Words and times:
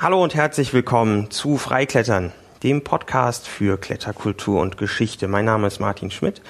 Hallo 0.00 0.22
und 0.22 0.36
herzlich 0.36 0.72
willkommen 0.72 1.28
zu 1.32 1.56
Freiklettern, 1.56 2.32
dem 2.62 2.84
Podcast 2.84 3.48
für 3.48 3.80
Kletterkultur 3.80 4.60
und 4.60 4.76
Geschichte. 4.76 5.26
Mein 5.26 5.44
Name 5.44 5.66
ist 5.66 5.80
Martin 5.80 6.12
Schmidt. 6.12 6.40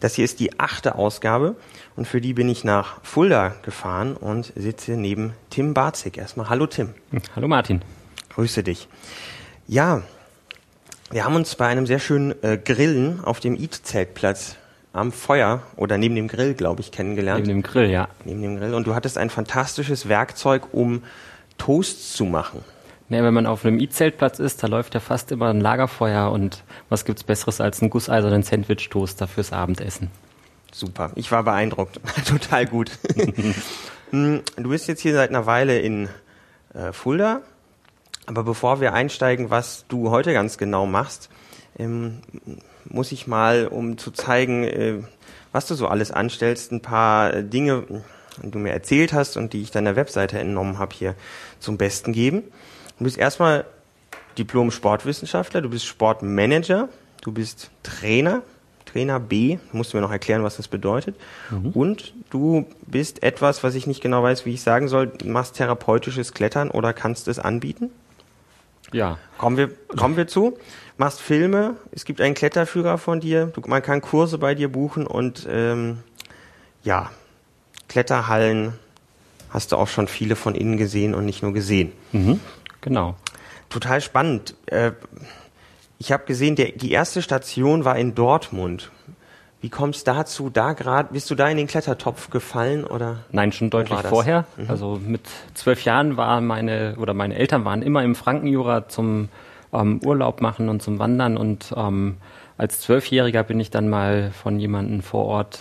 Das 0.00 0.14
hier 0.14 0.24
ist 0.24 0.40
die 0.40 0.58
achte 0.58 0.94
Ausgabe 0.94 1.54
und 1.96 2.08
für 2.08 2.22
die 2.22 2.32
bin 2.32 2.48
ich 2.48 2.64
nach 2.64 3.04
Fulda 3.04 3.56
gefahren 3.60 4.16
und 4.16 4.54
sitze 4.56 4.92
neben 4.92 5.34
Tim 5.50 5.74
Barzig. 5.74 6.16
Erstmal 6.16 6.48
hallo 6.48 6.66
Tim. 6.66 6.94
Hallo 7.36 7.46
Martin. 7.46 7.82
Grüße 8.30 8.62
dich. 8.62 8.88
Ja, 9.68 10.00
wir 11.10 11.26
haben 11.26 11.36
uns 11.36 11.56
bei 11.56 11.66
einem 11.66 11.84
sehr 11.84 11.98
schönen 11.98 12.42
äh, 12.42 12.56
Grillen 12.56 13.22
auf 13.22 13.38
dem 13.38 13.54
Eat-Zeltplatz 13.54 14.56
am 14.94 15.12
Feuer 15.12 15.62
oder 15.76 15.98
neben 15.98 16.14
dem 16.14 16.28
Grill, 16.28 16.54
glaube 16.54 16.80
ich, 16.80 16.90
kennengelernt. 16.90 17.46
Neben 17.46 17.60
dem 17.60 17.70
Grill, 17.70 17.90
ja. 17.90 18.08
Neben 18.24 18.40
dem 18.40 18.56
Grill. 18.56 18.72
Und 18.72 18.86
du 18.86 18.94
hattest 18.94 19.18
ein 19.18 19.28
fantastisches 19.28 20.08
Werkzeug, 20.08 20.72
um 20.72 21.02
Toasts 21.58 22.14
zu 22.14 22.24
machen. 22.24 22.64
Nee, 23.14 23.22
wenn 23.22 23.32
man 23.32 23.46
auf 23.46 23.64
einem 23.64 23.78
E-Zeltplatz 23.78 24.40
ist, 24.40 24.64
da 24.64 24.66
läuft 24.66 24.94
ja 24.94 24.98
fast 24.98 25.30
immer 25.30 25.46
ein 25.46 25.60
Lagerfeuer 25.60 26.32
und 26.32 26.64
was 26.88 27.04
gibt's 27.04 27.22
Besseres 27.22 27.60
als 27.60 27.80
einen 27.80 27.88
gusseisernen 27.88 28.42
Sandwich-Toaster 28.42 29.28
fürs 29.28 29.52
Abendessen? 29.52 30.10
Super, 30.72 31.12
ich 31.14 31.30
war 31.30 31.44
beeindruckt. 31.44 32.00
Total 32.26 32.66
gut. 32.66 32.90
Hm, 34.10 34.42
du 34.56 34.68
bist 34.68 34.86
jetzt 34.86 35.00
hier 35.00 35.14
seit 35.14 35.30
einer 35.30 35.46
Weile 35.46 35.78
in 35.78 36.08
äh, 36.74 36.92
Fulda, 36.92 37.40
aber 38.26 38.44
bevor 38.44 38.80
wir 38.80 38.92
einsteigen, 38.92 39.50
was 39.50 39.86
du 39.88 40.10
heute 40.10 40.32
ganz 40.32 40.58
genau 40.58 40.86
machst, 40.86 41.30
ähm, 41.78 42.18
muss 42.84 43.10
ich 43.10 43.26
mal, 43.26 43.66
um 43.66 43.96
zu 43.96 44.10
zeigen, 44.10 44.62
äh, 44.62 44.98
was 45.52 45.66
du 45.66 45.74
so 45.74 45.88
alles 45.88 46.12
anstellst, 46.12 46.70
ein 46.70 46.80
paar 46.80 47.42
Dinge, 47.42 47.84
die 48.42 48.50
du 48.50 48.58
mir 48.58 48.72
erzählt 48.72 49.12
hast 49.12 49.36
und 49.36 49.52
die 49.52 49.62
ich 49.62 49.70
deiner 49.70 49.96
Webseite 49.96 50.38
entnommen 50.38 50.78
habe, 50.78 50.94
hier 50.94 51.14
zum 51.58 51.76
Besten 51.76 52.12
geben. 52.12 52.44
Du 52.98 53.04
bist 53.04 53.18
erstmal 53.18 53.64
Diplom-Sportwissenschaftler, 54.38 55.60
du 55.62 55.70
bist 55.70 55.86
Sportmanager, 55.86 56.88
du 57.22 57.32
bist 57.32 57.70
Trainer, 57.82 58.42
Trainer 58.84 59.18
B, 59.18 59.58
du 59.70 59.76
musst 59.76 59.94
mir 59.94 60.00
noch 60.00 60.12
erklären, 60.12 60.44
was 60.44 60.56
das 60.56 60.68
bedeutet. 60.68 61.16
Mhm. 61.50 61.70
Und 61.70 62.14
du 62.30 62.66
bist 62.86 63.22
etwas, 63.22 63.64
was 63.64 63.74
ich 63.74 63.86
nicht 63.86 64.00
genau 64.00 64.22
weiß, 64.22 64.46
wie 64.46 64.54
ich 64.54 64.62
sagen 64.62 64.88
soll, 64.88 65.12
machst 65.24 65.56
therapeutisches 65.56 66.32
Klettern 66.34 66.70
oder 66.70 66.92
kannst 66.92 67.28
es 67.28 67.38
anbieten? 67.38 67.90
Ja. 68.92 69.18
Kommen 69.38 69.56
wir, 69.56 69.70
kommen 69.96 70.16
wir 70.16 70.28
zu. 70.28 70.56
Machst 70.96 71.20
Filme, 71.20 71.74
es 71.90 72.04
gibt 72.04 72.20
einen 72.20 72.34
Kletterführer 72.34 72.98
von 72.98 73.18
dir, 73.18 73.46
du, 73.46 73.62
man 73.66 73.82
kann 73.82 74.00
Kurse 74.00 74.38
bei 74.38 74.54
dir 74.54 74.70
buchen 74.70 75.06
und 75.06 75.46
ähm, 75.50 75.98
ja, 76.84 77.10
Kletterhallen 77.88 78.74
hast 79.50 79.72
du 79.72 79.76
auch 79.76 79.88
schon 79.88 80.06
viele 80.06 80.36
von 80.36 80.54
innen 80.54 80.76
gesehen 80.76 81.14
und 81.14 81.24
nicht 81.24 81.42
nur 81.42 81.52
gesehen. 81.52 81.92
Mhm. 82.12 82.40
Genau. 82.84 83.16
Total 83.70 84.02
spannend. 84.02 84.54
Äh, 84.66 84.92
ich 85.98 86.12
habe 86.12 86.26
gesehen, 86.26 86.54
der, 86.54 86.72
die 86.72 86.92
erste 86.92 87.22
Station 87.22 87.86
war 87.86 87.96
in 87.96 88.14
Dortmund. 88.14 88.90
Wie 89.62 89.70
kommst 89.70 90.06
du 90.06 90.12
dazu? 90.12 90.50
Da 90.50 90.74
gerade 90.74 91.14
bist 91.14 91.30
du 91.30 91.34
da 91.34 91.48
in 91.48 91.56
den 91.56 91.66
Klettertopf 91.66 92.28
gefallen 92.28 92.84
oder? 92.84 93.20
Nein, 93.32 93.52
schon 93.52 93.70
deutlich 93.70 93.98
vorher. 94.00 94.44
Mhm. 94.58 94.66
Also 94.68 95.00
mit 95.02 95.22
zwölf 95.54 95.82
Jahren 95.84 96.18
waren 96.18 96.46
meine 96.46 96.96
oder 96.98 97.14
meine 97.14 97.36
Eltern 97.36 97.64
waren 97.64 97.80
immer 97.80 98.04
im 98.04 98.14
Frankenjura 98.14 98.86
zum 98.88 99.30
ähm, 99.72 100.00
Urlaub 100.04 100.42
machen 100.42 100.68
und 100.68 100.82
zum 100.82 100.98
Wandern 100.98 101.38
und 101.38 101.72
ähm, 101.74 102.18
als 102.58 102.80
Zwölfjähriger 102.80 103.42
bin 103.42 103.58
ich 103.58 103.70
dann 103.70 103.88
mal 103.88 104.30
von 104.30 104.60
jemandem 104.60 105.00
vor 105.00 105.24
Ort 105.24 105.60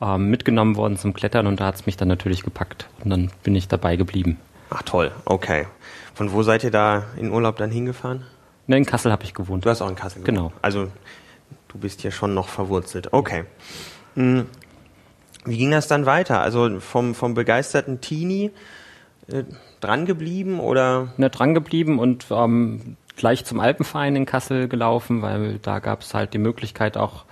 ähm, 0.00 0.30
mitgenommen 0.30 0.76
worden 0.76 0.96
zum 0.96 1.12
Klettern 1.14 1.48
und 1.48 1.58
da 1.58 1.66
hat 1.66 1.74
es 1.74 1.86
mich 1.86 1.96
dann 1.96 2.08
natürlich 2.08 2.44
gepackt 2.44 2.88
und 3.02 3.10
dann 3.10 3.32
bin 3.42 3.56
ich 3.56 3.66
dabei 3.66 3.96
geblieben. 3.96 4.38
Ach 4.70 4.82
toll, 4.82 5.12
okay. 5.24 5.66
Von 6.14 6.32
wo 6.32 6.42
seid 6.42 6.64
ihr 6.64 6.70
da 6.70 7.04
in 7.16 7.32
Urlaub 7.32 7.56
dann 7.56 7.70
hingefahren? 7.70 8.24
Ne, 8.66 8.76
in 8.76 8.86
Kassel 8.86 9.10
habe 9.10 9.24
ich 9.24 9.34
gewohnt. 9.34 9.64
Du 9.64 9.70
hast 9.70 9.82
auch 9.82 9.88
in 9.88 9.96
Kassel 9.96 10.22
gewohnt. 10.22 10.26
Genau. 10.26 10.52
Also 10.62 10.88
du 11.68 11.78
bist 11.78 12.02
hier 12.02 12.12
schon 12.12 12.34
noch 12.34 12.48
verwurzelt. 12.48 13.12
Okay. 13.12 13.44
Hm. 14.14 14.46
Wie 15.44 15.56
ging 15.56 15.70
das 15.70 15.88
dann 15.88 16.06
weiter? 16.06 16.40
Also 16.40 16.80
vom, 16.80 17.14
vom 17.14 17.34
begeisterten 17.34 18.00
Teenie 18.00 18.50
äh, 19.28 19.44
dran 19.80 20.06
geblieben 20.06 20.60
oder? 20.60 21.12
Ne, 21.16 21.30
dran 21.30 21.54
geblieben 21.54 21.98
und 21.98 22.26
ähm, 22.30 22.96
gleich 23.16 23.44
zum 23.44 23.58
Alpenverein 23.58 24.16
in 24.16 24.26
Kassel 24.26 24.68
gelaufen, 24.68 25.22
weil 25.22 25.58
da 25.58 25.78
gab 25.78 26.02
es 26.02 26.14
halt 26.14 26.34
die 26.34 26.38
Möglichkeit 26.38 26.96
auch 26.96 27.24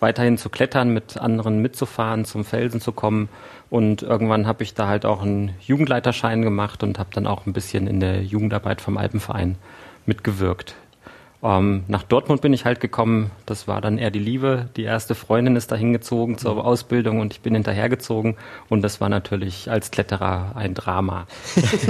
weiterhin 0.00 0.38
zu 0.38 0.48
klettern, 0.48 0.90
mit 0.90 1.18
anderen 1.18 1.60
mitzufahren, 1.60 2.24
zum 2.24 2.44
Felsen 2.44 2.80
zu 2.80 2.92
kommen. 2.92 3.28
Und 3.70 4.02
irgendwann 4.02 4.46
habe 4.46 4.62
ich 4.62 4.74
da 4.74 4.86
halt 4.88 5.04
auch 5.04 5.22
einen 5.22 5.54
Jugendleiterschein 5.60 6.42
gemacht 6.42 6.82
und 6.82 6.98
habe 6.98 7.10
dann 7.12 7.26
auch 7.26 7.46
ein 7.46 7.52
bisschen 7.52 7.86
in 7.86 8.00
der 8.00 8.22
Jugendarbeit 8.22 8.80
vom 8.80 8.96
Alpenverein 8.96 9.56
mitgewirkt. 10.06 10.74
Ähm, 11.46 11.84
nach 11.86 12.02
Dortmund 12.02 12.40
bin 12.40 12.52
ich 12.52 12.64
halt 12.64 12.80
gekommen. 12.80 13.30
Das 13.46 13.68
war 13.68 13.80
dann 13.80 13.98
eher 13.98 14.10
die 14.10 14.18
Liebe. 14.18 14.68
Die 14.76 14.82
erste 14.82 15.14
Freundin 15.14 15.54
ist 15.54 15.70
dahin 15.70 15.92
gezogen 15.92 16.38
zur 16.38 16.64
Ausbildung 16.64 17.20
und 17.20 17.32
ich 17.32 17.40
bin 17.40 17.54
hinterhergezogen. 17.54 18.36
Und 18.68 18.82
das 18.82 19.00
war 19.00 19.08
natürlich 19.08 19.70
als 19.70 19.92
Kletterer 19.92 20.56
ein 20.56 20.74
Drama. 20.74 21.28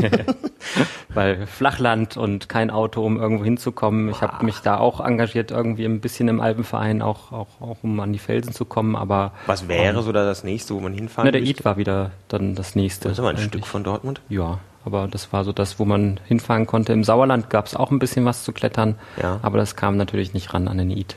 Weil 1.08 1.46
Flachland 1.46 2.18
und 2.18 2.50
kein 2.50 2.70
Auto, 2.70 3.02
um 3.02 3.18
irgendwo 3.18 3.44
hinzukommen. 3.44 4.10
Ich 4.10 4.20
habe 4.20 4.44
mich 4.44 4.60
da 4.60 4.76
auch 4.76 5.00
engagiert, 5.00 5.50
irgendwie 5.50 5.86
ein 5.86 6.00
bisschen 6.00 6.28
im 6.28 6.42
Alpenverein, 6.42 7.00
auch, 7.00 7.32
auch, 7.32 7.60
auch 7.62 7.78
um 7.82 7.98
an 8.00 8.12
die 8.12 8.18
Felsen 8.18 8.52
zu 8.52 8.66
kommen. 8.66 8.94
Aber 8.94 9.32
was 9.46 9.68
wäre 9.68 9.96
ähm, 9.96 10.02
so 10.02 10.12
da 10.12 10.26
das 10.26 10.44
nächste, 10.44 10.74
wo 10.74 10.80
man 10.80 10.92
hinfahren 10.92 11.26
Na, 11.26 11.32
der 11.32 11.48
Eid 11.48 11.64
war 11.64 11.78
wieder 11.78 12.10
dann 12.28 12.54
das 12.54 12.74
nächste. 12.74 13.08
Das 13.08 13.12
ist 13.12 13.20
aber 13.20 13.30
ein 13.30 13.36
eigentlich. 13.36 13.48
Stück 13.48 13.66
von 13.66 13.84
Dortmund. 13.84 14.20
Ja, 14.28 14.58
aber 14.86 15.08
das 15.08 15.32
war 15.32 15.44
so 15.44 15.52
das, 15.52 15.78
wo 15.78 15.84
man 15.84 16.20
hinfahren 16.26 16.66
konnte. 16.66 16.92
Im 16.92 17.04
Sauerland 17.04 17.50
gab 17.50 17.66
es 17.66 17.74
auch 17.74 17.90
ein 17.90 17.98
bisschen 17.98 18.24
was 18.24 18.44
zu 18.44 18.52
klettern, 18.52 18.94
ja. 19.20 19.40
aber 19.42 19.58
das 19.58 19.76
kam 19.76 19.96
natürlich 19.96 20.32
nicht 20.32 20.54
ran 20.54 20.68
an 20.68 20.78
den 20.78 20.90
Eid. 20.90 21.16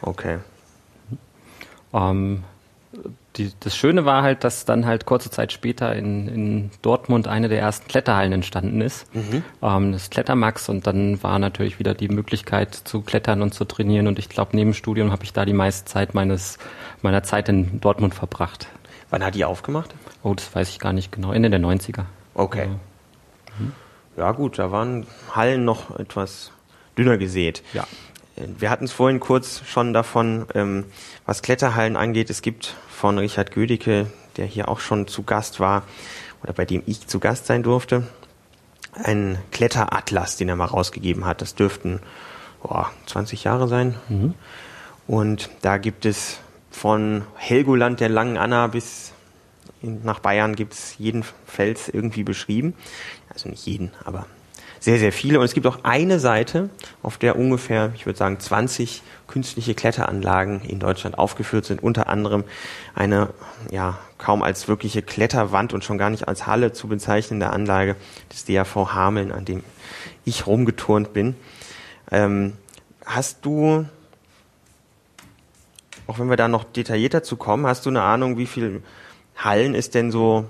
Okay. 0.00 0.38
Ähm, 1.92 2.44
die, 3.36 3.50
das 3.60 3.76
Schöne 3.76 4.04
war 4.04 4.22
halt, 4.22 4.44
dass 4.44 4.64
dann 4.64 4.86
halt 4.86 5.06
kurze 5.06 5.30
Zeit 5.30 5.52
später 5.52 5.94
in, 5.96 6.28
in 6.28 6.70
Dortmund 6.82 7.26
eine 7.26 7.48
der 7.48 7.58
ersten 7.58 7.88
Kletterhallen 7.88 8.32
entstanden 8.32 8.80
ist, 8.80 9.12
mhm. 9.14 9.42
ähm, 9.62 9.92
das 9.92 10.10
Klettermax 10.10 10.68
und 10.68 10.86
dann 10.86 11.22
war 11.22 11.38
natürlich 11.38 11.78
wieder 11.78 11.94
die 11.94 12.08
Möglichkeit 12.08 12.74
zu 12.74 13.00
klettern 13.00 13.42
und 13.42 13.54
zu 13.54 13.64
trainieren 13.64 14.06
und 14.06 14.18
ich 14.18 14.28
glaube, 14.28 14.50
neben 14.54 14.74
Studium 14.74 15.10
habe 15.10 15.24
ich 15.24 15.32
da 15.32 15.44
die 15.44 15.54
meiste 15.54 15.86
Zeit 15.86 16.14
meines, 16.14 16.58
meiner 17.00 17.22
Zeit 17.22 17.48
in 17.48 17.80
Dortmund 17.80 18.14
verbracht. 18.14 18.68
Wann 19.10 19.24
hat 19.24 19.34
die 19.34 19.44
aufgemacht? 19.44 19.94
Oh, 20.22 20.34
das 20.34 20.54
weiß 20.54 20.68
ich 20.68 20.78
gar 20.78 20.92
nicht 20.92 21.12
genau, 21.12 21.32
Ende 21.32 21.50
der 21.50 21.60
90er. 21.60 22.04
Okay. 22.34 22.68
Ja. 23.58 23.66
Ja 24.16 24.32
gut, 24.32 24.58
da 24.58 24.70
waren 24.70 25.06
Hallen 25.34 25.64
noch 25.64 25.98
etwas 25.98 26.52
dünner 26.98 27.16
gesät. 27.16 27.62
Ja. 27.72 27.86
Wir 28.36 28.70
hatten 28.70 28.84
es 28.84 28.92
vorhin 28.92 29.20
kurz 29.20 29.62
schon 29.66 29.92
davon, 29.92 30.46
ähm, 30.54 30.84
was 31.26 31.42
Kletterhallen 31.42 31.96
angeht. 31.96 32.30
Es 32.30 32.42
gibt 32.42 32.74
von 32.90 33.18
Richard 33.18 33.52
Gödicke, 33.52 34.06
der 34.36 34.46
hier 34.46 34.68
auch 34.68 34.80
schon 34.80 35.06
zu 35.06 35.22
Gast 35.22 35.60
war 35.60 35.82
oder 36.42 36.52
bei 36.52 36.64
dem 36.64 36.82
ich 36.86 37.06
zu 37.06 37.20
Gast 37.20 37.46
sein 37.46 37.62
durfte, 37.62 38.06
einen 38.94 39.38
Kletteratlas, 39.50 40.36
den 40.36 40.48
er 40.48 40.56
mal 40.56 40.66
rausgegeben 40.66 41.24
hat. 41.24 41.40
Das 41.40 41.54
dürften 41.54 42.00
boah, 42.62 42.90
20 43.06 43.44
Jahre 43.44 43.68
sein. 43.68 43.94
Mhm. 44.08 44.34
Und 45.06 45.50
da 45.62 45.78
gibt 45.78 46.04
es 46.04 46.38
von 46.70 47.22
Helgoland 47.36 48.00
der 48.00 48.08
Langen 48.08 48.36
Anna 48.36 48.66
bis 48.66 49.11
nach 49.82 50.20
Bayern 50.20 50.54
gibt 50.54 50.74
es 50.74 50.96
jeden 50.98 51.24
Fels 51.46 51.88
irgendwie 51.88 52.24
beschrieben. 52.24 52.74
Also 53.28 53.48
nicht 53.48 53.66
jeden, 53.66 53.90
aber 54.04 54.26
sehr, 54.82 54.98
sehr 54.98 55.12
viele. 55.12 55.38
Und 55.38 55.44
es 55.44 55.54
gibt 55.54 55.66
auch 55.68 55.84
eine 55.84 56.18
Seite, 56.18 56.68
auf 57.04 57.16
der 57.16 57.36
ungefähr, 57.36 57.92
ich 57.94 58.04
würde 58.04 58.18
sagen, 58.18 58.40
20 58.40 59.02
künstliche 59.28 59.74
Kletteranlagen 59.74 60.60
in 60.62 60.80
Deutschland 60.80 61.16
aufgeführt 61.18 61.64
sind. 61.64 61.82
Unter 61.82 62.08
anderem 62.08 62.42
eine, 62.94 63.28
ja, 63.70 63.98
kaum 64.18 64.42
als 64.42 64.66
wirkliche 64.66 65.00
Kletterwand 65.00 65.72
und 65.72 65.84
schon 65.84 65.98
gar 65.98 66.10
nicht 66.10 66.26
als 66.26 66.48
Halle 66.48 66.72
zu 66.72 66.88
bezeichnende 66.88 67.50
Anlage 67.50 67.94
des 68.32 68.44
DAV 68.44 68.92
Hameln, 68.92 69.30
an 69.30 69.44
dem 69.44 69.62
ich 70.24 70.48
rumgeturnt 70.48 71.12
bin. 71.12 71.36
Ähm, 72.10 72.54
hast 73.06 73.44
du, 73.44 73.86
auch 76.08 76.18
wenn 76.18 76.28
wir 76.28 76.36
da 76.36 76.48
noch 76.48 76.64
detaillierter 76.64 77.22
zu 77.22 77.36
kommen, 77.36 77.68
hast 77.68 77.86
du 77.86 77.90
eine 77.90 78.02
Ahnung, 78.02 78.36
wie 78.36 78.46
viel 78.46 78.82
Hallen 79.36 79.74
es 79.74 79.90
denn 79.90 80.10
so 80.10 80.46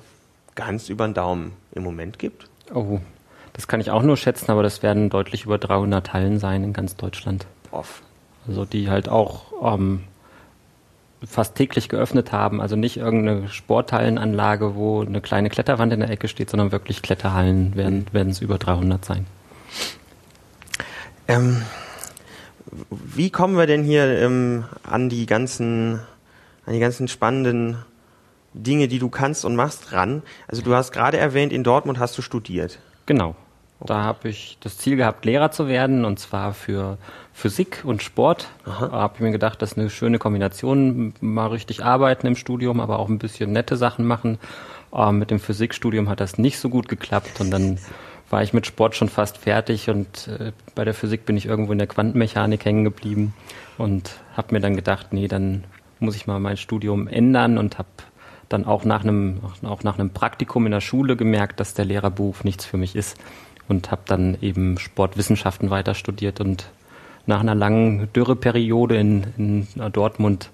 ganz 0.54 0.88
über 0.88 1.06
den 1.06 1.14
Daumen 1.14 1.52
im 1.72 1.82
Moment 1.82 2.18
gibt? 2.18 2.48
Oh, 2.74 3.00
das 3.52 3.68
kann 3.68 3.80
ich 3.80 3.90
auch 3.90 4.02
nur 4.02 4.16
schätzen, 4.16 4.50
aber 4.50 4.62
das 4.62 4.82
werden 4.82 5.10
deutlich 5.10 5.44
über 5.44 5.58
300 5.58 6.12
Hallen 6.12 6.38
sein 6.38 6.64
in 6.64 6.72
ganz 6.72 6.96
Deutschland. 6.96 7.46
Off. 7.70 8.02
Also 8.46 8.64
die 8.64 8.88
halt 8.88 9.08
auch 9.08 9.52
ähm, 9.76 10.04
fast 11.26 11.54
täglich 11.54 11.88
geöffnet 11.88 12.32
haben. 12.32 12.60
Also 12.60 12.76
nicht 12.76 12.96
irgendeine 12.96 13.48
Sporthallenanlage, 13.48 14.74
wo 14.74 15.02
eine 15.02 15.20
kleine 15.20 15.50
Kletterwand 15.50 15.92
in 15.92 16.00
der 16.00 16.10
Ecke 16.10 16.28
steht, 16.28 16.50
sondern 16.50 16.72
wirklich 16.72 17.02
Kletterhallen 17.02 17.76
werden, 17.76 18.06
werden 18.12 18.30
es 18.30 18.40
über 18.40 18.58
300 18.58 19.04
sein. 19.04 19.26
Ähm, 21.28 21.62
wie 22.90 23.30
kommen 23.30 23.56
wir 23.56 23.66
denn 23.66 23.84
hier 23.84 24.06
ähm, 24.18 24.64
an 24.82 25.08
die 25.08 25.26
ganzen, 25.26 26.00
an 26.66 26.72
die 26.72 26.80
ganzen 26.80 27.06
spannenden 27.06 27.78
Dinge, 28.54 28.88
die 28.88 28.98
du 28.98 29.08
kannst 29.08 29.44
und 29.44 29.56
machst, 29.56 29.92
ran? 29.92 30.22
Also 30.48 30.62
du 30.62 30.74
hast 30.74 30.92
gerade 30.92 31.18
erwähnt, 31.18 31.52
in 31.52 31.64
Dortmund 31.64 31.98
hast 31.98 32.16
du 32.18 32.22
studiert. 32.22 32.78
Genau. 33.06 33.34
Da 33.84 34.02
habe 34.04 34.28
ich 34.28 34.58
das 34.60 34.78
Ziel 34.78 34.96
gehabt, 34.96 35.24
Lehrer 35.24 35.50
zu 35.50 35.66
werden, 35.66 36.04
und 36.04 36.18
zwar 36.18 36.54
für 36.54 36.98
Physik 37.32 37.82
und 37.84 38.02
Sport. 38.02 38.48
Aha. 38.64 38.86
Da 38.86 38.92
habe 38.92 39.14
ich 39.16 39.20
mir 39.20 39.32
gedacht, 39.32 39.60
das 39.60 39.72
ist 39.72 39.78
eine 39.78 39.90
schöne 39.90 40.18
Kombination. 40.18 41.14
Mal 41.20 41.48
richtig 41.48 41.84
arbeiten 41.84 42.26
im 42.26 42.36
Studium, 42.36 42.80
aber 42.80 42.98
auch 42.98 43.08
ein 43.08 43.18
bisschen 43.18 43.52
nette 43.52 43.76
Sachen 43.76 44.06
machen. 44.06 44.38
Ähm, 44.94 45.18
mit 45.18 45.30
dem 45.30 45.40
Physikstudium 45.40 46.08
hat 46.08 46.20
das 46.20 46.38
nicht 46.38 46.58
so 46.58 46.68
gut 46.68 46.88
geklappt 46.88 47.40
und 47.40 47.50
dann 47.50 47.78
war 48.30 48.42
ich 48.42 48.52
mit 48.52 48.66
Sport 48.66 48.96
schon 48.96 49.08
fast 49.08 49.36
fertig 49.36 49.90
und 49.90 50.28
äh, 50.28 50.52
bei 50.74 50.84
der 50.84 50.94
Physik 50.94 51.26
bin 51.26 51.36
ich 51.36 51.46
irgendwo 51.46 51.72
in 51.72 51.78
der 51.78 51.86
Quantenmechanik 51.86 52.64
hängen 52.64 52.84
geblieben 52.84 53.34
und 53.78 54.20
habe 54.36 54.54
mir 54.54 54.60
dann 54.60 54.74
gedacht, 54.74 55.12
nee, 55.12 55.28
dann 55.28 55.64
muss 55.98 56.16
ich 56.16 56.26
mal 56.26 56.40
mein 56.40 56.56
Studium 56.56 57.08
ändern 57.08 57.58
und 57.58 57.78
habe 57.78 57.88
dann 58.52 58.66
auch 58.66 58.84
nach 58.84 59.02
einem 59.02 59.40
auch 59.62 59.82
nach 59.82 59.98
einem 59.98 60.10
Praktikum 60.10 60.66
in 60.66 60.72
der 60.72 60.80
Schule 60.80 61.16
gemerkt, 61.16 61.60
dass 61.60 61.74
der 61.74 61.84
Lehrerberuf 61.84 62.44
nichts 62.44 62.64
für 62.64 62.76
mich 62.76 62.96
ist 62.96 63.16
und 63.68 63.90
habe 63.90 64.02
dann 64.06 64.36
eben 64.40 64.78
Sportwissenschaften 64.78 65.70
weiter 65.70 65.94
studiert 65.94 66.40
und 66.40 66.66
nach 67.26 67.40
einer 67.40 67.54
langen 67.54 68.12
Dürreperiode 68.12 68.96
in, 68.96 69.24
in 69.36 69.92
Dortmund 69.92 70.50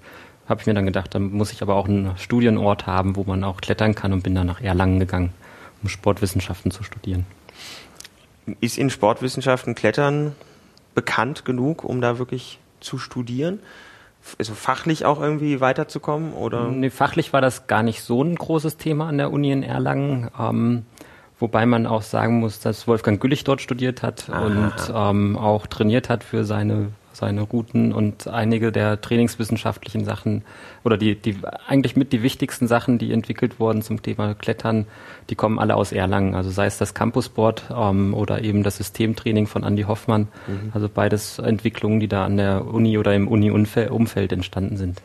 habe 0.47 0.61
ich 0.61 0.67
mir 0.67 0.73
dann 0.73 0.85
gedacht, 0.85 1.13
dann 1.13 1.31
muss 1.31 1.51
ich 1.51 1.61
aber 1.61 1.75
auch 1.75 1.87
einen 1.87 2.17
Studienort 2.17 2.87
haben, 2.87 3.15
wo 3.15 3.23
man 3.23 3.43
auch 3.43 3.61
klettern 3.61 3.93
kann 3.93 4.13
und 4.13 4.23
bin 4.23 4.33
dann 4.33 4.47
nach 4.47 4.61
Erlangen 4.61 4.99
gegangen, 4.99 5.31
um 5.83 5.89
Sportwissenschaften 5.89 6.71
zu 6.71 6.83
studieren. 6.83 7.25
Ist 8.59 8.79
in 8.79 8.89
Sportwissenschaften 8.89 9.75
Klettern 9.75 10.35
bekannt 10.95 11.45
genug, 11.45 11.83
um 11.83 12.01
da 12.01 12.17
wirklich 12.17 12.59
zu 12.79 12.97
studieren? 12.97 13.59
Also 14.37 14.53
fachlich 14.53 15.05
auch 15.05 15.21
irgendwie 15.21 15.61
weiterzukommen? 15.61 16.33
Oder? 16.33 16.67
Nee, 16.67 16.89
fachlich 16.89 17.33
war 17.33 17.41
das 17.41 17.67
gar 17.67 17.83
nicht 17.83 18.03
so 18.03 18.23
ein 18.23 18.35
großes 18.35 18.77
Thema 18.77 19.07
an 19.07 19.17
der 19.17 19.31
Uni 19.31 19.51
in 19.51 19.63
Erlangen. 19.63 20.29
Ähm, 20.39 20.85
Wobei 21.39 21.65
man 21.65 21.87
auch 21.87 22.01
sagen 22.01 22.39
muss, 22.41 22.59
dass 22.59 22.85
Wolfgang 22.85 23.21
Güllich 23.21 23.45
dort 23.45 23.61
studiert 23.61 24.03
hat 24.03 24.29
Aha. 24.29 24.45
und 24.45 24.73
ähm, 24.93 25.37
auch 25.37 25.67
trainiert 25.67 26.09
hat 26.09 26.23
für 26.23 26.43
seine, 26.43 26.89
seine 27.19 27.41
Routen 27.41 27.93
und 27.93 28.27
einige 28.27 28.71
der 28.71 28.99
trainingswissenschaftlichen 28.99 30.05
Sachen 30.05 30.43
oder 30.83 30.97
die, 30.97 31.15
die 31.15 31.37
eigentlich 31.67 31.95
mit 31.95 32.11
die 32.11 32.23
wichtigsten 32.23 32.67
Sachen, 32.67 32.97
die 32.97 33.11
entwickelt 33.11 33.59
wurden 33.59 33.81
zum 33.81 34.01
Thema 34.01 34.33
Klettern, 34.33 34.87
die 35.29 35.35
kommen 35.35 35.59
alle 35.59 35.75
aus 35.75 35.91
Erlangen. 35.91 36.33
Also 36.33 36.49
sei 36.49 36.65
es 36.65 36.77
das 36.77 36.93
Campusboard 36.93 37.65
ähm, 37.75 38.13
oder 38.13 38.41
eben 38.43 38.63
das 38.63 38.77
Systemtraining 38.77 39.47
von 39.47 39.63
Andy 39.63 39.83
Hoffmann. 39.83 40.29
Mhm. 40.47 40.71
Also 40.73 40.89
beides 40.89 41.39
Entwicklungen, 41.39 41.99
die 41.99 42.07
da 42.07 42.25
an 42.25 42.37
der 42.37 42.65
Uni 42.65 42.97
oder 42.97 43.13
im 43.13 43.27
Uni-Umfeld 43.27 44.31
entstanden 44.31 44.77
sind. 44.77 45.01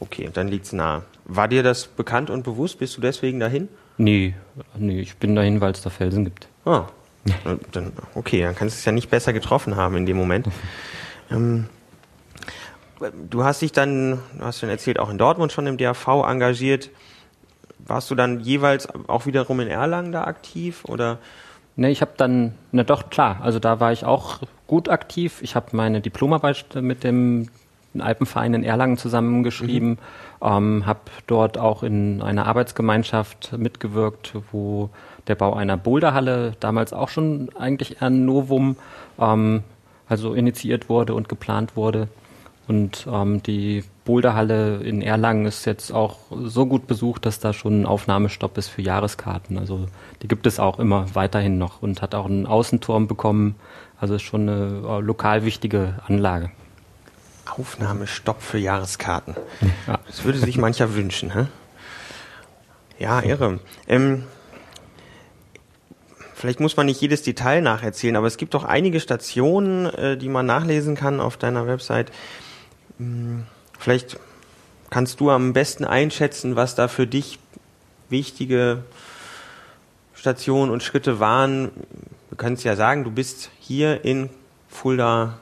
Okay, 0.00 0.28
dann 0.32 0.48
liegt's 0.48 0.72
nah. 0.72 1.02
War 1.24 1.48
dir 1.48 1.62
das 1.62 1.86
bekannt 1.86 2.28
und 2.28 2.42
bewusst? 2.42 2.78
Bist 2.78 2.96
du 2.96 3.00
deswegen 3.00 3.40
dahin? 3.40 3.68
Nee, 3.96 4.34
nee, 4.76 5.00
ich 5.00 5.16
bin 5.16 5.34
dahin, 5.34 5.60
weil 5.60 5.72
es 5.72 5.80
da 5.80 5.88
Felsen 5.88 6.24
gibt. 6.24 6.48
Ah, 6.64 6.86
dann, 7.72 7.92
okay, 8.14 8.42
dann 8.42 8.54
kannst 8.54 8.76
du 8.76 8.78
es 8.80 8.84
ja 8.84 8.92
nicht 8.92 9.08
besser 9.08 9.32
getroffen 9.32 9.76
haben 9.76 9.96
in 9.96 10.06
dem 10.06 10.16
Moment. 10.16 10.48
ähm, 11.30 11.66
du 13.30 13.44
hast 13.44 13.62
dich 13.62 13.72
dann, 13.72 14.20
du 14.38 14.44
hast 14.44 14.60
schon 14.60 14.68
erzählt, 14.68 14.98
auch 14.98 15.10
in 15.10 15.18
Dortmund 15.18 15.52
schon 15.52 15.66
im 15.66 15.76
DAV 15.76 16.06
engagiert. 16.26 16.90
Warst 17.78 18.10
du 18.10 18.14
dann 18.14 18.40
jeweils 18.40 18.88
auch 19.08 19.26
wiederum 19.26 19.60
in 19.60 19.68
Erlangen 19.68 20.12
da 20.12 20.24
aktiv 20.24 20.84
oder? 20.84 21.18
Ne, 21.76 21.90
ich 21.90 22.00
habe 22.02 22.12
dann, 22.16 22.54
na 22.70 22.84
doch 22.84 23.10
klar, 23.10 23.40
also 23.42 23.58
da 23.58 23.80
war 23.80 23.92
ich 23.92 24.04
auch 24.04 24.38
gut 24.66 24.88
aktiv. 24.88 25.40
Ich 25.42 25.56
habe 25.56 25.66
meine 25.72 26.00
Diplomarbeit 26.00 26.66
mit 26.76 27.02
dem 27.02 27.48
Alpenverein 27.98 28.54
in 28.54 28.62
Erlangen 28.62 28.96
zusammengeschrieben. 28.96 29.90
Mhm 29.90 29.98
ähm, 30.44 30.84
habe 30.86 31.00
dort 31.26 31.58
auch 31.58 31.82
in 31.82 32.22
einer 32.22 32.46
Arbeitsgemeinschaft 32.46 33.54
mitgewirkt, 33.56 34.34
wo 34.52 34.90
der 35.26 35.34
Bau 35.34 35.54
einer 35.54 35.76
Boulderhalle 35.76 36.52
damals 36.60 36.92
auch 36.92 37.08
schon 37.08 37.48
eigentlich 37.58 38.02
ein 38.02 38.26
Novum, 38.26 38.76
ähm, 39.18 39.62
also 40.08 40.34
initiiert 40.34 40.88
wurde 40.88 41.14
und 41.14 41.28
geplant 41.28 41.76
wurde. 41.76 42.08
Und 42.66 43.06
ähm, 43.10 43.42
die 43.42 43.84
Boulderhalle 44.04 44.78
in 44.78 45.02
Erlangen 45.02 45.44
ist 45.44 45.66
jetzt 45.66 45.92
auch 45.92 46.18
so 46.44 46.66
gut 46.66 46.86
besucht, 46.86 47.26
dass 47.26 47.38
da 47.38 47.52
schon 47.52 47.82
ein 47.82 47.86
Aufnahmestopp 47.86 48.56
ist 48.56 48.68
für 48.68 48.80
Jahreskarten. 48.80 49.58
Also 49.58 49.86
die 50.22 50.28
gibt 50.28 50.46
es 50.46 50.58
auch 50.58 50.78
immer 50.78 51.14
weiterhin 51.14 51.58
noch 51.58 51.82
und 51.82 52.00
hat 52.00 52.14
auch 52.14 52.24
einen 52.26 52.46
Außenturm 52.46 53.06
bekommen. 53.06 53.56
Also 54.00 54.14
ist 54.14 54.22
schon 54.22 54.48
eine 54.48 54.82
äh, 54.86 55.00
lokal 55.00 55.44
wichtige 55.44 56.00
Anlage. 56.06 56.50
Aufnahmestopp 57.58 58.40
für 58.40 58.58
Jahreskarten. 58.58 59.36
Ja. 59.86 59.98
Das 60.06 60.24
würde 60.24 60.38
sich 60.38 60.56
mancher 60.56 60.94
wünschen. 60.94 61.34
Hä? 61.34 61.46
Ja, 62.98 63.20
irre. 63.20 63.60
Ähm, 63.86 64.24
vielleicht 66.44 66.60
muss 66.60 66.76
man 66.76 66.86
nicht 66.86 67.00
jedes 67.00 67.22
Detail 67.22 67.62
nacherzählen, 67.62 68.16
aber 68.16 68.26
es 68.26 68.36
gibt 68.36 68.54
doch 68.54 68.64
einige 68.64 69.00
Stationen, 69.00 69.86
äh, 69.86 70.16
die 70.18 70.28
man 70.28 70.44
nachlesen 70.46 70.94
kann 70.94 71.20
auf 71.20 71.36
deiner 71.36 71.66
Website. 71.66 72.12
Hm, 72.98 73.44
vielleicht 73.78 74.18
kannst 74.90 75.20
du 75.20 75.30
am 75.30 75.54
besten 75.54 75.84
einschätzen, 75.84 76.54
was 76.54 76.74
da 76.74 76.88
für 76.88 77.06
dich 77.06 77.38
wichtige 78.10 78.84
Stationen 80.14 80.70
und 80.70 80.82
Schritte 80.82 81.18
waren. 81.18 81.70
Wir 82.28 82.36
können 82.36 82.56
es 82.56 82.64
ja 82.64 82.76
sagen, 82.76 83.04
du 83.04 83.10
bist 83.10 83.50
hier 83.58 84.04
in 84.04 84.28
Fulda 84.68 85.38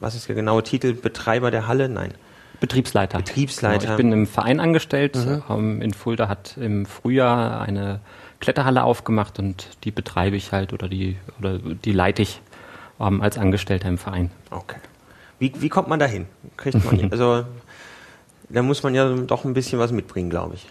was 0.00 0.14
ist 0.14 0.28
der 0.28 0.34
genaue 0.34 0.62
Titel? 0.62 0.94
Betreiber 0.94 1.50
der 1.50 1.68
Halle? 1.68 1.88
Nein. 1.88 2.14
Betriebsleiter. 2.58 3.18
Betriebsleiter. 3.18 3.80
Genau, 3.80 3.92
ich 3.92 3.96
bin 3.96 4.12
im 4.12 4.26
Verein 4.26 4.60
angestellt. 4.60 5.16
Mhm. 5.16 5.42
Ähm, 5.48 5.82
in 5.82 5.94
Fulda 5.94 6.28
hat 6.28 6.56
im 6.56 6.86
Frühjahr 6.86 7.60
eine 7.60 8.00
Kletterhalle 8.40 8.82
aufgemacht 8.82 9.38
und 9.38 9.68
die 9.84 9.90
betreibe 9.90 10.36
ich 10.36 10.52
halt 10.52 10.72
oder 10.72 10.88
die 10.88 11.16
oder 11.38 11.58
die 11.58 11.92
leite 11.92 12.22
ich 12.22 12.40
ähm, 12.98 13.20
als 13.20 13.38
Angestellter 13.38 13.88
im 13.88 13.98
Verein. 13.98 14.30
Okay. 14.50 14.80
Wie, 15.38 15.52
wie 15.56 15.68
kommt 15.68 15.88
man 15.88 15.98
da 15.98 16.06
hin? 16.06 16.26
Kriegt 16.56 16.84
man 16.84 17.08
also 17.12 17.44
da 18.48 18.62
muss 18.62 18.82
man 18.82 18.94
ja 18.94 19.08
doch 19.08 19.44
ein 19.44 19.54
bisschen 19.54 19.78
was 19.78 19.92
mitbringen, 19.92 20.30
glaube 20.30 20.54
ich. 20.54 20.68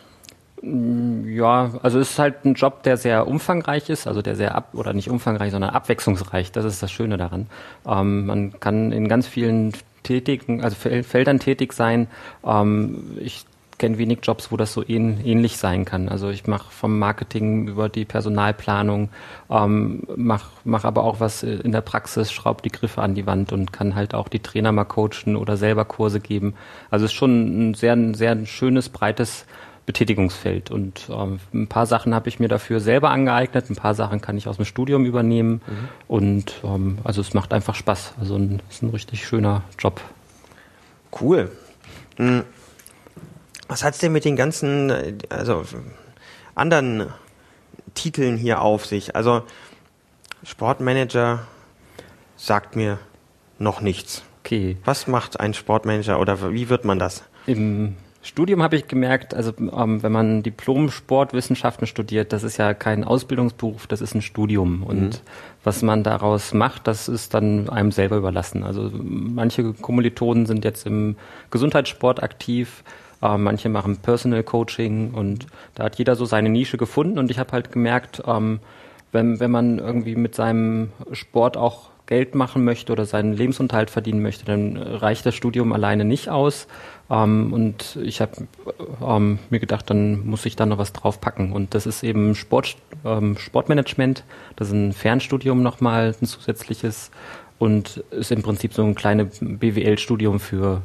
Mm, 0.61 1.27
ja, 1.29 1.71
also 1.81 1.99
es 1.99 2.11
ist 2.11 2.19
halt 2.19 2.45
ein 2.45 2.53
Job, 2.53 2.83
der 2.83 2.97
sehr 2.97 3.27
umfangreich 3.27 3.89
ist, 3.89 4.07
also 4.07 4.21
der 4.21 4.35
sehr 4.35 4.55
ab 4.55 4.69
oder 4.73 4.93
nicht 4.93 5.09
umfangreich, 5.09 5.51
sondern 5.51 5.71
abwechslungsreich. 5.71 6.51
Das 6.51 6.65
ist 6.65 6.83
das 6.83 6.91
Schöne 6.91 7.17
daran. 7.17 7.47
Ähm, 7.87 8.25
man 8.25 8.59
kann 8.59 8.91
in 8.91 9.07
ganz 9.07 9.27
vielen 9.27 9.73
tätigen, 10.03 10.63
also 10.63 10.75
Feldern 10.75 11.39
tätig 11.39 11.73
sein. 11.73 12.07
Ähm, 12.43 13.17
ich 13.19 13.45
kenne 13.79 13.97
wenig 13.97 14.19
Jobs, 14.21 14.51
wo 14.51 14.57
das 14.57 14.73
so 14.73 14.83
ähn, 14.87 15.25
ähnlich 15.25 15.57
sein 15.57 15.85
kann. 15.85 16.09
Also 16.09 16.29
ich 16.29 16.45
mache 16.45 16.71
vom 16.71 16.99
Marketing 16.99 17.67
über 17.67 17.89
die 17.89 18.05
Personalplanung, 18.05 19.09
ähm, 19.49 20.03
mache 20.15 20.51
mach 20.63 20.83
aber 20.83 21.03
auch 21.03 21.19
was 21.19 21.41
in 21.41 21.71
der 21.71 21.81
Praxis, 21.81 22.31
schraube 22.31 22.61
die 22.61 22.69
Griffe 22.69 23.01
an 23.01 23.15
die 23.15 23.25
Wand 23.25 23.51
und 23.51 23.73
kann 23.73 23.95
halt 23.95 24.13
auch 24.13 24.27
die 24.27 24.39
Trainer 24.39 24.71
mal 24.71 24.85
coachen 24.85 25.35
oder 25.35 25.57
selber 25.57 25.85
Kurse 25.85 26.19
geben. 26.19 26.53
Also 26.91 27.05
es 27.05 27.11
ist 27.11 27.17
schon 27.17 27.69
ein 27.69 27.73
sehr, 27.73 27.93
ein 27.93 28.13
sehr 28.13 28.45
schönes, 28.45 28.89
breites 28.89 29.45
Betätigungsfeld. 29.89 30.69
Und 30.69 31.09
ähm, 31.09 31.39
ein 31.51 31.67
paar 31.67 31.87
Sachen 31.87 32.13
habe 32.13 32.29
ich 32.29 32.39
mir 32.39 32.47
dafür 32.47 32.79
selber 32.79 33.09
angeeignet, 33.09 33.71
ein 33.71 33.75
paar 33.75 33.95
Sachen 33.95 34.21
kann 34.21 34.37
ich 34.37 34.47
aus 34.47 34.57
dem 34.57 34.65
Studium 34.65 35.03
übernehmen. 35.03 35.61
Mhm. 35.65 35.89
Und 36.07 36.53
ähm, 36.63 36.99
also 37.03 37.21
es 37.21 37.33
macht 37.33 37.53
einfach 37.53 37.73
Spaß. 37.73 38.13
Also 38.19 38.37
es 38.37 38.75
ist 38.75 38.83
ein 38.83 38.91
richtig 38.91 39.25
schöner 39.25 39.63
Job. 39.79 39.99
Cool. 41.19 41.51
Hm. 42.17 42.43
Was 43.69 43.83
hat 43.83 43.93
es 43.93 43.99
denn 43.99 44.11
mit 44.11 44.25
den 44.25 44.35
ganzen, 44.35 44.91
also 45.29 45.63
anderen 46.55 47.05
Titeln 47.93 48.35
hier 48.35 48.61
auf 48.61 48.85
sich? 48.85 49.15
Also 49.15 49.43
Sportmanager 50.43 51.47
sagt 52.35 52.75
mir 52.75 52.97
noch 53.59 53.81
nichts. 53.81 54.23
Okay. 54.43 54.77
Was 54.85 55.07
macht 55.07 55.39
ein 55.39 55.53
Sportmanager 55.53 56.19
oder 56.19 56.51
wie 56.51 56.69
wird 56.69 56.83
man 56.83 56.97
das? 56.97 57.23
Im 57.45 57.95
Studium 58.23 58.63
habe 58.63 58.75
ich 58.75 58.87
gemerkt, 58.87 59.33
also 59.33 59.53
ähm, 59.59 60.01
wenn 60.01 60.11
man 60.11 60.43
Diplom-Sportwissenschaften 60.43 61.87
studiert, 61.87 62.33
das 62.33 62.43
ist 62.43 62.57
ja 62.57 62.73
kein 62.73 63.03
Ausbildungsberuf, 63.03 63.85
das 63.85 64.01
ist 64.01 64.15
ein 64.15 64.21
Studium. 64.21 64.83
Und 64.83 65.01
mhm. 65.01 65.11
was 65.63 65.83
man 65.83 66.03
daraus 66.03 66.53
macht, 66.53 66.87
das 66.87 67.07
ist 67.07 67.33
dann 67.33 67.69
einem 67.69 67.91
selber 67.91 68.17
überlassen. 68.17 68.63
Also 68.63 68.89
manche 68.93 69.73
Kommilitonen 69.73 70.47
sind 70.47 70.65
jetzt 70.65 70.85
im 70.85 71.17
Gesundheitssport 71.51 72.23
aktiv, 72.23 72.83
äh, 73.21 73.37
manche 73.37 73.69
machen 73.69 73.97
Personal 73.97 74.43
Coaching 74.43 75.11
und 75.11 75.47
da 75.75 75.85
hat 75.85 75.97
jeder 75.97 76.15
so 76.15 76.25
seine 76.25 76.49
Nische 76.49 76.77
gefunden. 76.77 77.19
Und 77.19 77.31
ich 77.31 77.39
habe 77.39 77.51
halt 77.51 77.71
gemerkt, 77.71 78.23
ähm, 78.25 78.59
wenn, 79.11 79.39
wenn 79.39 79.51
man 79.51 79.79
irgendwie 79.79 80.15
mit 80.15 80.35
seinem 80.35 80.91
Sport 81.11 81.57
auch 81.57 81.89
Geld 82.05 82.33
machen 82.33 82.63
möchte 82.63 82.91
oder 82.91 83.05
seinen 83.05 83.33
Lebensunterhalt 83.33 83.91
verdienen 83.91 84.23
möchte, 84.23 84.43
dann 84.43 84.77
reicht 84.77 85.27
das 85.27 85.35
Studium 85.35 85.71
alleine 85.73 86.05
nicht 86.05 86.29
aus. 86.29 86.67
Ähm, 87.09 87.53
und 87.53 87.99
ich 88.01 88.19
habe 88.19 88.47
ähm, 89.05 89.37
mir 89.51 89.59
gedacht, 89.59 89.89
dann 89.91 90.25
muss 90.25 90.45
ich 90.45 90.55
da 90.55 90.65
noch 90.65 90.79
was 90.79 90.91
draufpacken. 90.91 91.53
Und 91.53 91.75
das 91.75 91.85
ist 91.85 92.03
eben 92.03 92.33
Sport, 92.33 92.77
ähm, 93.05 93.37
Sportmanagement. 93.37 94.23
Das 94.55 94.69
ist 94.69 94.73
ein 94.73 94.93
Fernstudium 94.93 95.61
nochmal, 95.61 96.15
ein 96.19 96.25
zusätzliches. 96.25 97.11
Und 97.59 98.03
ist 98.09 98.31
im 98.31 98.41
Prinzip 98.41 98.73
so 98.73 98.83
ein 98.83 98.95
kleines 98.95 99.37
BWL-Studium 99.41 100.39
für 100.39 100.81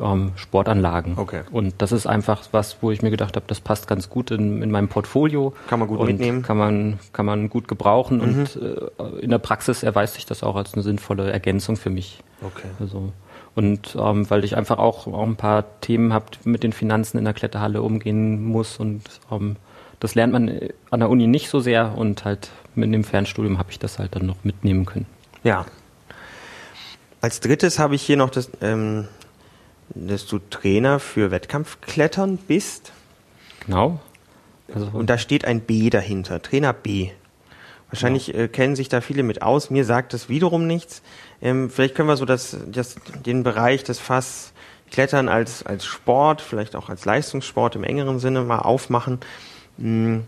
ähm, 0.00 0.32
Sportanlagen. 0.36 1.14
Okay. 1.16 1.42
Und 1.52 1.74
das 1.78 1.92
ist 1.92 2.06
einfach 2.06 2.42
was, 2.52 2.78
wo 2.80 2.90
ich 2.90 3.02
mir 3.02 3.10
gedacht 3.10 3.36
habe, 3.36 3.46
das 3.46 3.60
passt 3.60 3.86
ganz 3.86 4.08
gut 4.10 4.30
in, 4.30 4.62
in 4.62 4.70
meinem 4.70 4.88
Portfolio. 4.88 5.54
Kann 5.68 5.78
man 5.78 5.88
gut 5.88 5.98
und 6.00 6.06
mitnehmen. 6.06 6.42
Kann 6.42 6.56
man, 6.56 6.98
kann 7.12 7.26
man 7.26 7.48
gut 7.48 7.68
gebrauchen 7.68 8.18
Mhm. 8.18 8.22
und 8.22 8.56
äh, 8.56 9.20
in 9.20 9.30
der 9.30 9.38
Praxis 9.38 9.82
erweist 9.82 10.14
sich 10.14 10.26
das 10.26 10.42
auch 10.42 10.56
als 10.56 10.74
eine 10.74 10.82
sinnvolle 10.82 11.30
Ergänzung 11.30 11.76
für 11.76 11.90
mich. 11.90 12.20
Okay. 12.42 12.68
Also, 12.80 13.12
und 13.54 13.96
ähm, 13.98 14.28
weil 14.30 14.44
ich 14.44 14.56
einfach 14.56 14.78
auch, 14.78 15.06
auch 15.06 15.22
ein 15.26 15.36
paar 15.36 15.64
Themen 15.80 16.12
habe, 16.12 16.26
mit 16.44 16.62
den 16.62 16.72
Finanzen 16.72 17.18
in 17.18 17.24
der 17.24 17.34
Kletterhalle 17.34 17.82
umgehen 17.82 18.44
muss 18.44 18.78
und 18.78 19.02
ähm, 19.30 19.56
das 20.00 20.14
lernt 20.16 20.32
man 20.32 20.50
an 20.90 21.00
der 21.00 21.08
Uni 21.08 21.26
nicht 21.28 21.48
so 21.48 21.60
sehr 21.60 21.96
und 21.96 22.24
halt 22.24 22.50
mit 22.74 22.92
dem 22.92 23.04
Fernstudium 23.04 23.58
habe 23.58 23.70
ich 23.70 23.78
das 23.78 23.98
halt 24.00 24.16
dann 24.16 24.26
noch 24.26 24.36
mitnehmen 24.42 24.84
können. 24.84 25.06
Ja. 25.44 25.64
Als 27.20 27.40
drittes 27.40 27.78
habe 27.78 27.94
ich 27.94 28.02
hier 28.02 28.16
noch, 28.16 28.28
das, 28.30 28.50
ähm, 28.60 29.08
dass 29.94 30.26
du 30.26 30.38
Trainer 30.50 30.98
für 30.98 31.30
Wettkampfklettern 31.30 32.36
bist. 32.36 32.92
Genau. 33.66 34.00
Also, 34.72 34.90
Und 34.92 35.10
da 35.10 35.18
steht 35.18 35.44
ein 35.44 35.60
B 35.60 35.90
dahinter, 35.90 36.42
Trainer 36.42 36.72
B. 36.72 37.10
Wahrscheinlich 37.90 38.34
äh, 38.34 38.48
kennen 38.48 38.74
sich 38.74 38.88
da 38.88 39.00
viele 39.00 39.22
mit 39.22 39.42
aus. 39.42 39.70
Mir 39.70 39.84
sagt 39.84 40.14
das 40.14 40.28
wiederum 40.28 40.66
nichts. 40.66 41.02
Ähm, 41.40 41.70
vielleicht 41.70 41.94
können 41.94 42.08
wir 42.08 42.16
so 42.16 42.24
das, 42.24 42.56
das, 42.66 42.96
den 43.24 43.44
Bereich 43.44 43.84
des 43.84 44.00
Fass 44.00 44.52
Klettern 44.90 45.28
als, 45.28 45.64
als 45.64 45.84
Sport, 45.84 46.40
vielleicht 46.40 46.76
auch 46.76 46.88
als 46.88 47.04
Leistungssport 47.04 47.76
im 47.76 47.84
engeren 47.84 48.18
Sinne 48.18 48.42
mal 48.42 48.60
aufmachen. 48.60 49.18
Hm. 49.78 50.24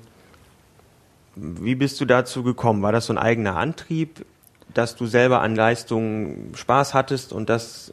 Wie 1.35 1.75
bist 1.75 2.01
du 2.01 2.05
dazu 2.05 2.43
gekommen? 2.43 2.83
War 2.83 2.93
das 2.93 3.07
so 3.07 3.13
ein 3.13 3.19
eigener 3.19 3.57
Antrieb, 3.57 4.25
dass 4.73 4.97
du 4.97 5.07
selber 5.07 5.41
an 5.41 5.55
Leistung 5.55 6.55
Spaß 6.55 6.95
hattest 6.95 7.33
und 7.33 7.49
das 7.49 7.93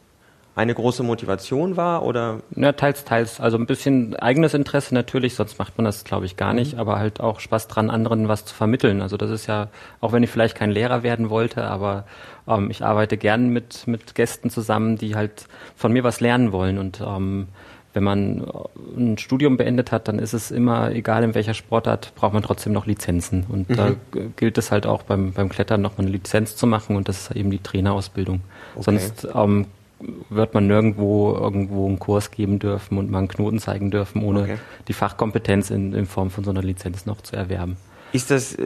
eine 0.56 0.74
große 0.74 1.02
Motivation 1.02 1.76
war? 1.76 2.04
Oder 2.04 2.40
Ja, 2.54 2.72
teils, 2.72 3.04
teils. 3.04 3.40
Also 3.40 3.56
ein 3.56 3.66
bisschen 3.66 4.14
eigenes 4.16 4.54
Interesse 4.54 4.94
natürlich, 4.94 5.34
sonst 5.34 5.58
macht 5.58 5.76
man 5.78 5.84
das, 5.84 6.04
glaube 6.04 6.26
ich, 6.26 6.36
gar 6.36 6.54
nicht, 6.54 6.78
aber 6.78 6.98
halt 6.98 7.20
auch 7.20 7.40
Spaß 7.40 7.66
dran, 7.68 7.90
anderen 7.90 8.28
was 8.28 8.44
zu 8.44 8.54
vermitteln. 8.54 9.02
Also 9.02 9.16
das 9.16 9.30
ist 9.30 9.46
ja, 9.46 9.68
auch 10.00 10.12
wenn 10.12 10.22
ich 10.22 10.30
vielleicht 10.30 10.54
kein 10.56 10.70
Lehrer 10.70 11.02
werden 11.02 11.28
wollte, 11.28 11.64
aber 11.64 12.04
ähm, 12.46 12.70
ich 12.70 12.84
arbeite 12.84 13.16
gern 13.16 13.48
mit, 13.48 13.86
mit 13.86 14.14
Gästen 14.14 14.48
zusammen, 14.50 14.96
die 14.96 15.16
halt 15.16 15.46
von 15.74 15.92
mir 15.92 16.04
was 16.04 16.20
lernen 16.20 16.52
wollen. 16.52 16.78
Und 16.78 17.00
ähm, 17.04 17.48
wenn 17.92 18.04
man 18.04 18.44
ein 18.96 19.18
Studium 19.18 19.56
beendet 19.56 19.92
hat, 19.92 20.08
dann 20.08 20.18
ist 20.18 20.34
es 20.34 20.50
immer, 20.50 20.90
egal 20.92 21.22
in 21.24 21.34
welcher 21.34 21.54
Sportart, 21.54 22.12
braucht 22.14 22.32
man 22.32 22.42
trotzdem 22.42 22.72
noch 22.72 22.86
Lizenzen. 22.86 23.44
Und 23.48 23.76
da 23.76 23.90
g- 24.10 24.30
gilt 24.36 24.58
es 24.58 24.70
halt 24.72 24.86
auch 24.86 25.02
beim, 25.02 25.32
beim 25.32 25.48
Klettern 25.48 25.80
nochmal 25.80 26.06
eine 26.06 26.10
Lizenz 26.10 26.56
zu 26.56 26.66
machen 26.66 26.96
und 26.96 27.08
das 27.08 27.30
ist 27.30 27.36
eben 27.36 27.50
die 27.50 27.60
Trainerausbildung. 27.60 28.40
Okay. 28.74 28.82
Sonst 28.84 29.28
ähm, 29.32 29.66
wird 30.30 30.54
man 30.54 30.66
nirgendwo 30.66 31.32
irgendwo 31.34 31.86
einen 31.86 31.98
Kurs 31.98 32.30
geben 32.30 32.58
dürfen 32.58 32.98
und 32.98 33.10
mal 33.10 33.18
einen 33.18 33.28
Knoten 33.28 33.58
zeigen 33.58 33.90
dürfen, 33.90 34.22
ohne 34.22 34.42
Okay. 34.42 34.56
die 34.88 34.92
Fachkompetenz 34.92 35.70
in, 35.70 35.92
in 35.94 36.06
Form 36.06 36.30
von 36.30 36.44
so 36.44 36.50
einer 36.50 36.62
Lizenz 36.62 37.06
noch 37.06 37.20
zu 37.22 37.36
erwerben. 37.36 37.76
Ist 38.12 38.30
das, 38.30 38.54
äh, 38.54 38.64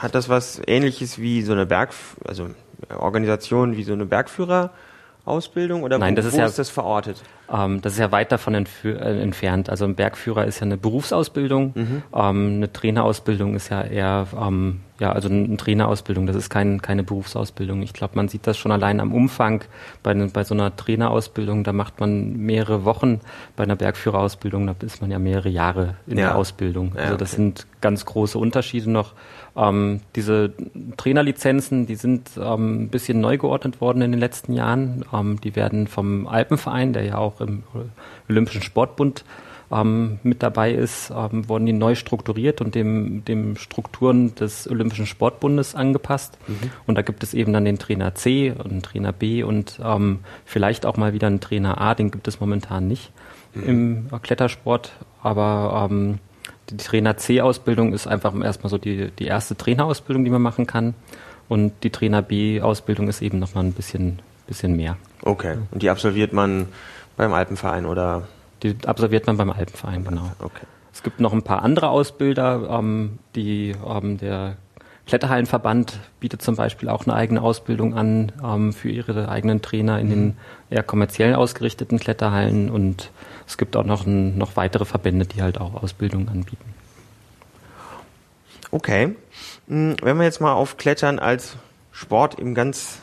hat 0.00 0.14
das 0.14 0.28
was 0.28 0.60
ähnliches 0.66 1.18
wie 1.20 1.42
so 1.42 1.52
eine 1.52 1.66
Berg, 1.66 1.90
also 2.26 2.46
äh, 2.88 2.94
Organisation 2.94 3.76
wie 3.76 3.84
so 3.84 3.92
eine 3.92 4.04
Bergführerausbildung 4.06 5.82
oder 5.82 5.98
Nein, 5.98 6.12
wo, 6.12 6.16
das 6.16 6.26
ist 6.26 6.34
wo 6.34 6.38
ja- 6.38 6.46
ist 6.46 6.58
das 6.58 6.70
verortet? 6.70 7.22
Ähm, 7.52 7.80
das 7.82 7.94
ist 7.94 7.98
ja 7.98 8.10
weit 8.12 8.32
davon 8.32 8.54
äh, 8.54 9.22
entfernt. 9.22 9.70
Also 9.70 9.84
ein 9.84 9.94
Bergführer 9.94 10.44
ist 10.46 10.60
ja 10.60 10.66
eine 10.66 10.76
Berufsausbildung. 10.76 11.72
Mhm. 11.74 12.02
Ähm, 12.14 12.52
eine 12.56 12.72
Trainerausbildung 12.72 13.54
ist 13.54 13.68
ja 13.70 13.82
eher, 13.82 14.26
ähm, 14.40 14.80
ja, 15.00 15.12
also 15.12 15.28
eine 15.30 15.56
Trainerausbildung. 15.56 16.26
Das 16.26 16.36
ist 16.36 16.50
kein, 16.50 16.82
keine 16.82 17.02
Berufsausbildung. 17.02 17.80
Ich 17.82 17.94
glaube, 17.94 18.16
man 18.16 18.28
sieht 18.28 18.46
das 18.46 18.58
schon 18.58 18.70
allein 18.70 19.00
am 19.00 19.12
Umfang. 19.14 19.64
Bei, 20.02 20.14
bei 20.14 20.44
so 20.44 20.54
einer 20.54 20.76
Trainerausbildung, 20.76 21.64
da 21.64 21.72
macht 21.72 21.98
man 22.00 22.36
mehrere 22.36 22.84
Wochen. 22.84 23.20
Bei 23.56 23.64
einer 23.64 23.76
Bergführerausbildung, 23.76 24.66
da 24.66 24.74
ist 24.84 25.00
man 25.00 25.10
ja 25.10 25.18
mehrere 25.18 25.48
Jahre 25.48 25.94
in 26.06 26.18
Ja. 26.18 26.26
der 26.26 26.36
Ausbildung. 26.36 26.92
Ja, 26.94 27.04
Also 27.04 27.16
das 27.16 27.30
okay. 27.32 27.42
sind 27.42 27.66
ganz 27.80 28.04
große 28.04 28.38
Unterschiede 28.38 28.90
noch. 28.90 29.14
Ähm, 29.56 30.00
diese 30.14 30.52
Trainerlizenzen, 30.98 31.86
die 31.86 31.94
sind 31.96 32.30
ähm, 32.36 32.82
ein 32.84 32.88
bisschen 32.88 33.20
neu 33.20 33.38
geordnet 33.38 33.80
worden 33.80 34.02
in 34.02 34.10
den 34.12 34.20
letzten 34.20 34.52
Jahren. 34.52 35.04
Ähm, 35.12 35.40
die 35.40 35.56
werden 35.56 35.86
vom 35.86 36.26
Alpenverein, 36.26 36.92
der 36.92 37.04
ja 37.04 37.16
auch 37.16 37.40
im 37.40 37.62
Olympischen 38.28 38.62
Sportbund 38.62 39.24
ähm, 39.72 40.18
mit 40.22 40.42
dabei 40.42 40.72
ist, 40.72 41.10
ähm, 41.10 41.48
wurden 41.48 41.66
die 41.66 41.72
neu 41.72 41.94
strukturiert 41.94 42.60
und 42.60 42.74
dem, 42.74 43.24
dem 43.24 43.56
Strukturen 43.56 44.34
des 44.34 44.68
Olympischen 44.68 45.06
Sportbundes 45.06 45.74
angepasst. 45.74 46.38
Und 46.86 46.96
da 46.96 47.02
gibt 47.02 47.22
es 47.22 47.34
eben 47.34 47.52
dann 47.52 47.64
den 47.64 47.78
Trainer 47.78 48.14
C 48.14 48.50
und 48.50 48.70
den 48.70 48.82
Trainer 48.82 49.12
B 49.12 49.42
und 49.42 49.80
ähm, 49.82 50.20
vielleicht 50.44 50.86
auch 50.86 50.96
mal 50.96 51.12
wieder 51.12 51.28
einen 51.28 51.40
Trainer 51.40 51.80
A, 51.80 51.94
den 51.94 52.10
gibt 52.10 52.26
es 52.28 52.40
momentan 52.40 52.88
nicht 52.88 53.12
im 53.54 54.08
Klettersport, 54.22 54.92
aber 55.22 55.88
ähm, 55.90 56.18
die 56.70 56.76
Trainer 56.76 57.16
C-Ausbildung 57.16 57.92
ist 57.92 58.06
einfach 58.06 58.32
erstmal 58.42 58.70
so 58.70 58.78
die, 58.78 59.10
die 59.10 59.26
erste 59.26 59.56
Trainerausbildung, 59.56 60.24
die 60.24 60.30
man 60.30 60.42
machen 60.42 60.66
kann. 60.66 60.94
Und 61.48 61.72
die 61.82 61.90
Trainer 61.90 62.22
B-Ausbildung 62.22 63.08
ist 63.08 63.22
eben 63.22 63.40
nochmal 63.40 63.64
ein 63.64 63.72
bisschen, 63.72 64.20
bisschen 64.46 64.76
mehr. 64.76 64.96
Okay. 65.22 65.56
Und 65.72 65.82
die 65.82 65.90
absolviert 65.90 66.32
man 66.32 66.68
beim 67.16 67.32
Alpenverein 67.32 67.86
oder? 67.86 68.28
Die 68.62 68.76
absolviert 68.86 69.26
man 69.26 69.36
beim 69.36 69.50
Alpenverein, 69.50 70.04
genau. 70.04 70.30
Okay. 70.38 70.66
Es 70.92 71.02
gibt 71.02 71.20
noch 71.20 71.32
ein 71.32 71.42
paar 71.42 71.62
andere 71.62 71.88
Ausbilder, 71.88 72.78
ähm, 72.78 73.18
die 73.34 73.74
ähm, 73.86 74.18
der 74.18 74.56
Kletterhallenverband 75.06 75.98
bietet 76.20 76.42
zum 76.42 76.56
Beispiel 76.56 76.88
auch 76.88 77.04
eine 77.04 77.14
eigene 77.14 77.42
Ausbildung 77.42 77.94
an 77.94 78.32
ähm, 78.44 78.72
für 78.72 78.90
ihre 78.90 79.28
eigenen 79.28 79.62
Trainer 79.62 79.98
in 79.98 80.08
den 80.10 80.36
eher 80.68 80.82
kommerziell 80.82 81.34
ausgerichteten 81.34 81.98
Kletterhallen 81.98 82.70
und 82.70 83.10
es 83.46 83.58
gibt 83.58 83.76
auch 83.76 83.84
noch, 83.84 84.06
ein, 84.06 84.38
noch 84.38 84.56
weitere 84.56 84.84
Verbände, 84.84 85.26
die 85.26 85.42
halt 85.42 85.60
auch 85.60 85.82
Ausbildungen 85.82 86.28
anbieten. 86.28 86.74
Okay. 88.70 89.16
Hm, 89.66 89.96
Wenn 90.00 90.16
wir 90.18 90.24
jetzt 90.24 90.40
mal 90.40 90.52
auf 90.52 90.76
Klettern 90.76 91.18
als 91.18 91.56
Sport 91.90 92.38
im 92.38 92.54
ganz 92.54 93.00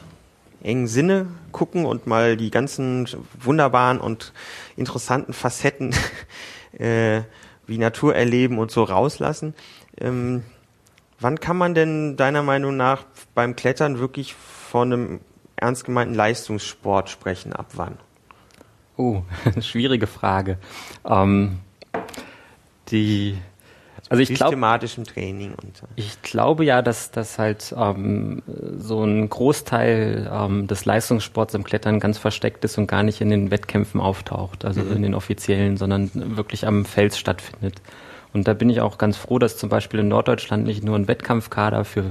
engen 0.63 0.87
Sinne 0.87 1.27
gucken 1.51 1.85
und 1.85 2.07
mal 2.07 2.37
die 2.37 2.51
ganzen 2.51 3.07
wunderbaren 3.39 3.99
und 3.99 4.31
interessanten 4.77 5.33
Facetten 5.33 5.93
äh, 6.77 7.21
wie 7.65 7.77
Natur 7.77 8.15
erleben 8.15 8.59
und 8.59 8.71
so 8.71 8.83
rauslassen. 8.83 9.53
Ähm, 9.99 10.43
wann 11.19 11.39
kann 11.39 11.57
man 11.57 11.73
denn 11.73 12.15
deiner 12.15 12.43
Meinung 12.43 12.77
nach 12.77 13.03
beim 13.35 13.55
Klettern 13.55 13.99
wirklich 13.99 14.33
von 14.33 14.93
einem 14.93 15.19
ernst 15.57 15.83
gemeinten 15.83 16.13
Leistungssport 16.13 17.09
sprechen? 17.09 17.51
Ab 17.53 17.71
wann? 17.73 17.97
Oh, 18.95 19.23
schwierige 19.59 20.07
Frage. 20.07 20.57
Ähm, 21.05 21.59
die, 22.89 23.37
also 24.09 24.21
ich 24.21 24.29
glaube, 24.29 24.51
Systematischem 24.51 25.03
Training 25.03 25.53
und 25.61 25.77
so. 25.77 25.87
ich 25.95 26.21
glaube 26.21 26.65
ja, 26.65 26.81
dass, 26.81 27.11
dass 27.11 27.37
halt 27.37 27.75
ähm, 27.77 28.41
so 28.77 29.03
ein 29.03 29.29
Großteil 29.29 30.29
ähm, 30.31 30.67
des 30.67 30.85
Leistungssports 30.85 31.53
im 31.53 31.63
Klettern 31.63 31.99
ganz 31.99 32.17
versteckt 32.17 32.63
ist 32.63 32.77
und 32.77 32.87
gar 32.87 33.03
nicht 33.03 33.21
in 33.21 33.29
den 33.29 33.51
Wettkämpfen 33.51 33.99
auftaucht, 33.99 34.65
also 34.65 34.81
in 34.81 35.01
den 35.01 35.13
offiziellen, 35.13 35.77
sondern 35.77 36.37
wirklich 36.37 36.65
am 36.65 36.85
Fels 36.85 37.17
stattfindet. 37.17 37.81
Und 38.33 38.47
da 38.47 38.53
bin 38.53 38.69
ich 38.69 38.81
auch 38.81 38.97
ganz 38.97 39.17
froh, 39.17 39.39
dass 39.39 39.57
zum 39.57 39.69
Beispiel 39.69 40.01
in 40.01 40.09
Norddeutschland 40.09 40.65
nicht 40.65 40.83
nur 40.83 40.95
ein 40.95 41.07
Wettkampfkader 41.07 41.85
für, 41.85 42.05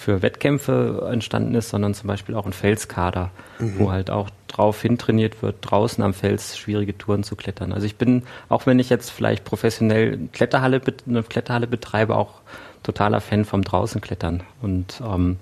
für 0.00 0.22
Wettkämpfe 0.22 1.06
entstanden 1.12 1.54
ist, 1.54 1.68
sondern 1.68 1.92
zum 1.92 2.08
Beispiel 2.08 2.34
auch 2.34 2.46
ein 2.46 2.54
Felskader, 2.54 3.30
wo 3.58 3.92
halt 3.92 4.10
auch 4.10 4.30
drauf 4.48 4.80
hintrainiert 4.80 5.42
wird, 5.42 5.56
draußen 5.60 6.02
am 6.02 6.14
Fels 6.14 6.56
schwierige 6.56 6.96
Touren 6.96 7.22
zu 7.22 7.36
klettern. 7.36 7.74
Also 7.74 7.84
ich 7.84 7.96
bin, 7.96 8.22
auch 8.48 8.64
wenn 8.64 8.78
ich 8.78 8.88
jetzt 8.88 9.10
vielleicht 9.10 9.44
professionell 9.44 10.18
Kletterhalle, 10.32 10.80
eine 11.06 11.22
Kletterhalle 11.22 11.66
betreibe, 11.66 12.16
auch 12.16 12.40
totaler 12.82 13.20
Fan 13.20 13.44
vom 13.44 13.62
draußen 13.62 14.00
klettern. 14.00 14.42
Und 14.62 15.02
ähm, 15.04 15.36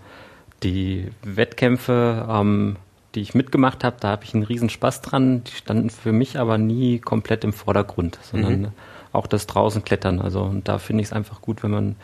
die 0.64 1.06
Wettkämpfe, 1.22 2.26
ähm, 2.28 2.76
die 3.14 3.20
ich 3.20 3.34
mitgemacht 3.34 3.84
habe, 3.84 3.98
da 4.00 4.08
habe 4.08 4.24
ich 4.24 4.34
einen 4.34 4.42
riesen 4.42 4.70
Spaß 4.70 5.02
dran. 5.02 5.44
Die 5.44 5.52
standen 5.52 5.88
für 5.88 6.10
mich 6.10 6.36
aber 6.36 6.58
nie 6.58 6.98
komplett 6.98 7.44
im 7.44 7.52
Vordergrund, 7.52 8.18
sondern 8.22 8.72
auch 9.12 9.28
das 9.28 9.46
draußen 9.46 9.84
klettern. 9.84 10.20
Also 10.20 10.42
und 10.42 10.66
da 10.66 10.78
finde 10.78 11.02
ich 11.02 11.10
es 11.10 11.12
einfach 11.12 11.40
gut, 11.40 11.62
wenn 11.62 11.70
man 11.70 11.96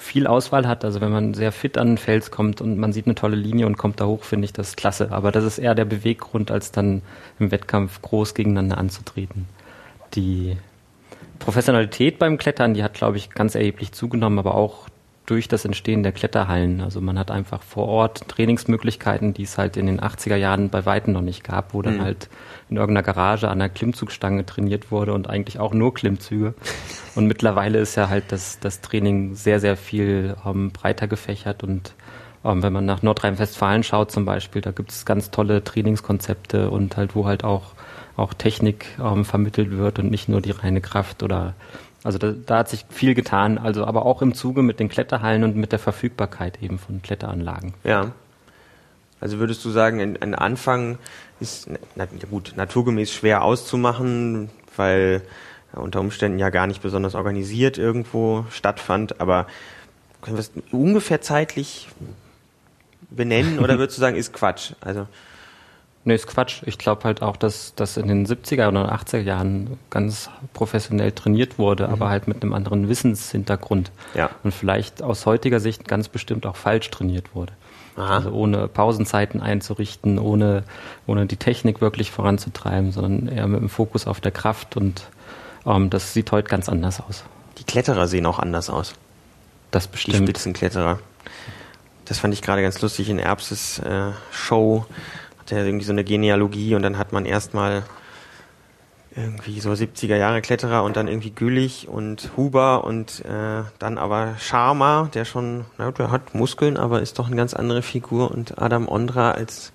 viel 0.00 0.26
Auswahl 0.26 0.66
hat. 0.66 0.84
Also 0.84 1.00
wenn 1.00 1.12
man 1.12 1.34
sehr 1.34 1.52
fit 1.52 1.76
an 1.76 1.88
den 1.88 1.98
Fels 1.98 2.30
kommt 2.30 2.60
und 2.60 2.78
man 2.78 2.92
sieht 2.92 3.06
eine 3.06 3.14
tolle 3.14 3.36
Linie 3.36 3.66
und 3.66 3.76
kommt 3.76 4.00
da 4.00 4.06
hoch, 4.06 4.24
finde 4.24 4.46
ich 4.46 4.52
das 4.52 4.74
klasse. 4.74 5.12
Aber 5.12 5.30
das 5.30 5.44
ist 5.44 5.58
eher 5.58 5.74
der 5.74 5.84
Beweggrund, 5.84 6.50
als 6.50 6.72
dann 6.72 7.02
im 7.38 7.50
Wettkampf 7.50 8.00
groß 8.00 8.34
gegeneinander 8.34 8.78
anzutreten. 8.78 9.46
Die 10.14 10.56
Professionalität 11.38 12.18
beim 12.18 12.38
Klettern, 12.38 12.74
die 12.74 12.82
hat, 12.82 12.94
glaube 12.94 13.18
ich, 13.18 13.30
ganz 13.30 13.54
erheblich 13.54 13.92
zugenommen, 13.92 14.38
aber 14.38 14.54
auch 14.54 14.88
durch 15.26 15.48
das 15.48 15.64
Entstehen 15.64 16.02
der 16.02 16.12
Kletterhallen. 16.12 16.80
Also 16.80 17.00
man 17.00 17.18
hat 17.18 17.30
einfach 17.30 17.62
vor 17.62 17.86
Ort 17.86 18.28
Trainingsmöglichkeiten, 18.28 19.32
die 19.32 19.44
es 19.44 19.58
halt 19.58 19.76
in 19.76 19.86
den 19.86 20.00
80er 20.00 20.36
Jahren 20.36 20.70
bei 20.70 20.86
Weitem 20.86 21.12
noch 21.12 21.20
nicht 21.20 21.44
gab, 21.44 21.72
wo 21.72 21.82
dann 21.82 22.02
halt 22.02 22.28
in 22.68 22.76
irgendeiner 22.76 23.04
Garage 23.04 23.48
an 23.48 23.58
der 23.58 23.68
Klimmzugstange 23.68 24.44
trainiert 24.44 24.90
wurde 24.90 25.12
und 25.12 25.28
eigentlich 25.28 25.58
auch 25.58 25.72
nur 25.72 25.94
Klimmzüge. 25.94 26.54
Und 27.14 27.26
mittlerweile 27.26 27.78
ist 27.78 27.96
ja 27.96 28.08
halt 28.08 28.24
das, 28.32 28.58
das 28.60 28.80
Training 28.80 29.34
sehr, 29.34 29.60
sehr 29.60 29.76
viel 29.76 30.36
ähm, 30.44 30.70
breiter 30.70 31.06
gefächert 31.06 31.62
und 31.62 31.94
ähm, 32.44 32.62
wenn 32.62 32.72
man 32.72 32.86
nach 32.86 33.02
Nordrhein-Westfalen 33.02 33.82
schaut 33.82 34.10
zum 34.10 34.24
Beispiel, 34.24 34.62
da 34.62 34.70
gibt 34.70 34.90
es 34.90 35.04
ganz 35.04 35.30
tolle 35.30 35.62
Trainingskonzepte 35.62 36.70
und 36.70 36.96
halt, 36.96 37.14
wo 37.14 37.26
halt 37.26 37.44
auch 37.44 37.74
auch 38.20 38.34
Technik 38.34 38.86
ähm, 39.02 39.24
vermittelt 39.24 39.70
wird 39.70 39.98
und 39.98 40.10
nicht 40.10 40.28
nur 40.28 40.40
die 40.40 40.50
reine 40.50 40.80
Kraft 40.80 41.22
oder 41.22 41.54
also 42.02 42.18
da, 42.18 42.32
da 42.32 42.58
hat 42.58 42.68
sich 42.68 42.86
viel 42.88 43.14
getan, 43.14 43.58
also 43.58 43.84
aber 43.84 44.06
auch 44.06 44.22
im 44.22 44.34
Zuge 44.34 44.62
mit 44.62 44.80
den 44.80 44.88
Kletterhallen 44.88 45.44
und 45.44 45.56
mit 45.56 45.72
der 45.72 45.78
Verfügbarkeit 45.78 46.62
eben 46.62 46.78
von 46.78 47.02
Kletteranlagen. 47.02 47.74
Ja. 47.84 48.12
Also 49.20 49.38
würdest 49.38 49.64
du 49.64 49.70
sagen, 49.70 50.00
ein, 50.00 50.22
ein 50.22 50.34
Anfang 50.34 50.98
ist 51.40 51.68
na, 51.94 52.06
gut 52.30 52.54
naturgemäß 52.56 53.12
schwer 53.12 53.44
auszumachen, 53.44 54.50
weil 54.76 55.22
unter 55.72 56.00
Umständen 56.00 56.38
ja 56.38 56.50
gar 56.50 56.66
nicht 56.66 56.82
besonders 56.82 57.14
organisiert 57.14 57.78
irgendwo 57.78 58.46
stattfand, 58.50 59.20
aber 59.20 59.46
können 60.22 60.36
wir 60.36 60.40
es 60.40 60.52
ungefähr 60.72 61.20
zeitlich 61.20 61.88
benennen 63.10 63.58
oder 63.58 63.78
würdest 63.78 63.98
du 63.98 64.00
sagen, 64.00 64.16
ist 64.16 64.32
Quatsch? 64.32 64.72
Also 64.80 65.06
Nee, 66.04 66.14
ist 66.14 66.26
Quatsch. 66.26 66.62
Ich 66.64 66.78
glaube 66.78 67.04
halt 67.04 67.20
auch, 67.20 67.36
dass 67.36 67.74
das 67.76 67.98
in 67.98 68.08
den 68.08 68.26
70er 68.26 68.68
oder 68.68 68.92
80er 68.92 69.20
Jahren 69.20 69.78
ganz 69.90 70.30
professionell 70.54 71.12
trainiert 71.12 71.58
wurde, 71.58 71.86
mhm. 71.86 71.92
aber 71.92 72.08
halt 72.08 72.26
mit 72.26 72.42
einem 72.42 72.54
anderen 72.54 72.88
Wissenshintergrund. 72.88 73.90
Ja. 74.14 74.30
Und 74.42 74.52
vielleicht 74.52 75.02
aus 75.02 75.26
heutiger 75.26 75.60
Sicht 75.60 75.86
ganz 75.86 76.08
bestimmt 76.08 76.46
auch 76.46 76.56
falsch 76.56 76.90
trainiert 76.90 77.34
wurde. 77.34 77.52
Aha. 77.96 78.16
Also 78.16 78.30
ohne 78.30 78.68
Pausenzeiten 78.68 79.42
einzurichten, 79.42 80.18
ohne, 80.18 80.64
ohne 81.06 81.26
die 81.26 81.36
Technik 81.36 81.82
wirklich 81.82 82.10
voranzutreiben, 82.10 82.92
sondern 82.92 83.28
eher 83.28 83.46
mit 83.46 83.60
dem 83.60 83.68
Fokus 83.68 84.06
auf 84.06 84.20
der 84.20 84.32
Kraft 84.32 84.76
und 84.76 85.08
ähm, 85.66 85.90
das 85.90 86.14
sieht 86.14 86.32
heute 86.32 86.48
ganz 86.48 86.68
anders 86.68 87.00
aus. 87.00 87.24
Die 87.58 87.64
Kletterer 87.64 88.08
sehen 88.08 88.24
auch 88.24 88.38
anders 88.38 88.70
aus. 88.70 88.94
Das 89.70 89.86
bestimmt. 89.86 90.20
Die 90.20 90.22
Spitzenkletterer. 90.24 90.98
Das 92.06 92.18
fand 92.18 92.32
ich 92.34 92.42
gerade 92.42 92.62
ganz 92.62 92.80
lustig 92.80 93.08
in 93.08 93.18
Erbses 93.18 93.78
äh, 93.80 94.12
Show. 94.32 94.86
Hat 95.50 95.58
er 95.58 95.66
irgendwie 95.66 95.84
so 95.84 95.92
eine 95.92 96.04
Genealogie 96.04 96.76
und 96.76 96.82
dann 96.82 96.96
hat 96.96 97.12
man 97.12 97.26
erstmal 97.26 97.82
irgendwie 99.16 99.58
so 99.58 99.70
70er 99.70 100.14
Jahre 100.16 100.40
Kletterer 100.40 100.84
und 100.84 100.96
dann 100.96 101.08
irgendwie 101.08 101.32
Güllich 101.32 101.88
und 101.88 102.30
Huber 102.36 102.84
und 102.84 103.24
äh, 103.24 103.62
dann 103.80 103.98
aber 103.98 104.36
Sharma, 104.38 105.10
der 105.12 105.24
schon, 105.24 105.64
na, 105.76 105.90
der 105.90 106.12
hat 106.12 106.34
Muskeln, 106.36 106.76
aber 106.76 107.02
ist 107.02 107.18
doch 107.18 107.26
eine 107.26 107.34
ganz 107.34 107.54
andere 107.54 107.82
Figur 107.82 108.30
und 108.30 108.62
Adam 108.62 108.86
Ondra 108.86 109.32
als 109.32 109.72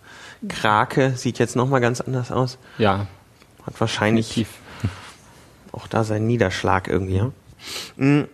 Krake 0.48 1.18
sieht 1.18 1.40
jetzt 1.40 1.58
nochmal 1.58 1.82
ganz 1.82 2.00
anders 2.00 2.32
aus. 2.32 2.58
Ja. 2.78 3.08
Hat 3.66 3.80
wahrscheinlich 3.82 4.30
Definitiv 4.30 4.60
auch 5.74 5.88
da 5.88 6.06
sein 6.06 6.26
Niederschlag 6.26 6.88
irgendwie. 6.88 7.18
Ja? 7.18 7.32
Mhm. 7.98 8.30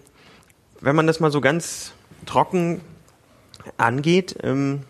Wenn 0.79 0.95
man 0.95 1.07
das 1.07 1.19
mal 1.19 1.31
so 1.31 1.41
ganz 1.41 1.93
trocken 2.27 2.81
angeht, 3.77 4.37
ähm, 4.43 4.83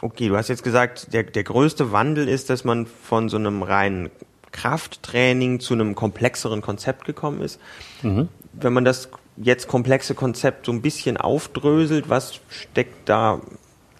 okay, 0.00 0.28
du 0.28 0.36
hast 0.36 0.48
jetzt 0.48 0.62
gesagt, 0.62 1.12
der, 1.12 1.24
der 1.24 1.44
größte 1.44 1.92
Wandel 1.92 2.28
ist, 2.28 2.50
dass 2.50 2.64
man 2.64 2.86
von 2.86 3.28
so 3.28 3.36
einem 3.36 3.62
reinen 3.62 4.10
Krafttraining 4.52 5.60
zu 5.60 5.74
einem 5.74 5.94
komplexeren 5.94 6.62
Konzept 6.62 7.04
gekommen 7.04 7.42
ist. 7.42 7.60
Mhm. 8.02 8.28
Wenn 8.52 8.72
man 8.72 8.84
das 8.84 9.10
jetzt 9.36 9.68
komplexe 9.68 10.14
Konzept 10.14 10.66
so 10.66 10.72
ein 10.72 10.82
bisschen 10.82 11.16
aufdröselt, 11.16 12.08
was 12.08 12.40
steckt 12.48 13.08
da 13.08 13.40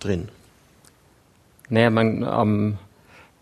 drin? 0.00 0.28
Naja, 1.68 1.90
man, 1.90 2.26
ähm, 2.28 2.78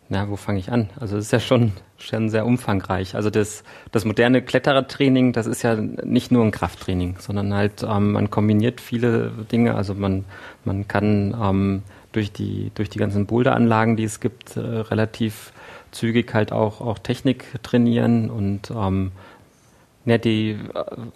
na, 0.09 0.29
wo 0.29 0.37
fange 0.37 0.59
ich 0.59 0.71
an? 0.71 0.91
Also 0.99 1.17
es 1.17 1.27
ist 1.27 1.33
ja 1.33 1.41
schon, 1.41 1.73
schon 1.99 2.29
sehr 2.29 2.45
umfangreich. 2.45 3.15
Also 3.15 3.31
das, 3.31 3.65
das 3.93 4.05
moderne 4.05 4.43
Kletterertraining, 4.43 5.33
das 5.33 5.47
ist 5.47 5.63
ja 5.63 5.77
nicht 5.77 6.31
nur 6.31 6.45
ein 6.45 6.51
Krafttraining, 6.51 7.17
sondern 7.19 7.55
halt 7.55 7.83
ähm, 7.83 8.13
man 8.13 8.31
kombiniert 8.31 8.81
viele 8.81 9.31
Dinge. 9.51 9.75
Also 9.75 9.95
man, 9.95 10.25
man 10.65 10.87
kann 10.89 11.37
ähm, 11.41 11.83
durch 12.17 12.33
die 12.33 12.73
durch 12.75 12.89
die 12.91 12.99
ganzen 12.99 13.27
Boulderanlagen, 13.27 13.97
die 13.97 14.05
es 14.05 14.21
gibt, 14.21 14.57
äh, 14.57 14.61
relativ 14.61 15.53
zügig 15.93 16.35
halt 16.35 16.53
auch 16.53 16.81
auch 16.81 16.99
Technik 16.99 17.45
trainieren 17.63 18.31
und 18.31 18.71
ähm, 18.71 19.13
ja, 20.07 20.19
die, 20.19 20.57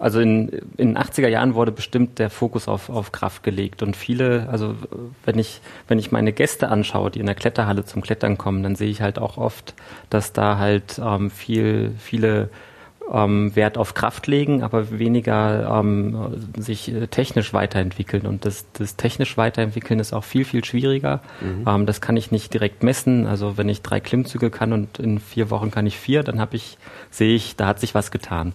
also 0.01 0.19
in, 0.19 0.49
in 0.77 0.95
den 0.95 0.99
80er 0.99 1.29
Jahren 1.29 1.55
wurde 1.55 1.71
bestimmt 1.71 2.19
der 2.19 2.29
Fokus 2.29 2.67
auf, 2.67 2.91
auf 2.91 3.13
Kraft 3.13 3.45
gelegt 3.45 3.85
und 3.85 3.97
viele, 3.97 4.49
also 4.51 4.75
wenn 5.25 5.39
ich, 5.39 5.61
wenn 5.87 6.01
ich 6.01 6.11
meine 6.11 6.33
Gäste 6.33 6.69
anschaue, 6.69 7.13
die 7.13 7.21
in 7.21 7.27
der 7.27 7.37
Kletterhalle 7.37 7.85
zum 7.85 8.03
Klettern 8.03 8.37
kommen, 8.37 8.65
dann 8.65 8.75
sehe 8.75 8.91
ich 8.91 9.01
halt 9.01 9.21
auch 9.21 9.37
oft, 9.37 9.75
dass 10.11 10.33
da 10.33 10.59
halt 10.59 11.01
ähm, 11.03 11.31
viel, 11.31 11.93
viele 11.99 12.51
ähm, 13.13 13.55
Wert 13.57 13.77
auf 13.77 13.95
Kraft 13.95 14.27
legen, 14.27 14.63
aber 14.63 14.99
weniger 14.99 15.81
ähm, 15.81 16.51
sich 16.57 16.93
äh, 16.93 17.07
technisch 17.09 17.53
weiterentwickeln. 17.53 18.27
Und 18.27 18.45
das, 18.45 18.67
das 18.73 18.97
technisch 18.97 19.37
weiterentwickeln 19.37 19.99
ist 19.99 20.13
auch 20.13 20.25
viel, 20.25 20.45
viel 20.45 20.65
schwieriger. 20.65 21.21
Mhm. 21.41 21.65
Ähm, 21.67 21.87
das 21.87 22.01
kann 22.01 22.17
ich 22.17 22.31
nicht 22.31 22.55
direkt 22.55 22.83
messen. 22.83 23.27
Also 23.27 23.57
wenn 23.57 23.69
ich 23.69 23.83
drei 23.83 24.01
Klimmzüge 24.01 24.51
kann 24.51 24.73
und 24.73 24.99
in 24.99 25.19
vier 25.19 25.51
Wochen 25.51 25.71
kann 25.71 25.87
ich 25.87 25.99
vier, 25.99 26.23
dann 26.23 26.41
habe 26.41 26.57
ich, 26.57 26.79
sehe 27.11 27.35
ich, 27.35 27.57
da 27.57 27.67
hat 27.67 27.81
sich 27.81 27.95
was 27.95 28.11
getan. 28.11 28.53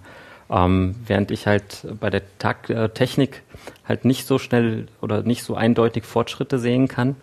Ähm, 0.50 0.96
während 1.06 1.32
ich 1.32 1.48
halt 1.48 1.88
bei 2.00 2.10
der 2.10 2.22
Tag 2.38 2.70
äh, 2.70 2.89
Technik 2.89 3.41
halt 3.88 4.06
nicht 4.06 4.28
so 4.28 4.38
schnell 4.38 4.88
oder 5.02 5.24
nicht 5.24 5.44
so 5.44 5.56
eindeutig 5.56 6.06
Fortschritte 6.06 6.60
sehen 6.60 6.88
kann. 6.88 7.15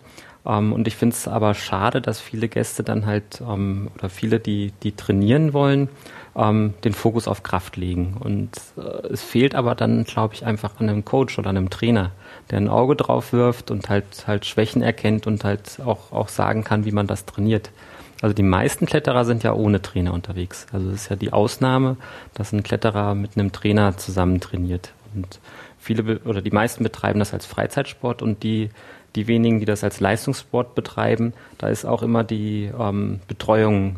Ähm, 0.45 0.73
und 0.73 0.87
ich 0.87 0.95
finde 0.95 1.15
es 1.15 1.27
aber 1.27 1.53
schade, 1.53 2.01
dass 2.01 2.19
viele 2.19 2.47
Gäste 2.47 2.83
dann 2.83 3.05
halt 3.05 3.41
ähm, 3.41 3.89
oder 3.97 4.09
viele, 4.09 4.39
die, 4.39 4.73
die 4.83 4.91
trainieren 4.91 5.53
wollen, 5.53 5.89
ähm, 6.35 6.73
den 6.83 6.93
Fokus 6.93 7.27
auf 7.27 7.43
Kraft 7.43 7.77
legen. 7.77 8.17
Und 8.19 8.51
äh, 8.77 9.07
es 9.07 9.21
fehlt 9.21 9.55
aber 9.55 9.75
dann, 9.75 10.03
glaube 10.03 10.33
ich, 10.33 10.45
einfach 10.45 10.79
an 10.79 10.89
einem 10.89 11.05
Coach 11.05 11.37
oder 11.39 11.49
einem 11.49 11.69
Trainer, 11.69 12.11
der 12.49 12.57
ein 12.59 12.69
Auge 12.69 12.95
drauf 12.95 13.33
wirft 13.33 13.71
und 13.71 13.89
halt 13.89 14.05
halt 14.27 14.45
Schwächen 14.45 14.81
erkennt 14.81 15.27
und 15.27 15.43
halt 15.43 15.79
auch, 15.85 16.11
auch 16.11 16.29
sagen 16.29 16.63
kann, 16.63 16.85
wie 16.85 16.91
man 16.91 17.07
das 17.07 17.25
trainiert. 17.25 17.71
Also 18.21 18.33
die 18.33 18.43
meisten 18.43 18.85
Kletterer 18.85 19.25
sind 19.25 19.43
ja 19.43 19.53
ohne 19.53 19.81
Trainer 19.81 20.13
unterwegs. 20.13 20.65
Also 20.71 20.89
es 20.89 21.03
ist 21.03 21.09
ja 21.09 21.15
die 21.15 21.33
Ausnahme, 21.33 21.97
dass 22.33 22.53
ein 22.53 22.63
Kletterer 22.63 23.15
mit 23.15 23.37
einem 23.37 23.51
Trainer 23.51 23.97
zusammen 23.97 24.39
trainiert. 24.39 24.93
Und 25.13 25.39
viele 25.77 26.19
oder 26.19 26.41
die 26.41 26.51
meisten 26.51 26.83
betreiben 26.83 27.19
das 27.19 27.33
als 27.33 27.45
Freizeitsport 27.45 28.21
und 28.21 28.43
die 28.43 28.69
die 29.15 29.27
wenigen, 29.27 29.59
die 29.59 29.65
das 29.65 29.83
als 29.83 29.99
Leistungssport 29.99 30.75
betreiben, 30.75 31.33
da 31.57 31.67
ist 31.67 31.85
auch 31.85 32.01
immer 32.01 32.23
die 32.23 32.71
ähm, 32.77 33.19
Betreuung 33.27 33.97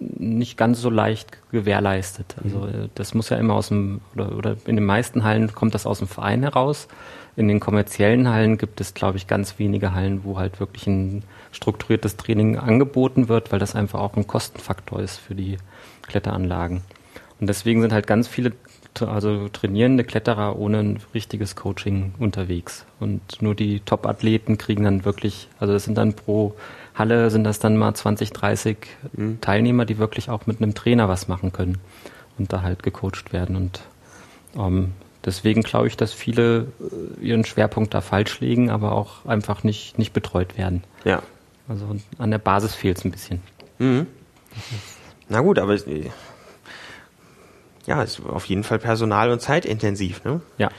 nicht 0.00 0.56
ganz 0.56 0.80
so 0.80 0.90
leicht 0.90 1.38
gewährleistet. 1.52 2.34
Also 2.42 2.60
mhm. 2.60 2.90
das 2.94 3.14
muss 3.14 3.28
ja 3.28 3.36
immer 3.36 3.54
aus 3.54 3.68
dem 3.68 4.00
oder, 4.14 4.36
oder 4.36 4.56
in 4.64 4.76
den 4.76 4.84
meisten 4.84 5.24
Hallen 5.24 5.52
kommt 5.54 5.74
das 5.74 5.86
aus 5.86 5.98
dem 5.98 6.08
Verein 6.08 6.42
heraus. 6.42 6.88
In 7.36 7.48
den 7.48 7.60
kommerziellen 7.60 8.28
Hallen 8.28 8.58
gibt 8.58 8.80
es, 8.80 8.94
glaube 8.94 9.18
ich, 9.18 9.26
ganz 9.26 9.58
wenige 9.58 9.94
Hallen, 9.94 10.24
wo 10.24 10.38
halt 10.38 10.58
wirklich 10.58 10.86
ein 10.86 11.22
strukturiertes 11.52 12.16
Training 12.16 12.58
angeboten 12.58 13.28
wird, 13.28 13.52
weil 13.52 13.58
das 13.58 13.76
einfach 13.76 14.00
auch 14.00 14.16
ein 14.16 14.26
Kostenfaktor 14.26 15.00
ist 15.00 15.18
für 15.18 15.34
die 15.34 15.58
Kletteranlagen. 16.02 16.82
Und 17.40 17.46
deswegen 17.46 17.80
sind 17.80 17.92
halt 17.92 18.06
ganz 18.06 18.26
viele 18.26 18.52
also 19.00 19.48
trainierende 19.48 20.04
Kletterer 20.04 20.58
ohne 20.58 20.78
ein 20.78 20.98
richtiges 21.14 21.56
Coaching 21.56 22.14
unterwegs. 22.18 22.84
Und 22.98 23.40
nur 23.40 23.54
die 23.54 23.80
Top-Athleten 23.80 24.58
kriegen 24.58 24.84
dann 24.84 25.04
wirklich, 25.04 25.48
also 25.58 25.72
das 25.72 25.84
sind 25.84 25.96
dann 25.96 26.14
pro 26.14 26.54
Halle 26.94 27.30
sind 27.30 27.44
das 27.44 27.58
dann 27.58 27.76
mal 27.76 27.94
20, 27.94 28.32
30 28.32 28.76
mhm. 29.12 29.40
Teilnehmer, 29.40 29.84
die 29.84 29.98
wirklich 29.98 30.30
auch 30.30 30.46
mit 30.46 30.60
einem 30.60 30.74
Trainer 30.74 31.08
was 31.08 31.28
machen 31.28 31.52
können 31.52 31.78
und 32.38 32.52
da 32.52 32.62
halt 32.62 32.82
gecoacht 32.82 33.32
werden. 33.32 33.56
Und 33.56 33.80
ähm, 34.56 34.92
deswegen 35.24 35.62
glaube 35.62 35.86
ich, 35.88 35.96
dass 35.96 36.12
viele 36.12 36.66
äh, 36.80 37.24
ihren 37.24 37.44
Schwerpunkt 37.44 37.94
da 37.94 38.00
falsch 38.00 38.40
legen, 38.40 38.70
aber 38.70 38.92
auch 38.92 39.24
einfach 39.26 39.62
nicht, 39.62 39.98
nicht 39.98 40.12
betreut 40.12 40.58
werden. 40.58 40.84
Ja. 41.04 41.22
Also 41.68 41.96
an 42.18 42.30
der 42.30 42.38
Basis 42.38 42.74
fehlt 42.74 42.98
es 42.98 43.04
ein 43.04 43.12
bisschen. 43.12 43.40
Mhm. 43.78 44.06
Na 45.28 45.40
gut, 45.40 45.58
aber 45.58 45.76
ja, 47.86 48.02
ist 48.02 48.20
auf 48.26 48.44
jeden 48.46 48.64
Fall 48.64 48.78
personal- 48.78 49.30
und 49.30 49.40
zeitintensiv, 49.40 50.24
ne? 50.24 50.40
Ja. 50.58 50.70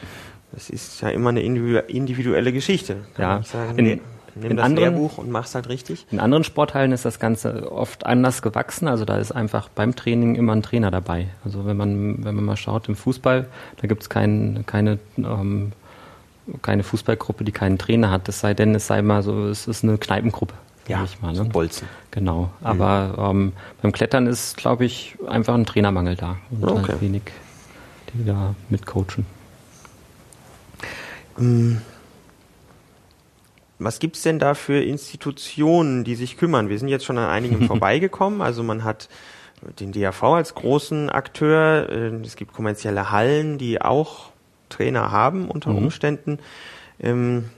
Das 0.52 0.70
ist 0.70 1.02
ja 1.02 1.10
immer 1.10 1.30
eine 1.30 1.42
individuelle 1.42 2.52
Geschichte. 2.52 3.06
Ja. 3.18 3.42
In, 3.78 4.02
nimm 4.36 4.52
in 4.52 4.58
das 4.58 4.66
anderen, 4.66 4.94
Lehrbuch 4.96 5.18
und 5.18 5.32
mach's 5.32 5.56
halt 5.56 5.70
richtig. 5.70 6.06
In 6.12 6.20
anderen 6.20 6.44
Sporthallen 6.44 6.92
ist 6.92 7.06
das 7.06 7.20
Ganze 7.20 7.72
oft 7.72 8.06
anders 8.06 8.42
gewachsen. 8.42 8.88
Also 8.88 9.06
da 9.06 9.18
ist 9.18 9.32
einfach 9.32 9.70
beim 9.70 9.96
Training 9.96 10.36
immer 10.36 10.54
ein 10.54 10.64
Trainer 10.64 10.92
dabei. 10.92 11.28
Also 11.44 11.66
wenn 11.66 11.78
man, 11.78 12.24
wenn 12.24 12.36
man 12.36 12.46
mal 12.46 12.58
schaut 12.58 12.88
im 12.90 12.96
Fußball, 12.96 13.48
da 13.78 13.88
gibt's 13.88 14.10
kein, 14.10 14.64
keine 14.66 15.00
ähm, 15.18 15.74
keine 16.62 16.84
Fußballgruppe, 16.84 17.44
die 17.44 17.52
keinen 17.52 17.78
Trainer 17.78 18.12
hat. 18.12 18.28
Es 18.30 18.40
sei 18.40 18.54
denn, 18.54 18.76
es 18.76 18.88
sei 18.88 19.02
mal 19.02 19.24
so, 19.24 19.48
es 19.48 19.68
ist 19.68 19.84
eine 19.84 19.98
Kneipengruppe. 19.98 20.54
Ja, 20.88 21.04
ich 21.04 21.22
mal, 21.22 21.34
ne? 21.34 21.46
Bolzen. 21.46 21.88
Genau. 22.10 22.50
Mhm. 22.60 22.66
Aber 22.66 23.16
ähm, 23.18 23.54
beim 23.82 23.92
Klettern 23.92 24.28
ist, 24.28 24.58
glaube 24.58 24.86
ich, 24.86 25.16
einfach 25.28 25.54
ein 25.54 25.66
Trainermangel 25.66 26.16
da. 26.16 26.38
Und 26.50 26.64
okay. 26.64 26.92
halt 26.94 27.02
wenig, 27.02 27.24
die 28.14 28.26
da 28.26 28.56
mitcoachen. 28.70 29.26
Ähm, 31.40 31.82
was 33.84 34.00
gibt's 34.00 34.22
denn 34.22 34.40
da 34.40 34.54
für 34.54 34.82
Institutionen, 34.82 36.04
die 36.04 36.16
sich 36.16 36.38
kümmern? 36.38 36.70
Wir 36.70 36.80
sind 36.80 36.88
jetzt 36.88 37.06
schon 37.06 37.18
an 37.18 37.30
einigen 37.30 37.66
vorbeigekommen. 37.68 38.42
Also 38.42 38.64
man 38.64 38.84
hat 38.84 39.10
den 39.80 39.92
DAV 39.92 40.24
als 40.24 40.56
großen 40.56 41.10
Akteur. 41.10 41.90
Äh, 41.90 42.26
es 42.26 42.36
gibt 42.36 42.54
kommerzielle 42.54 43.12
Hallen, 43.12 43.58
die 43.58 43.82
auch 43.82 44.32
Trainer 44.70 45.12
haben 45.12 45.50
unter 45.50 45.72
mhm. 45.72 45.78
Umständen. 45.78 46.40
Ähm, 47.00 47.50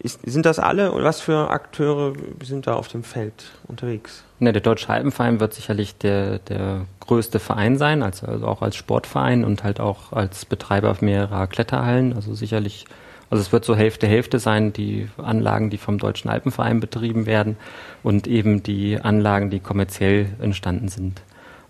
ist, 0.00 0.20
sind 0.24 0.46
das 0.46 0.60
alle 0.60 0.92
und 0.92 1.02
was 1.02 1.20
für 1.20 1.50
Akteure 1.50 2.12
sind 2.42 2.68
da 2.68 2.74
auf 2.74 2.86
dem 2.86 3.02
Feld 3.02 3.50
unterwegs? 3.66 4.22
Ne, 4.38 4.52
der 4.52 4.62
Deutsche 4.62 4.90
Alpenverein 4.90 5.40
wird 5.40 5.54
sicherlich 5.54 5.98
der, 5.98 6.38
der 6.38 6.86
größte 7.00 7.40
Verein 7.40 7.78
sein, 7.78 8.04
also, 8.04 8.26
also 8.26 8.46
auch 8.46 8.62
als 8.62 8.76
Sportverein 8.76 9.44
und 9.44 9.64
halt 9.64 9.80
auch 9.80 10.12
als 10.12 10.44
Betreiber 10.44 10.96
mehrerer 11.00 11.48
Kletterhallen. 11.48 12.12
Also 12.12 12.34
sicherlich, 12.34 12.84
also 13.30 13.42
es 13.42 13.52
wird 13.52 13.64
so 13.64 13.76
Hälfte 13.76 14.06
Hälfte 14.06 14.38
sein, 14.38 14.72
die 14.72 15.08
Anlagen, 15.18 15.70
die 15.70 15.78
vom 15.78 15.98
Deutschen 15.98 16.30
Alpenverein 16.30 16.80
betrieben 16.80 17.26
werden 17.26 17.56
und 18.02 18.26
eben 18.26 18.62
die 18.62 19.00
Anlagen, 19.00 19.50
die 19.50 19.60
kommerziell 19.60 20.26
entstanden 20.40 20.88
sind. 20.88 21.22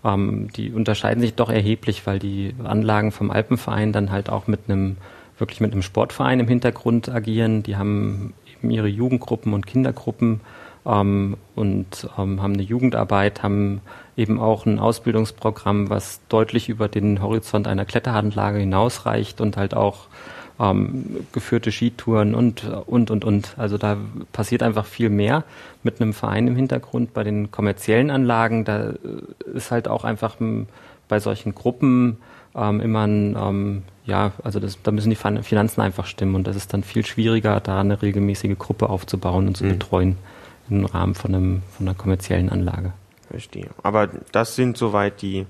Ähm, 0.03 0.49
die 0.55 0.71
unterscheiden 0.71 1.21
sich 1.21 1.35
doch 1.35 1.49
erheblich, 1.49 2.07
weil 2.07 2.19
die 2.19 2.55
Anlagen 2.63 3.11
vom 3.11 3.31
Alpenverein 3.31 3.91
dann 3.91 4.11
halt 4.11 4.29
auch 4.29 4.47
mit 4.47 4.61
einem 4.67 4.97
wirklich 5.37 5.61
mit 5.61 5.71
einem 5.71 5.81
Sportverein 5.81 6.39
im 6.39 6.47
Hintergrund 6.47 7.09
agieren. 7.09 7.63
Die 7.63 7.77
haben 7.77 8.33
eben 8.57 8.71
ihre 8.71 8.87
Jugendgruppen 8.87 9.53
und 9.53 9.67
Kindergruppen 9.67 10.41
ähm, 10.85 11.37
und 11.55 12.09
ähm, 12.17 12.41
haben 12.41 12.53
eine 12.53 12.63
Jugendarbeit, 12.63 13.43
haben 13.43 13.81
eben 14.15 14.39
auch 14.39 14.65
ein 14.65 14.79
Ausbildungsprogramm, 14.79 15.89
was 15.89 16.21
deutlich 16.29 16.69
über 16.69 16.87
den 16.87 17.21
Horizont 17.21 17.67
einer 17.67 17.85
Kletteranlage 17.85 18.59
hinausreicht 18.59 19.41
und 19.41 19.57
halt 19.57 19.73
auch 19.73 20.07
ähm, 20.59 21.25
geführte 21.31 21.71
Skitouren 21.71 22.35
und, 22.35 22.63
und, 22.85 23.11
und, 23.11 23.25
und. 23.25 23.53
Also 23.57 23.77
da 23.77 23.97
passiert 24.33 24.63
einfach 24.63 24.85
viel 24.85 25.09
mehr 25.09 25.43
mit 25.83 26.01
einem 26.01 26.13
Verein 26.13 26.47
im 26.47 26.55
Hintergrund. 26.55 27.13
Bei 27.13 27.23
den 27.23 27.51
kommerziellen 27.51 28.11
Anlagen, 28.11 28.65
da 28.65 28.93
ist 29.53 29.71
halt 29.71 29.87
auch 29.87 30.03
einfach 30.03 30.35
bei 31.07 31.19
solchen 31.19 31.55
Gruppen 31.55 32.17
ähm, 32.55 32.81
immer 32.81 33.05
ein, 33.05 33.37
ähm, 33.39 33.83
ja, 34.05 34.31
also 34.43 34.59
das, 34.59 34.81
da 34.81 34.91
müssen 34.91 35.09
die 35.09 35.15
Finanzen 35.15 35.81
einfach 35.81 36.05
stimmen 36.05 36.35
und 36.35 36.47
das 36.47 36.55
ist 36.55 36.73
dann 36.73 36.83
viel 36.83 37.05
schwieriger, 37.05 37.59
da 37.59 37.79
eine 37.79 38.01
regelmäßige 38.01 38.57
Gruppe 38.57 38.89
aufzubauen 38.89 39.47
und 39.47 39.55
zu 39.55 39.65
mhm. 39.65 39.69
betreuen 39.69 40.17
im 40.69 40.85
Rahmen 40.85 41.15
von, 41.15 41.33
einem, 41.33 41.61
von 41.75 41.87
einer 41.87 41.95
kommerziellen 41.95 42.49
Anlage. 42.49 42.93
Verstehe. 43.29 43.69
Aber 43.83 44.09
das 44.31 44.55
sind 44.55 44.77
soweit 44.77 45.21
die, 45.21 45.45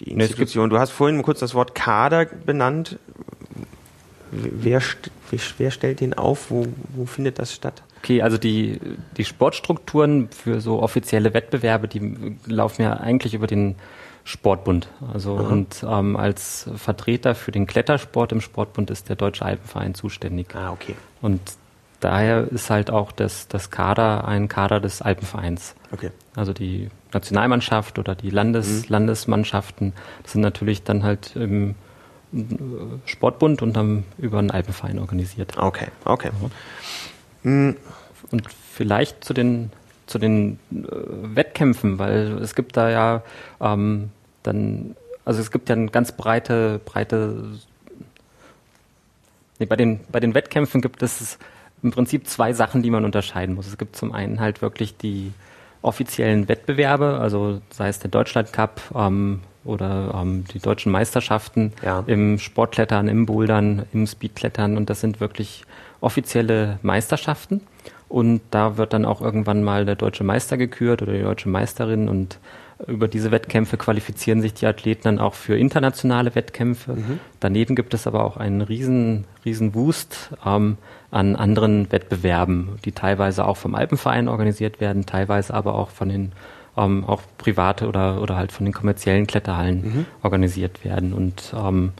die 0.00 0.10
Institutionen. 0.12 0.70
Du 0.70 0.78
hast 0.78 0.90
vorhin 0.90 1.22
kurz 1.22 1.40
das 1.40 1.54
Wort 1.54 1.74
Kader 1.74 2.26
benannt. 2.26 2.98
Wer, 4.32 4.80
wer 5.58 5.70
stellt 5.70 6.00
den 6.00 6.14
auf? 6.14 6.50
Wo, 6.50 6.66
wo 6.94 7.04
findet 7.06 7.38
das 7.38 7.52
statt? 7.52 7.82
Okay, 7.98 8.22
also 8.22 8.38
die, 8.38 8.80
die 9.16 9.24
Sportstrukturen 9.24 10.28
für 10.30 10.60
so 10.60 10.82
offizielle 10.82 11.34
Wettbewerbe, 11.34 11.86
die 11.86 12.36
laufen 12.46 12.82
ja 12.82 12.94
eigentlich 12.94 13.34
über 13.34 13.46
den 13.46 13.76
Sportbund. 14.24 14.88
Also 15.12 15.36
Aha. 15.36 15.48
und 15.48 15.84
ähm, 15.86 16.16
als 16.16 16.68
Vertreter 16.76 17.34
für 17.34 17.52
den 17.52 17.66
Klettersport 17.66 18.32
im 18.32 18.40
Sportbund 18.40 18.90
ist 18.90 19.08
der 19.08 19.16
Deutsche 19.16 19.44
Alpenverein 19.44 19.94
zuständig. 19.94 20.54
Ah, 20.54 20.72
okay. 20.72 20.94
Und 21.20 21.40
daher 22.00 22.48
ist 22.50 22.70
halt 22.70 22.90
auch 22.90 23.12
das, 23.12 23.48
das 23.48 23.70
Kader 23.70 24.26
ein 24.26 24.48
Kader 24.48 24.80
des 24.80 25.02
Alpenvereins. 25.02 25.74
Okay. 25.92 26.10
Also 26.34 26.52
die 26.52 26.88
Nationalmannschaft 27.12 27.98
oder 27.98 28.14
die 28.14 28.30
Landes, 28.30 28.82
mhm. 28.82 28.84
Landesmannschaften 28.88 29.92
sind 30.24 30.40
natürlich 30.40 30.82
dann 30.82 31.02
halt 31.02 31.36
im 31.36 31.74
Sportbund 33.04 33.62
und 33.62 33.74
dann 33.74 34.04
über 34.18 34.38
einen 34.38 34.50
Alpenverein 34.50 34.98
organisiert. 34.98 35.56
Okay, 35.58 35.88
okay. 36.04 36.30
Mhm. 37.42 37.76
Und 38.30 38.42
vielleicht 38.50 39.24
zu 39.24 39.34
den 39.34 39.70
zu 40.06 40.18
den 40.18 40.58
äh, 40.70 40.84
Wettkämpfen, 41.34 41.98
weil 41.98 42.38
es 42.42 42.54
gibt 42.54 42.76
da 42.76 42.90
ja 42.90 43.22
ähm, 43.60 44.10
dann, 44.42 44.94
also 45.24 45.40
es 45.40 45.50
gibt 45.50 45.68
ja 45.68 45.74
eine 45.74 45.88
ganz 45.88 46.12
breite, 46.12 46.80
breite, 46.84 47.44
nee, 49.58 49.66
bei 49.66 49.76
den, 49.76 50.00
bei 50.10 50.20
den 50.20 50.34
Wettkämpfen 50.34 50.80
gibt 50.80 51.02
es 51.02 51.38
im 51.82 51.90
Prinzip 51.90 52.28
zwei 52.28 52.52
Sachen, 52.52 52.82
die 52.82 52.90
man 52.90 53.04
unterscheiden 53.04 53.54
muss. 53.54 53.66
Es 53.66 53.78
gibt 53.78 53.96
zum 53.96 54.12
einen 54.12 54.38
halt 54.40 54.62
wirklich 54.62 54.96
die 54.96 55.32
offiziellen 55.82 56.48
Wettbewerbe, 56.48 57.18
also 57.18 57.60
sei 57.70 57.88
es 57.88 57.98
der 57.98 58.10
Deutschland 58.10 58.52
Cup 58.52 58.80
ähm, 58.94 59.40
oder 59.64 60.14
ähm, 60.20 60.44
die 60.52 60.58
deutschen 60.58 60.90
Meisterschaften 60.90 61.72
ja. 61.84 62.04
im 62.06 62.38
Sportklettern, 62.38 63.08
im 63.08 63.26
Bouldern, 63.26 63.84
im 63.92 64.06
Speedklettern 64.06 64.76
und 64.76 64.90
das 64.90 65.00
sind 65.00 65.20
wirklich 65.20 65.64
offizielle 66.00 66.78
Meisterschaften. 66.82 67.60
Und 68.08 68.42
da 68.50 68.76
wird 68.76 68.92
dann 68.92 69.06
auch 69.06 69.22
irgendwann 69.22 69.64
mal 69.64 69.86
der 69.86 69.94
deutsche 69.94 70.22
Meister 70.22 70.58
gekürt 70.58 71.00
oder 71.00 71.14
die 71.14 71.22
deutsche 71.22 71.48
Meisterin 71.48 72.10
und 72.10 72.38
über 72.86 73.08
diese 73.08 73.30
Wettkämpfe 73.30 73.76
qualifizieren 73.76 74.42
sich 74.42 74.52
die 74.52 74.66
Athleten 74.66 75.02
dann 75.04 75.18
auch 75.18 75.34
für 75.34 75.56
internationale 75.56 76.34
Wettkämpfe. 76.34 76.94
Mhm. 76.94 77.20
Daneben 77.40 77.74
gibt 77.74 77.94
es 77.94 78.06
aber 78.06 78.24
auch 78.24 78.36
einen 78.36 78.60
riesen, 78.60 79.24
riesen 79.44 79.74
Wust 79.74 80.30
ähm, 80.44 80.76
an 81.12 81.36
anderen 81.36 81.92
Wettbewerben, 81.92 82.80
die 82.84 82.92
teilweise 82.92 83.46
auch 83.46 83.58
vom 83.58 83.74
Alpenverein 83.74 84.28
organisiert 84.28 84.80
werden, 84.80 85.06
teilweise 85.06 85.54
aber 85.54 85.74
auch 85.74 85.90
von 85.90 86.08
den 86.08 86.32
ähm, 86.76 87.04
auch 87.04 87.22
private 87.38 87.86
oder, 87.86 88.20
oder 88.20 88.36
halt 88.36 88.50
von 88.50 88.64
den 88.64 88.72
kommerziellen 88.72 89.26
Kletterhallen 89.26 89.82
mhm. 89.82 90.06
organisiert 90.22 90.84
werden. 90.84 91.12
Und 91.12 91.54
ähm, 91.54 91.92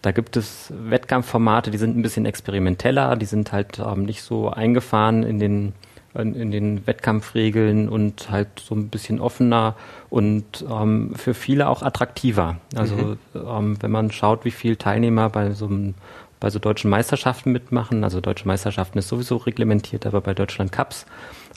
da 0.00 0.10
gibt 0.12 0.38
es 0.38 0.72
Wettkampfformate, 0.74 1.70
die 1.70 1.76
sind 1.76 1.96
ein 1.96 2.02
bisschen 2.02 2.24
experimenteller, 2.24 3.16
die 3.16 3.26
sind 3.26 3.52
halt 3.52 3.78
ähm, 3.78 4.04
nicht 4.04 4.22
so 4.22 4.50
eingefahren 4.50 5.22
in 5.22 5.38
den, 5.38 5.72
in, 6.14 6.34
in, 6.34 6.50
den 6.50 6.86
Wettkampfregeln 6.86 7.90
und 7.90 8.30
halt 8.30 8.48
so 8.58 8.74
ein 8.74 8.88
bisschen 8.88 9.20
offener 9.20 9.76
und 10.08 10.64
ähm, 10.70 11.12
für 11.14 11.34
viele 11.34 11.68
auch 11.68 11.82
attraktiver. 11.82 12.56
Also 12.74 12.96
mhm. 12.96 13.18
ähm, 13.34 13.76
wenn 13.82 13.90
man 13.90 14.10
schaut, 14.10 14.46
wie 14.46 14.50
viele 14.50 14.78
Teilnehmer 14.78 15.28
bei 15.28 15.50
so 15.50 15.66
einem 15.66 15.94
bei 16.40 16.50
so 16.50 16.58
deutschen 16.58 16.90
Meisterschaften 16.90 17.52
mitmachen, 17.52 18.02
also 18.02 18.20
deutsche 18.20 18.48
Meisterschaften 18.48 18.98
ist 18.98 19.08
sowieso 19.08 19.36
reglementiert, 19.36 20.06
aber 20.06 20.20
bei 20.20 20.34
Deutschland 20.34 20.72
Cups, 20.72 21.06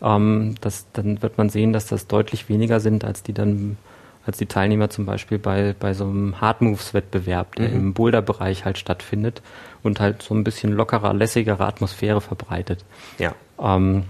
ähm, 0.02 0.56
das, 0.62 0.86
dann 0.94 1.22
wird 1.22 1.38
man 1.38 1.50
sehen, 1.50 1.74
dass 1.74 1.88
das 1.88 2.08
deutlich 2.08 2.50
weniger 2.50 2.80
sind, 2.80 3.06
als 3.06 3.24
die 3.24 3.34
dann 3.34 3.78
als 4.26 4.38
die 4.38 4.46
Teilnehmer 4.46 4.90
zum 4.90 5.06
Beispiel 5.06 5.38
bei, 5.38 5.76
bei 5.78 5.94
so 5.94 6.06
einem 6.06 6.40
Hard 6.40 6.62
Moves 6.62 6.94
Wettbewerb, 6.94 7.56
der 7.56 7.70
mhm. 7.70 7.76
im 7.76 7.94
Boulder-Bereich 7.94 8.64
halt 8.64 8.78
stattfindet 8.78 9.42
und 9.84 10.00
halt 10.00 10.22
so 10.22 10.34
ein 10.34 10.44
bisschen 10.44 10.72
lockerer, 10.72 11.14
lässigere 11.14 11.66
Atmosphäre 11.66 12.22
verbreitet. 12.22 12.86
Ja. 13.18 13.36
Ähm, 13.60 14.06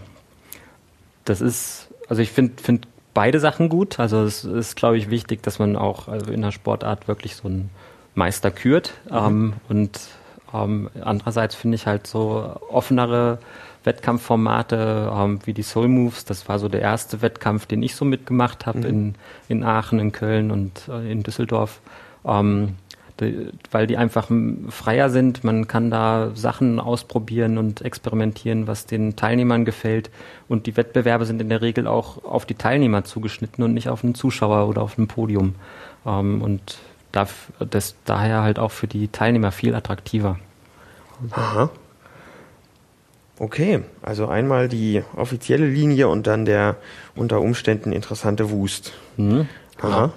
das 1.25 1.41
ist, 1.41 1.87
also 2.09 2.21
ich 2.21 2.31
finde 2.31 2.61
find 2.61 2.87
beide 3.13 3.39
Sachen 3.39 3.69
gut. 3.69 3.99
Also 3.99 4.23
es 4.23 4.43
ist, 4.45 4.75
glaube 4.75 4.97
ich, 4.97 5.09
wichtig, 5.09 5.41
dass 5.41 5.57
man 5.57 5.75
auch 5.75 6.07
also 6.07 6.31
in 6.31 6.41
der 6.41 6.51
Sportart 6.51 7.07
wirklich 7.07 7.35
so 7.35 7.47
einen 7.47 7.71
Meister 8.13 8.51
kürt. 8.51 8.93
Mhm. 9.09 9.17
Ähm, 9.17 9.53
und 9.67 9.99
ähm, 10.53 10.89
andererseits 11.01 11.55
finde 11.55 11.75
ich 11.75 11.87
halt 11.87 12.07
so 12.07 12.55
offenere 12.69 13.39
Wettkampfformate 13.83 15.11
ähm, 15.13 15.39
wie 15.45 15.53
die 15.53 15.63
Soul 15.63 15.87
Moves. 15.87 16.25
Das 16.25 16.47
war 16.47 16.59
so 16.59 16.69
der 16.69 16.81
erste 16.81 17.21
Wettkampf, 17.21 17.65
den 17.65 17.83
ich 17.83 17.95
so 17.95 18.05
mitgemacht 18.05 18.65
habe 18.65 18.79
mhm. 18.79 18.85
in, 18.85 19.15
in 19.49 19.63
Aachen, 19.63 19.99
in 19.99 20.11
Köln 20.11 20.51
und 20.51 20.87
äh, 20.89 21.11
in 21.11 21.23
Düsseldorf. 21.23 21.81
Ähm, 22.25 22.75
die, 23.19 23.49
weil 23.69 23.85
die 23.85 23.97
einfach 23.97 24.29
freier 24.69 25.09
sind. 25.09 25.43
Man 25.43 25.67
kann 25.67 25.91
da 25.91 26.31
Sachen 26.33 26.79
ausprobieren 26.79 27.57
und 27.57 27.81
experimentieren, 27.81 28.65
was 28.65 28.85
den 28.85 29.15
Teilnehmern 29.15 29.65
gefällt. 29.65 30.09
Und 30.47 30.65
die 30.65 30.75
Wettbewerbe 30.77 31.25
sind 31.25 31.41
in 31.41 31.49
der 31.49 31.61
Regel 31.61 31.85
auch 31.85 32.23
auf 32.23 32.45
die 32.45 32.55
Teilnehmer 32.55 33.03
zugeschnitten 33.03 33.63
und 33.63 33.73
nicht 33.73 33.89
auf 33.89 34.03
einen 34.03 34.15
Zuschauer 34.15 34.67
oder 34.67 34.81
auf 34.81 34.97
ein 34.97 35.07
Podium. 35.07 35.55
Ähm, 36.05 36.41
und 36.41 36.79
das, 37.13 37.31
das 37.59 37.95
daher 38.03 38.41
halt 38.41 38.59
auch 38.59 38.71
für 38.71 38.87
die 38.87 39.07
Teilnehmer 39.07 39.53
viel 39.53 39.75
attraktiver. 39.75 40.37
Aha. 41.31 41.69
Okay, 43.39 43.83
also 44.01 44.27
einmal 44.27 44.67
die 44.67 45.03
offizielle 45.15 45.67
Linie 45.67 46.07
und 46.09 46.27
dann 46.27 46.43
der 46.43 46.75
unter 47.15 47.39
Umständen 47.39 47.93
interessante 47.93 48.51
Wust. 48.51 48.93
Mhm. 49.15 49.47
Aha. 49.81 50.11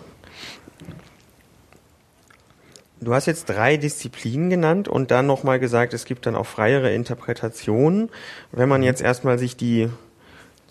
Du 3.01 3.15
hast 3.15 3.27
jetzt 3.27 3.51
drei 3.51 3.77
Disziplinen 3.77 4.49
genannt 4.49 4.89
und 4.89 5.11
dann 5.11 5.27
nochmal 5.27 5.61
gesagt, 5.61 5.93
es 5.93 6.07
gibt 6.07 6.25
dann 6.25 6.35
auch 6.35 6.47
freiere 6.47 6.93
Interpretationen. 6.93 8.11
Wenn 8.53 8.71
man 8.71 8.83
jetzt 8.83 9.03
erstmal 9.03 9.39
sich 9.39 9.57
die, 9.57 9.91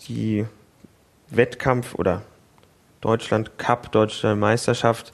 die 0.08 0.44
Wettkampf 1.30 1.94
oder 1.94 2.22
Deutschland 3.00 3.58
Cup, 3.58 3.92
Deutsche 3.92 4.34
Meisterschaft, 4.34 5.12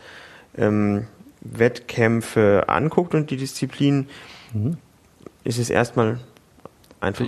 ähm, 0.57 1.07
Wettkämpfe 1.41 2.65
anguckt 2.69 3.15
und 3.15 3.31
die 3.31 3.37
Disziplinen, 3.37 4.09
mhm. 4.53 4.77
ist 5.45 5.59
es 5.59 5.71
erstmal 5.71 6.21
einfach. 7.01 7.27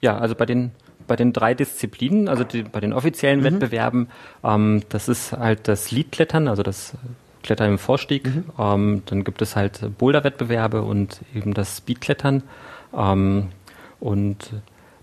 Ja, 0.00 0.18
also 0.18 0.34
bei 0.34 0.46
den 0.46 0.72
bei 1.06 1.16
den 1.16 1.32
drei 1.32 1.52
Disziplinen, 1.54 2.28
also 2.28 2.44
die, 2.44 2.62
bei 2.62 2.80
den 2.80 2.92
offiziellen 2.92 3.40
mhm. 3.40 3.44
Wettbewerben, 3.44 4.08
ähm, 4.44 4.82
das 4.88 5.08
ist 5.08 5.32
halt 5.32 5.68
das 5.68 5.90
Leadklettern, 5.90 6.48
also 6.48 6.62
das 6.62 6.94
Klettern 7.42 7.70
im 7.70 7.78
Vorstieg. 7.78 8.24
Mhm. 8.24 8.44
Ähm, 8.58 9.02
dann 9.06 9.24
gibt 9.24 9.42
es 9.42 9.56
halt 9.56 9.98
Boulder-Wettbewerbe 9.98 10.82
und 10.82 11.20
eben 11.34 11.54
das 11.54 11.78
Speedklettern. 11.78 12.44
Ähm, 12.96 13.48
und 14.00 14.50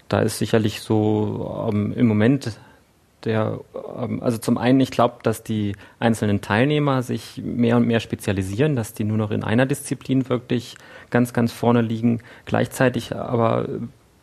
da 0.07 0.21
ist 0.21 0.39
sicherlich 0.39 0.81
so 0.81 1.69
ähm, 1.71 1.93
im 1.93 2.07
Moment 2.07 2.59
der, 3.25 3.59
ähm, 3.97 4.21
also 4.21 4.37
zum 4.37 4.57
einen, 4.57 4.79
ich 4.79 4.91
glaube, 4.91 5.15
dass 5.23 5.43
die 5.43 5.75
einzelnen 5.99 6.41
Teilnehmer 6.41 7.03
sich 7.03 7.41
mehr 7.43 7.77
und 7.77 7.85
mehr 7.87 7.99
spezialisieren, 7.99 8.75
dass 8.75 8.93
die 8.93 9.03
nur 9.03 9.17
noch 9.17 9.31
in 9.31 9.43
einer 9.43 9.65
Disziplin 9.65 10.29
wirklich 10.29 10.75
ganz, 11.09 11.33
ganz 11.33 11.51
vorne 11.51 11.81
liegen. 11.81 12.21
Gleichzeitig 12.45 13.15
aber 13.15 13.67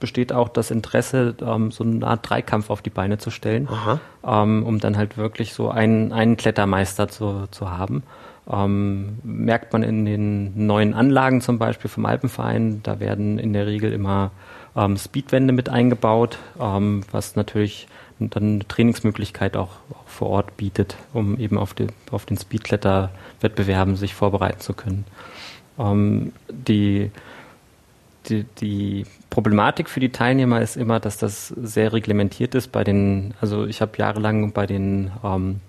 besteht 0.00 0.32
auch 0.32 0.48
das 0.48 0.70
Interesse, 0.70 1.34
ähm, 1.40 1.70
so 1.70 1.84
eine 1.84 2.06
Art 2.06 2.28
Dreikampf 2.28 2.70
auf 2.70 2.82
die 2.82 2.90
Beine 2.90 3.18
zu 3.18 3.30
stellen, 3.30 3.68
ähm, 4.24 4.62
um 4.64 4.78
dann 4.78 4.96
halt 4.96 5.16
wirklich 5.16 5.54
so 5.54 5.70
einen, 5.70 6.12
einen 6.12 6.36
Klettermeister 6.36 7.08
zu, 7.08 7.46
zu 7.50 7.70
haben. 7.70 8.02
Ähm, 8.48 9.18
merkt 9.24 9.72
man 9.72 9.82
in 9.82 10.04
den 10.04 10.66
neuen 10.66 10.94
Anlagen 10.94 11.40
zum 11.40 11.58
Beispiel 11.58 11.90
vom 11.90 12.06
Alpenverein, 12.06 12.80
da 12.82 13.00
werden 13.00 13.38
in 13.38 13.52
der 13.52 13.66
Regel 13.66 13.92
immer 13.92 14.30
ähm, 14.76 14.96
Speedwände 14.96 15.52
mit 15.52 15.68
eingebaut, 15.68 16.38
ähm, 16.60 17.02
was 17.10 17.34
natürlich 17.34 17.88
dann 18.18 18.54
eine 18.54 18.68
Trainingsmöglichkeit 18.68 19.56
auch, 19.56 19.72
auch, 19.90 20.06
vor 20.06 20.28
Ort 20.28 20.56
bietet, 20.56 20.96
um 21.12 21.38
eben 21.38 21.58
auf, 21.58 21.74
die, 21.74 21.88
auf 22.10 22.24
den 22.24 22.38
Speedkletterwettbewerben 22.38 23.96
sich 23.96 24.14
vorbereiten 24.14 24.60
zu 24.60 24.72
können. 24.72 25.04
Ähm, 25.78 26.32
die 26.48 27.10
die, 28.28 28.44
die 28.60 29.06
Problematik 29.30 29.88
für 29.88 30.00
die 30.00 30.10
Teilnehmer 30.10 30.60
ist 30.60 30.76
immer, 30.76 31.00
dass 31.00 31.18
das 31.18 31.48
sehr 31.48 31.92
reglementiert 31.92 32.54
ist 32.54 32.72
bei 32.72 32.84
den, 32.84 33.34
also 33.40 33.66
ich 33.66 33.80
habe 33.80 33.92
jahrelang 33.98 34.52
bei 34.52 34.66
den 34.66 35.10
ähm, 35.24 35.60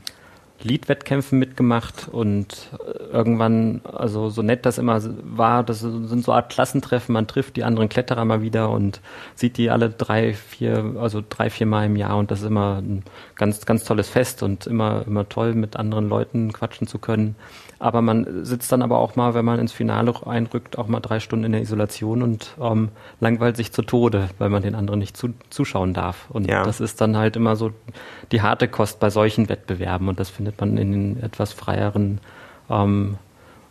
Lead-Wettkämpfen 0.64 1.38
mitgemacht 1.38 2.08
und 2.12 2.70
irgendwann, 3.12 3.82
also 3.84 4.30
so 4.30 4.42
nett 4.42 4.66
das 4.66 4.78
immer 4.78 5.02
war, 5.24 5.64
das 5.64 5.82
sind 5.82 6.24
so 6.24 6.34
Art 6.34 6.50
Klassentreffen, 6.50 7.14
man 7.14 7.28
trifft 7.28 7.56
die 7.56 7.64
anderen 7.64 7.90
Kletterer 7.90 8.26
mal 8.26 8.42
wieder 8.42 8.70
und 8.72 9.02
sieht 9.36 9.58
die 9.58 9.70
alle 9.70 9.90
drei, 9.90 10.34
vier, 10.34 10.96
also 11.00 11.24
drei, 11.28 11.50
vier 11.50 11.68
Mal 11.68 11.86
im 11.86 11.96
Jahr 11.96 12.18
und 12.18 12.32
das 12.32 12.42
ist 12.42 12.48
immer 12.48 12.78
ein 12.78 13.04
ganz, 13.36 13.66
ganz 13.66 13.84
tolles 13.84 14.10
Fest 14.10 14.42
und 14.42 14.66
immer, 14.66 15.04
immer 15.06 15.30
toll 15.30 15.54
mit 15.54 15.76
anderen 15.76 16.10
Leuten 16.10 16.52
quatschen 16.54 16.88
zu 16.88 16.98
können. 16.98 17.36
Aber 17.80 18.02
man 18.02 18.44
sitzt 18.44 18.72
dann 18.72 18.82
aber 18.82 18.98
auch 18.98 19.16
mal, 19.16 19.34
wenn 19.34 19.46
man 19.46 19.60
ins 19.60 19.72
Finale 19.72 20.14
einrückt, 20.26 20.78
auch 20.78 20.88
mal 20.88 21.00
drei 21.00 21.20
Stunden 21.20 21.46
in 21.46 21.52
der 21.52 21.62
Isolation 21.62 22.24
und 22.24 22.56
ähm, 22.60 22.90
langweilt 23.20 23.56
sich 23.56 23.72
zu 23.72 23.84
Tode, 23.84 24.30
weil 24.40 24.50
man 24.50 24.64
den 24.64 24.74
anderen 24.74 25.00
nicht 25.00 25.16
zu, 25.16 25.30
zuschauen 25.50 25.94
darf. 25.94 26.26
Und 26.30 26.50
ja. 26.50 26.64
das 26.64 26.80
ist 26.80 27.02
dann 27.02 27.18
halt 27.18 27.36
immer 27.36 27.56
so 27.56 27.72
die 28.32 28.42
harte 28.42 28.68
Kost 28.68 29.00
bei 29.00 29.10
solchen 29.10 29.50
Wettbewerben 29.50 30.08
und 30.08 30.20
das 30.20 30.30
findet 30.52 30.62
man 30.62 30.78
in 30.78 30.92
den 30.92 31.24
etwas 31.24 31.54
freieren 31.54 32.20
ähm, 32.70 33.18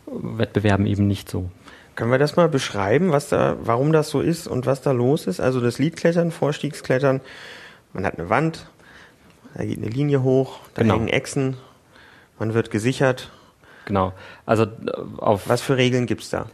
Wettbewerben 0.05 0.85
eben 0.85 1.07
nicht 1.07 1.29
so. 1.29 1.49
Können 1.95 2.11
wir 2.11 2.19
das 2.19 2.35
mal 2.35 2.47
beschreiben, 2.47 3.11
was 3.11 3.29
da, 3.29 3.57
warum 3.61 3.91
das 3.91 4.09
so 4.09 4.21
ist 4.21 4.47
und 4.47 4.65
was 4.65 4.81
da 4.81 4.91
los 4.91 5.25
ist? 5.25 5.39
Also 5.39 5.59
das 5.59 5.79
Liedklettern, 5.79 6.31
Vorstiegsklettern, 6.31 7.21
man 7.93 8.05
hat 8.05 8.19
eine 8.19 8.29
Wand, 8.29 8.67
da 9.55 9.65
geht 9.65 9.79
eine 9.79 9.89
Linie 9.89 10.21
hoch, 10.21 10.59
da 10.75 10.83
genau. 10.83 10.95
hängen 10.95 11.07
Echsen, 11.07 11.57
man 12.37 12.53
wird 12.53 12.69
gesichert 12.69 13.31
Genau. 13.87 14.11
Also 14.45 14.63
äh, 14.63 14.67
auf 15.17 15.47
Was 15.47 15.61
für 15.61 15.77
Regeln 15.77 16.05
gibt's 16.05 16.29
da? 16.29 16.47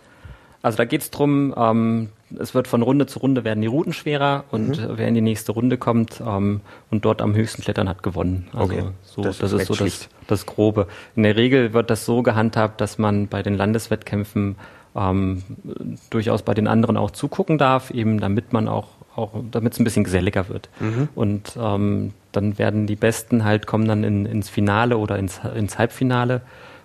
Also 0.63 0.77
da 0.77 0.85
geht's 0.85 1.11
drum. 1.11 1.53
Ähm, 1.57 2.09
es 2.39 2.55
wird 2.55 2.67
von 2.67 2.81
Runde 2.81 3.05
zu 3.05 3.19
Runde 3.19 3.43
werden 3.43 3.61
die 3.61 3.67
Routen 3.67 3.91
schwerer 3.91 4.45
und 4.49 4.81
mhm. 4.81 4.93
wer 4.95 5.07
in 5.09 5.13
die 5.13 5.21
nächste 5.21 5.51
Runde 5.51 5.77
kommt 5.77 6.23
ähm, 6.25 6.61
und 6.89 7.05
dort 7.05 7.21
am 7.21 7.35
höchsten 7.35 7.61
klettern 7.61 7.89
hat 7.89 8.01
gewonnen. 8.01 8.47
Also 8.53 8.73
okay. 8.73 8.83
so, 9.03 9.21
das, 9.21 9.37
das 9.39 9.51
ist, 9.51 9.67
so 9.67 9.75
das, 9.75 10.09
das 10.25 10.45
Grobe. 10.45 10.87
In 11.17 11.23
der 11.23 11.35
Regel 11.35 11.73
wird 11.73 11.89
das 11.89 12.05
so 12.05 12.23
gehandhabt, 12.23 12.79
dass 12.79 12.97
man 12.97 13.27
bei 13.27 13.43
den 13.43 13.55
Landeswettkämpfen 13.55 14.55
ähm, 14.95 15.43
durchaus 16.09 16.43
bei 16.43 16.53
den 16.53 16.67
anderen 16.67 16.95
auch 16.95 17.11
zugucken 17.11 17.57
darf, 17.57 17.91
eben 17.91 18.21
damit 18.21 18.53
man 18.53 18.69
auch, 18.69 18.87
auch 19.17 19.31
damit 19.51 19.73
es 19.73 19.79
ein 19.79 19.83
bisschen 19.83 20.05
geselliger 20.05 20.47
wird. 20.47 20.69
Mhm. 20.79 21.09
Und 21.13 21.57
ähm, 21.59 22.13
dann 22.31 22.57
werden 22.57 22.87
die 22.87 22.95
Besten 22.95 23.43
halt 23.43 23.67
kommen 23.67 23.87
dann 23.87 24.05
in, 24.05 24.25
ins 24.25 24.49
Finale 24.49 24.97
oder 24.97 25.19
ins, 25.19 25.41
ins 25.55 25.77
Halbfinale 25.77 26.41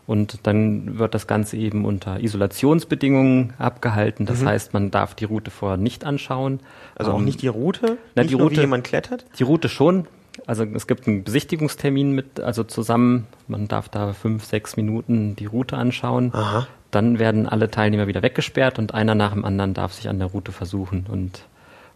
und 0.08 0.46
dann 0.46 0.98
wird 0.98 1.14
das 1.14 1.26
Ganze 1.26 1.58
eben 1.58 1.84
unter 1.84 2.20
Isolationsbedingungen 2.20 3.52
abgehalten. 3.58 4.24
Das 4.24 4.40
mhm. 4.40 4.46
heißt, 4.46 4.72
man 4.72 4.90
darf 4.90 5.14
die 5.14 5.26
Route 5.26 5.50
vorher 5.50 5.76
nicht 5.76 6.02
anschauen. 6.06 6.60
Also 6.94 7.12
auch 7.12 7.18
ähm, 7.18 7.26
nicht 7.26 7.42
die 7.42 7.48
Route? 7.48 7.98
Na, 8.14 8.22
nicht 8.22 8.30
die 8.32 8.40
Route, 8.40 8.56
wie 8.56 8.60
jemand 8.60 8.84
klettert? 8.84 9.26
Die 9.38 9.42
Route 9.42 9.68
schon. 9.68 10.06
Also 10.46 10.64
es 10.64 10.86
gibt 10.86 11.06
einen 11.06 11.24
Besichtigungstermin 11.24 12.12
mit, 12.12 12.40
also 12.40 12.64
zusammen, 12.64 13.26
man 13.48 13.68
darf 13.68 13.90
da 13.90 14.14
fünf, 14.14 14.46
sechs 14.46 14.78
Minuten 14.78 15.36
die 15.36 15.44
Route 15.44 15.76
anschauen. 15.76 16.30
Aha. 16.32 16.66
Dann 16.90 17.18
werden 17.18 17.46
alle 17.46 17.70
Teilnehmer 17.70 18.06
wieder 18.06 18.22
weggesperrt 18.22 18.78
und 18.78 18.94
einer 18.94 19.14
nach 19.14 19.34
dem 19.34 19.44
anderen 19.44 19.74
darf 19.74 19.92
sich 19.92 20.08
an 20.08 20.18
der 20.18 20.28
Route 20.28 20.52
versuchen. 20.52 21.04
Und 21.06 21.42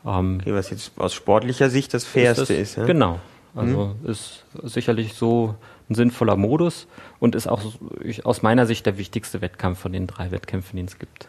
ähm, 0.05 0.41
okay, 0.43 0.53
was 0.53 0.69
jetzt 0.69 0.93
aus 0.99 1.15
sportlicher 1.15 1.71
Sicht 1.71 1.95
das 1.95 2.05
Fairste 2.05 2.43
ist. 2.43 2.51
Das, 2.51 2.59
ist 2.59 2.77
ja? 2.77 2.85
Genau. 2.85 3.21
Also 3.55 3.95
mhm. 4.03 4.11
ist 4.11 4.45
sicherlich 4.65 5.15
so 5.15 5.55
ein 5.93 5.95
sinnvoller 5.95 6.37
Modus 6.37 6.87
und 7.21 7.35
ist 7.35 7.47
auch 7.47 7.63
aus 8.25 8.43
meiner 8.43 8.67
Sicht 8.67 8.87
der 8.87 8.99
wichtigste 8.99 9.41
Wettkampf 9.41 9.79
von 9.79 9.93
den 9.93 10.07
drei 10.07 10.31
Wettkämpfen, 10.31 10.77
die 10.77 10.85
es 10.85 10.99
gibt. 10.99 11.29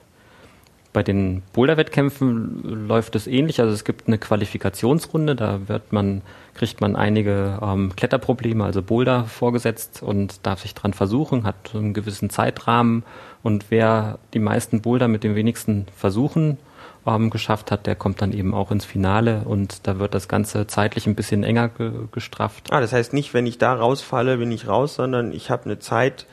Bei 0.94 1.02
den 1.02 1.42
Boulder-Wettkämpfen 1.54 2.88
läuft 2.88 3.16
es 3.16 3.26
ähnlich. 3.26 3.60
Also 3.60 3.74
es 3.74 3.84
gibt 3.84 4.08
eine 4.08 4.20
Qualifikationsrunde, 4.20 5.36
da 5.36 5.60
man, 5.90 6.22
kriegt 6.54 6.82
man 6.82 6.96
einige 6.96 7.58
ähm, 7.64 7.96
Kletterprobleme, 7.96 8.64
also 8.64 8.84
Boulder 8.84 9.26
vorgesetzt 9.26 10.04
und 10.04 10.46
darf 10.46 10.62
sich 10.62 10.76
dran 10.76 10.94
versuchen, 10.94 11.46
hat 11.46 11.74
einen 11.74 11.96
gewissen 11.96 12.30
Zeitrahmen 12.30 13.04
und 13.42 13.66
wer 13.70 14.20
die 14.36 14.40
meisten 14.40 14.82
Boulder 14.82 15.08
mit 15.08 15.24
den 15.24 15.34
wenigsten 15.34 15.88
Versuchen 15.98 16.60
ähm, 17.06 17.30
geschafft 17.30 17.72
hat, 17.72 17.86
der 17.88 17.96
kommt 17.96 18.22
dann 18.22 18.32
eben 18.32 18.54
auch 18.54 18.72
ins 18.72 18.86
Finale 18.86 19.44
und 19.46 19.88
da 19.88 20.00
wird 20.00 20.14
das 20.14 20.28
Ganze 20.28 20.68
zeitlich 20.68 21.08
ein 21.08 21.16
bisschen 21.16 21.44
enger 21.44 21.70
ge 21.70 21.92
gestrafft. 22.12 22.72
Ah, 22.72 22.80
das 22.80 22.94
heißt 22.94 23.14
nicht, 23.14 23.34
wenn 23.34 23.46
ich 23.46 23.58
da 23.58 23.74
rausfalle, 23.74 24.38
bin 24.38 24.52
ich 24.52 24.68
raus, 24.68 24.96
sondern 24.96 25.32
ich 25.32 25.50
habe 25.50 25.66
eine 25.66 25.80
Zeit 25.80 26.28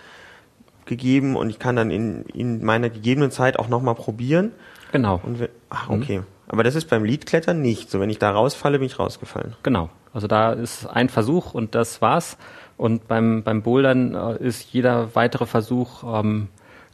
gegeben 0.86 1.36
und 1.36 1.50
ich 1.50 1.58
kann 1.58 1.76
dann 1.76 1.90
in, 1.90 2.24
in 2.24 2.64
meiner 2.64 2.90
gegebenen 2.90 3.30
Zeit 3.30 3.58
auch 3.58 3.68
nochmal 3.68 3.94
probieren. 3.94 4.52
Genau. 4.92 5.20
Und 5.22 5.48
ach, 5.70 5.88
mhm. 5.88 6.02
okay. 6.02 6.18
Mhm. 6.18 6.26
Aber 6.48 6.64
das 6.64 6.74
ist 6.74 6.90
beim 6.90 7.04
Liedklettern 7.04 7.60
nicht. 7.60 7.90
So, 7.90 8.00
wenn 8.00 8.10
ich 8.10 8.18
da 8.18 8.32
rausfalle, 8.32 8.80
bin 8.80 8.86
ich 8.86 8.98
rausgefallen. 8.98 9.54
Genau. 9.62 9.88
Also 10.12 10.26
da 10.26 10.52
ist 10.52 10.86
ein 10.86 11.08
Versuch 11.08 11.54
und 11.54 11.76
das 11.76 12.02
war's. 12.02 12.36
Und 12.76 13.06
beim, 13.06 13.44
beim 13.44 13.62
Bouldern 13.62 14.14
äh, 14.14 14.42
ist 14.42 14.72
jeder 14.72 15.14
weitere 15.14 15.46
Versuch 15.46 16.02
ähm, 16.02 16.48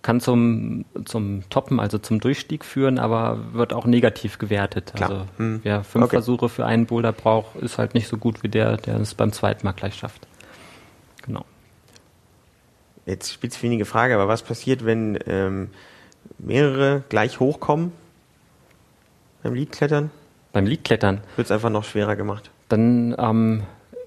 kann 0.07 0.21
zum, 0.21 0.85
zum 1.05 1.42
Toppen, 1.51 1.81
also 1.81 1.99
zum 1.99 2.21
Durchstieg 2.21 2.64
führen, 2.64 3.01
aber 3.01 3.53
wird 3.55 3.73
auch 3.73 3.87
negativ 3.87 4.38
gewertet. 4.38 4.92
Klar. 4.95 5.11
Also 5.11 5.27
hm. 5.38 5.61
wer 5.64 5.83
fünf 5.83 6.05
okay. 6.05 6.16
Versuche 6.19 6.49
für 6.49 6.64
einen 6.64 6.87
Boulder 6.87 7.11
braucht, 7.11 7.57
ist 7.57 7.77
halt 7.77 7.95
nicht 7.95 8.07
so 8.07 8.16
gut 8.16 8.45
wie 8.45 8.49
der, 8.49 8.77
der 8.77 9.01
es 9.01 9.16
beim 9.16 9.33
zweiten 9.33 9.66
Mal 9.66 9.73
gleich 9.73 9.97
schafft. 9.97 10.29
Genau. 11.25 11.45
Jetzt 13.05 13.33
spitzfindige 13.33 13.85
Frage, 13.85 14.14
aber 14.14 14.29
was 14.29 14.42
passiert, 14.42 14.85
wenn 14.85 15.19
ähm, 15.27 15.71
mehrere 16.38 17.03
gleich 17.09 17.40
hochkommen 17.40 17.90
beim 19.42 19.55
Liedklettern? 19.55 20.12
Beim 20.53 20.66
Liedklettern? 20.66 21.21
Wird 21.35 21.47
es 21.47 21.51
einfach 21.51 21.71
noch 21.71 21.83
schwerer 21.83 22.14
gemacht. 22.14 22.53
Dann 22.69 23.16
ähm, 23.19 23.64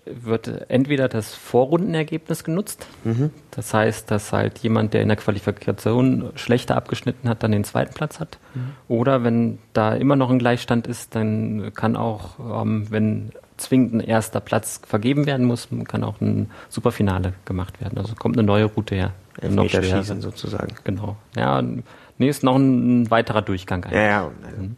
wird 0.10 0.70
entweder 0.70 1.08
das 1.08 1.34
Vorrundenergebnis 1.34 2.44
genutzt. 2.44 2.88
Mhm. 3.04 3.32
Das 3.52 3.74
heißt, 3.74 4.10
dass 4.12 4.32
halt 4.34 4.60
jemand, 4.60 4.94
der 4.94 5.02
in 5.02 5.08
der 5.08 5.18
Qualifikation 5.18 6.32
schlechter 6.36 6.76
abgeschnitten 6.76 7.30
hat, 7.30 7.44
dann 7.44 7.52
den 7.52 7.64
zweiten 7.64 7.94
Platz 7.94 8.20
hat. 8.20 8.38
Mhm. 8.54 8.72
Oder 8.88 9.24
wenn 9.24 9.60
da 9.74 9.94
immer 9.94 10.16
noch 10.16 10.30
ein 10.30 10.40
Gleichstand 10.40 10.88
ist, 10.88 11.16
dann 11.16 11.72
kann 11.74 11.96
auch, 11.96 12.64
ähm, 12.64 12.88
wenn 12.90 13.32
zwingend 13.58 13.96
ein 13.96 14.00
erster 14.00 14.40
Platz 14.40 14.82
vergeben 14.86 15.26
werden 15.26 15.46
muss, 15.46 15.68
kann 15.88 16.04
auch 16.04 16.22
ein 16.22 16.50
Superfinale 16.70 17.34
gemacht 17.46 17.82
werden. 17.82 17.98
Also 17.98 18.16
kommt 18.16 18.38
eine 18.38 18.46
neue 18.46 18.66
Route 18.66 18.96
her. 18.96 19.14
Elfmeter 19.42 19.84
schießen 19.84 20.22
sozusagen. 20.22 20.76
Genau. 20.84 21.18
Ja, 21.36 21.62
nee, 22.18 22.30
ist 22.30 22.44
noch 22.44 22.56
ein, 22.56 23.04
ein 23.04 23.12
weiterer 23.12 23.42
Durchgang. 23.42 23.84
Eigentlich. 23.84 24.00
Ja, 24.00 24.08
ja. 24.08 24.32
Mhm. 24.58 24.78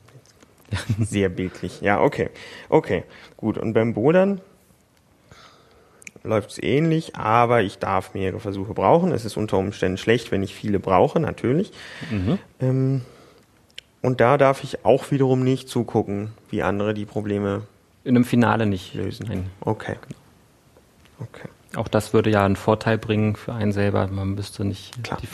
Sehr 1.00 1.30
bildlich. 1.30 1.82
Ja, 1.82 2.02
okay. 2.02 2.30
Okay, 2.70 3.04
gut. 3.38 3.58
Und 3.58 3.74
beim 3.74 3.94
Bodern 3.94 4.42
läuft 6.24 6.52
es 6.52 6.64
ähnlich, 6.64 7.16
aber 7.16 7.62
ich 7.62 7.80
darf 7.80 8.14
mehrere 8.14 8.40
Versuche 8.40 8.74
brauchen. 8.74 9.12
Es 9.12 9.26
ist 9.26 9.38
unter 9.38 9.58
Umständen 9.58 9.98
schlecht, 9.98 10.32
wenn 10.32 10.44
ich 10.44 10.54
viele 10.54 10.80
brauche, 10.80 11.20
natürlich. 11.20 11.72
Mhm. 12.10 12.38
Ähm, 12.60 13.02
und 14.02 14.20
da 14.20 14.38
darf 14.38 14.64
ich 14.64 14.84
auch 14.86 15.12
wiederum 15.12 15.44
nicht 15.44 15.70
zugucken, 15.70 16.32
wie 16.50 16.64
andere 16.64 16.94
die 16.94 17.06
Probleme 17.06 17.64
in 18.04 18.16
einem 18.16 18.26
Finale 18.26 18.66
nicht 18.66 18.94
lösen. 18.94 19.28
Nein. 19.28 19.50
Okay. 19.62 19.96
Okay. 21.20 21.48
Auch 21.76 21.88
das 21.88 22.14
würde 22.14 22.30
ja 22.30 22.44
einen 22.44 22.56
Vorteil 22.58 22.98
bringen 22.98 23.36
für 23.36 23.54
einen 23.54 23.72
selber. 23.72 24.08
Man 24.08 24.36
müsste 24.36 24.66
nicht 24.66 24.92
die, 25.22 25.28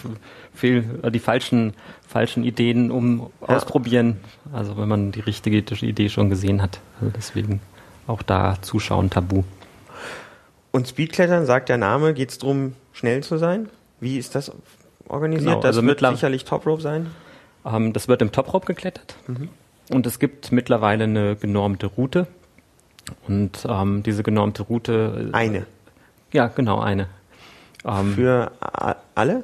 viel, 0.54 1.00
äh, 1.02 1.10
die 1.10 1.19
falschen, 1.19 1.73
falschen 2.08 2.43
Ideen 2.43 2.91
um 2.91 3.32
ja. 3.41 3.56
ausprobieren. 3.56 4.19
Also 4.54 4.78
wenn 4.78 4.88
man 4.88 5.12
die 5.12 5.21
richtige 5.21 5.58
Idee 5.58 6.10
schon 6.10 6.30
gesehen 6.30 6.62
hat. 6.62 6.80
Also 7.00 7.12
deswegen 7.15 7.62
auch 8.06 8.21
da 8.21 8.58
Zuschauen 8.62 9.10
tabu. 9.10 9.43
Und 10.71 10.88
Speedklettern, 10.88 11.45
sagt 11.45 11.69
der 11.69 11.77
Name, 11.77 12.13
geht 12.13 12.30
es 12.30 12.38
darum, 12.38 12.73
schnell 12.93 13.23
zu 13.23 13.38
sein? 13.38 13.69
Wie 13.99 14.17
ist 14.17 14.36
das 14.36 14.51
organisiert? 15.08 15.49
Genau, 15.49 15.62
das 15.62 15.77
also 15.77 15.88
wird 15.88 15.99
sicherlich 15.99 16.45
Toprope 16.45 16.82
sein? 16.82 17.08
Ähm, 17.65 17.93
das 17.93 18.08
wird 18.08 18.21
im 18.21 18.32
Toprope 18.32 18.65
geklettert. 18.67 19.15
Mhm. 19.27 19.49
Und 19.89 20.06
es 20.06 20.19
gibt 20.19 20.51
mittlerweile 20.51 21.06
eine 21.06 21.36
genormte 21.36 21.88
Route. 21.88 22.27
Und 23.27 23.65
ähm, 23.69 24.03
diese 24.03 24.23
genormte 24.23 24.63
Route. 24.63 25.30
Äh, 25.32 25.36
eine? 25.36 25.65
Ja, 26.34 26.47
genau, 26.47 26.80
eine. 26.80 27.08
Ähm, 27.86 28.13
Für 28.13 28.51
alle? 29.15 29.43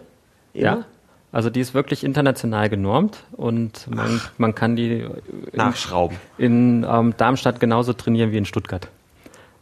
Immer? 0.54 0.64
Ja. 0.64 0.86
Also 1.32 1.50
die 1.50 1.62
ist 1.62 1.74
wirklich 1.74 2.04
international 2.04 2.70
genormt 2.70 3.24
und 3.32 3.90
man, 3.90 4.22
man 4.38 4.54
kann 4.54 4.76
die 4.76 5.00
in, 5.00 5.12
Nachschrauben. 5.54 6.18
in 6.38 6.86
ähm, 6.88 7.16
Darmstadt 7.18 7.60
genauso 7.60 7.94
trainieren 7.94 8.32
wie 8.32 8.38
in 8.38 8.46
Stuttgart 8.46 8.88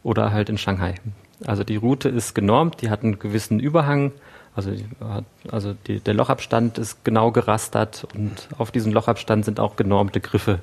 oder 0.02 0.32
halt 0.32 0.50
in 0.50 0.58
Shanghai. 0.58 0.96
Also 1.46 1.64
die 1.64 1.76
Route 1.76 2.08
ist 2.08 2.34
genormt, 2.34 2.82
die 2.82 2.90
hat 2.90 3.02
einen 3.02 3.18
gewissen 3.18 3.60
Überhang, 3.60 4.12
also, 4.54 4.72
also 5.50 5.74
die, 5.86 6.00
der 6.00 6.14
Lochabstand 6.14 6.78
ist 6.78 7.04
genau 7.04 7.32
gerastert 7.32 8.06
und 8.14 8.48
auf 8.58 8.70
diesen 8.70 8.92
Lochabstand 8.92 9.44
sind 9.44 9.60
auch 9.60 9.76
genormte 9.76 10.20
Griffe 10.20 10.60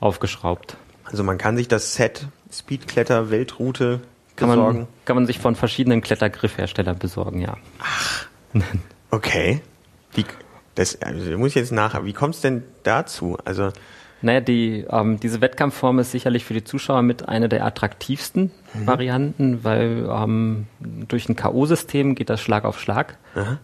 aufgeschraubt. 0.00 0.76
Also 1.04 1.22
man 1.24 1.38
kann 1.38 1.56
sich 1.56 1.68
das 1.68 1.94
Set 1.94 2.26
Speedkletter 2.52 3.30
Weltroute 3.30 4.00
Kann 4.36 4.50
besorgen. 4.50 4.78
man, 4.78 4.88
kann 5.04 5.16
man 5.16 5.26
sich 5.26 5.38
von 5.38 5.54
verschiedenen 5.54 6.00
Klettergriffherstellern 6.00 6.98
besorgen, 6.98 7.40
ja. 7.40 7.56
Okay. 9.10 9.62
Wie, 10.14 10.24
das 10.74 11.00
also, 11.00 11.36
muss 11.38 11.48
ich 11.48 11.54
jetzt 11.56 11.72
nachher. 11.72 12.04
Wie 12.04 12.12
kommt 12.12 12.34
es 12.34 12.40
denn 12.40 12.62
dazu? 12.82 13.38
Also 13.44 13.70
Naja, 14.20 14.40
die, 14.40 14.84
ähm, 14.90 15.20
diese 15.20 15.40
Wettkampfform 15.40 16.00
ist 16.00 16.10
sicherlich 16.10 16.44
für 16.44 16.54
die 16.54 16.64
Zuschauer 16.64 17.02
mit 17.02 17.28
einer 17.28 17.48
der 17.48 17.64
attraktivsten 17.64 18.50
Varianten, 18.84 19.62
weil 19.62 20.08
ähm, 20.10 20.66
durch 20.80 21.28
ein 21.28 21.36
K.O.-System 21.36 22.14
geht 22.14 22.28
das 22.28 22.40
Schlag 22.40 22.64
auf 22.64 22.80
Schlag. 22.80 23.16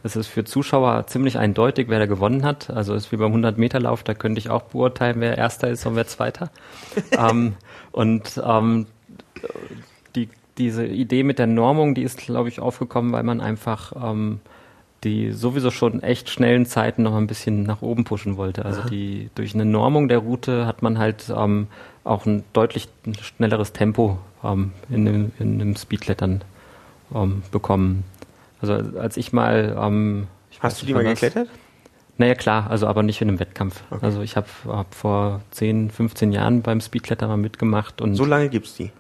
Es 0.04 0.14
ist 0.14 0.28
für 0.28 0.44
Zuschauer 0.44 1.06
ziemlich 1.08 1.38
eindeutig, 1.38 1.88
wer 1.88 1.98
da 1.98 2.06
gewonnen 2.06 2.44
hat. 2.44 2.70
Also 2.70 2.94
ist 2.94 3.10
wie 3.10 3.16
beim 3.16 3.34
100-Meter-Lauf, 3.34 4.04
da 4.04 4.14
könnte 4.14 4.38
ich 4.38 4.48
auch 4.48 4.62
beurteilen, 4.62 5.16
wer 5.18 5.36
Erster 5.36 5.68
ist 5.68 5.84
und 5.86 5.96
wer 5.96 6.06
Zweiter. 6.06 6.50
ähm, 7.18 7.54
und 7.90 8.40
ähm, 8.44 8.86
die, 10.14 10.28
diese 10.56 10.86
Idee 10.86 11.24
mit 11.24 11.38
der 11.40 11.48
Normung, 11.48 11.94
die 11.94 12.02
ist, 12.02 12.18
glaube 12.18 12.48
ich, 12.48 12.60
aufgekommen, 12.60 13.12
weil 13.12 13.24
man 13.24 13.40
einfach 13.40 13.92
ähm, 13.96 14.40
die 15.04 15.32
sowieso 15.32 15.70
schon 15.70 16.02
echt 16.02 16.30
schnellen 16.30 16.66
Zeiten 16.66 17.02
noch 17.02 17.14
ein 17.14 17.26
bisschen 17.26 17.62
nach 17.62 17.82
oben 17.82 18.04
pushen 18.04 18.36
wollte. 18.36 18.64
Also 18.64 18.82
die 18.82 19.30
durch 19.34 19.54
eine 19.54 19.64
Normung 19.64 20.08
der 20.08 20.18
Route 20.18 20.66
hat 20.66 20.82
man 20.82 20.98
halt 20.98 21.32
ähm, 21.36 21.68
auch 22.02 22.26
ein 22.26 22.44
deutlich 22.52 22.88
schnelleres 23.20 23.72
Tempo 23.72 24.18
ähm, 24.42 24.72
in, 24.88 25.04
dem, 25.04 25.32
in 25.38 25.58
dem 25.58 25.76
Speedklettern 25.76 26.42
ähm, 27.14 27.42
bekommen. 27.50 28.04
Also 28.60 28.72
als 28.98 29.16
ich 29.16 29.32
mal 29.32 29.76
ähm, 29.78 30.26
ich 30.50 30.62
weiß 30.62 30.72
hast 30.72 30.82
du 30.82 30.86
nicht, 30.86 30.90
die 30.90 30.94
mal 30.94 31.04
geklettert? 31.04 31.48
naja, 32.16 32.34
klar, 32.34 32.70
also 32.70 32.86
aber 32.86 33.02
nicht 33.02 33.20
in 33.20 33.28
einem 33.28 33.40
Wettkampf. 33.40 33.82
Also 34.00 34.22
ich 34.22 34.36
habe 34.36 34.46
hab 34.68 34.94
vor 34.94 35.40
10, 35.50 35.90
15 35.90 36.32
Jahren 36.32 36.62
beim 36.62 36.80
Speedklettern 36.80 37.28
mal 37.28 37.36
mitgemacht 37.36 38.00
und 38.00 38.14
So 38.14 38.24
lange 38.24 38.48
gibt's 38.48 38.74
die. 38.76 38.90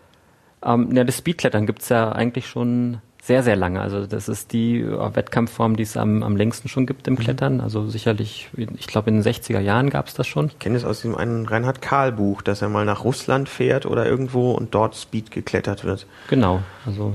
ähm, 0.64 0.94
ja, 0.94 1.04
das 1.04 1.18
Speedklettern 1.18 1.66
gibt's 1.66 1.88
ja 1.88 2.12
eigentlich 2.12 2.46
schon 2.48 2.98
sehr, 3.24 3.42
sehr 3.42 3.56
lange. 3.56 3.80
Also 3.80 4.06
das 4.06 4.28
ist 4.28 4.52
die 4.52 4.80
äh, 4.80 5.16
Wettkampfform, 5.16 5.76
die 5.76 5.82
es 5.82 5.96
am, 5.96 6.22
am 6.22 6.36
längsten 6.36 6.68
schon 6.68 6.84
gibt 6.84 7.08
im 7.08 7.18
Klettern. 7.18 7.62
Also 7.62 7.88
sicherlich, 7.88 8.50
ich 8.54 8.86
glaube 8.86 9.08
in 9.08 9.16
den 9.16 9.24
60er 9.24 9.60
Jahren 9.60 9.88
gab's 9.88 10.12
das 10.12 10.26
schon. 10.26 10.48
Ich 10.48 10.58
kenne 10.58 10.76
es 10.76 10.84
aus 10.84 11.00
dem 11.00 11.14
einen 11.14 11.46
Reinhard 11.46 11.80
Kahl 11.80 12.12
Buch, 12.12 12.42
dass 12.42 12.60
er 12.60 12.68
mal 12.68 12.84
nach 12.84 13.02
Russland 13.02 13.48
fährt 13.48 13.86
oder 13.86 14.04
irgendwo 14.04 14.52
und 14.52 14.74
dort 14.74 14.94
Speed 14.94 15.30
geklettert 15.30 15.84
wird. 15.84 16.06
Genau. 16.28 16.60
Also 16.84 17.14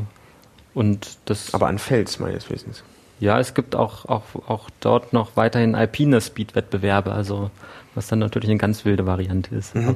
und 0.73 1.19
das 1.25 1.53
Aber 1.53 1.67
an 1.67 1.77
Fels 1.77 2.17
meines 2.17 2.49
Wissens. 2.49 2.83
Ja, 3.19 3.39
es 3.39 3.53
gibt 3.53 3.75
auch, 3.75 4.05
auch, 4.05 4.23
auch 4.47 4.69
dort 4.79 5.13
noch 5.13 5.35
weiterhin 5.35 5.75
alpine 5.75 6.21
Speed-Wettbewerbe, 6.21 7.11
also 7.11 7.51
was 7.93 8.07
dann 8.07 8.19
natürlich 8.19 8.49
eine 8.49 8.57
ganz 8.57 8.85
wilde 8.85 9.05
Variante 9.05 9.53
ist. 9.53 9.75
Aber, 9.75 9.95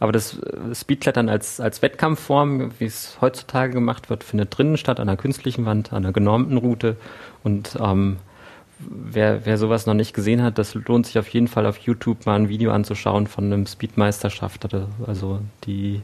aber 0.00 0.12
das 0.12 0.38
äh, 0.38 0.74
Speedklettern 0.74 1.28
als, 1.28 1.60
als 1.60 1.82
Wettkampfform, 1.82 2.72
wie 2.78 2.84
es 2.84 3.18
heutzutage 3.20 3.72
gemacht 3.72 4.10
wird, 4.10 4.24
findet 4.24 4.56
drinnen 4.56 4.76
statt, 4.76 5.00
an 5.00 5.08
einer 5.08 5.16
künstlichen 5.16 5.66
Wand, 5.66 5.92
an 5.92 6.04
einer 6.04 6.12
genormten 6.12 6.56
Route. 6.56 6.96
Und 7.42 7.76
ähm, 7.80 8.18
wer, 8.78 9.44
wer 9.44 9.58
sowas 9.58 9.86
noch 9.86 9.94
nicht 9.94 10.14
gesehen 10.14 10.42
hat, 10.42 10.58
das 10.58 10.74
lohnt 10.74 11.06
sich 11.06 11.18
auf 11.18 11.28
jeden 11.28 11.48
Fall 11.48 11.66
auf 11.66 11.78
YouTube 11.78 12.26
mal 12.26 12.36
ein 12.36 12.48
Video 12.48 12.72
anzuschauen 12.72 13.26
von 13.26 13.44
einem 13.44 13.66
Speedmeisterschaft. 13.66 14.68
Also 15.06 15.40
die 15.64 16.02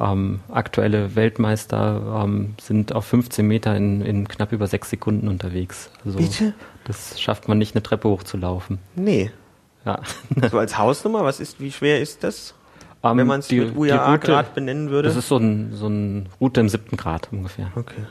ähm, 0.00 0.40
aktuelle 0.50 1.14
Weltmeister 1.14 2.22
ähm, 2.24 2.54
sind 2.60 2.94
auf 2.94 3.06
15 3.06 3.46
Meter 3.46 3.76
in, 3.76 4.00
in 4.00 4.28
knapp 4.28 4.52
über 4.52 4.66
sechs 4.66 4.90
Sekunden 4.90 5.28
unterwegs. 5.28 5.90
Also 6.04 6.18
Bitte? 6.18 6.54
das 6.84 7.20
schafft 7.20 7.48
man 7.48 7.58
nicht, 7.58 7.74
eine 7.74 7.82
Treppe 7.82 8.08
hochzulaufen. 8.08 8.78
Nee. 8.94 9.30
Ja. 9.84 10.00
So 10.50 10.58
als 10.58 10.78
Hausnummer, 10.78 11.24
was 11.24 11.38
ist, 11.38 11.60
wie 11.60 11.70
schwer 11.70 12.00
ist 12.00 12.24
das? 12.24 12.54
Ähm, 13.12 13.18
Wenn 13.18 13.26
man 13.26 13.40
es 13.40 13.48
die- 13.48 13.60
mit 13.60 13.76
Route- 13.76 14.44
benennen 14.54 14.90
würde? 14.90 15.08
Das 15.08 15.16
ist 15.16 15.28
so 15.28 15.36
ein, 15.38 15.72
so 15.74 15.86
ein 15.88 16.28
Route 16.40 16.60
im 16.60 16.68
siebten 16.68 16.96
Grad 16.96 17.28
ungefähr. 17.32 17.70
okay. 17.76 18.02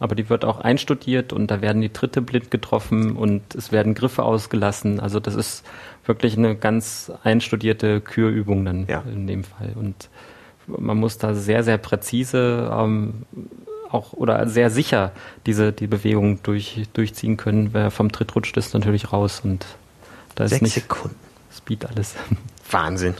Aber 0.00 0.16
die 0.16 0.28
wird 0.28 0.44
auch 0.44 0.58
einstudiert 0.60 1.32
und 1.32 1.48
da 1.48 1.60
werden 1.60 1.80
die 1.82 1.90
Tritte 1.90 2.20
blind 2.20 2.50
getroffen 2.50 3.14
und 3.14 3.54
es 3.54 3.70
werden 3.70 3.94
Griffe 3.94 4.24
ausgelassen. 4.24 4.98
Also 4.98 5.20
das 5.20 5.36
ist 5.36 5.64
wirklich 6.04 6.36
eine 6.36 6.56
ganz 6.56 7.12
einstudierte 7.22 8.00
Kürübung 8.00 8.64
dann 8.64 8.86
Ja. 8.88 9.04
in 9.06 9.28
dem 9.28 9.44
Fall. 9.44 9.70
Und 9.76 10.08
man 10.66 10.96
muss 10.96 11.16
da 11.18 11.34
sehr, 11.34 11.62
sehr 11.62 11.78
präzise 11.78 12.70
ähm, 12.76 13.22
auch 13.88 14.12
oder 14.14 14.48
sehr 14.48 14.68
sicher 14.70 15.12
diese 15.46 15.70
die 15.70 15.86
Bewegung 15.86 16.42
durch, 16.42 16.82
durchziehen 16.92 17.36
können. 17.36 17.68
Wer 17.72 17.92
vom 17.92 18.10
Tritt 18.10 18.34
rutscht, 18.34 18.56
ist 18.56 18.74
natürlich 18.74 19.12
raus 19.12 19.42
und 19.44 19.64
da 20.34 20.42
ist 20.42 20.50
Sechs 20.50 20.62
nicht 20.62 20.74
Sekunden. 20.74 21.14
Speed 21.54 21.86
alles. 21.86 22.16
Wahnsinn. 22.72 23.14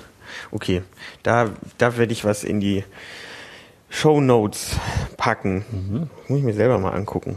Okay, 0.50 0.82
da, 1.22 1.50
da 1.78 1.96
werde 1.96 2.12
ich 2.12 2.24
was 2.24 2.44
in 2.44 2.60
die 2.60 2.84
Show 3.88 4.20
Notes 4.20 4.76
packen. 5.16 6.08
Muss 6.28 6.38
ich 6.38 6.44
mir 6.44 6.54
selber 6.54 6.78
mal 6.78 6.92
angucken. 6.92 7.36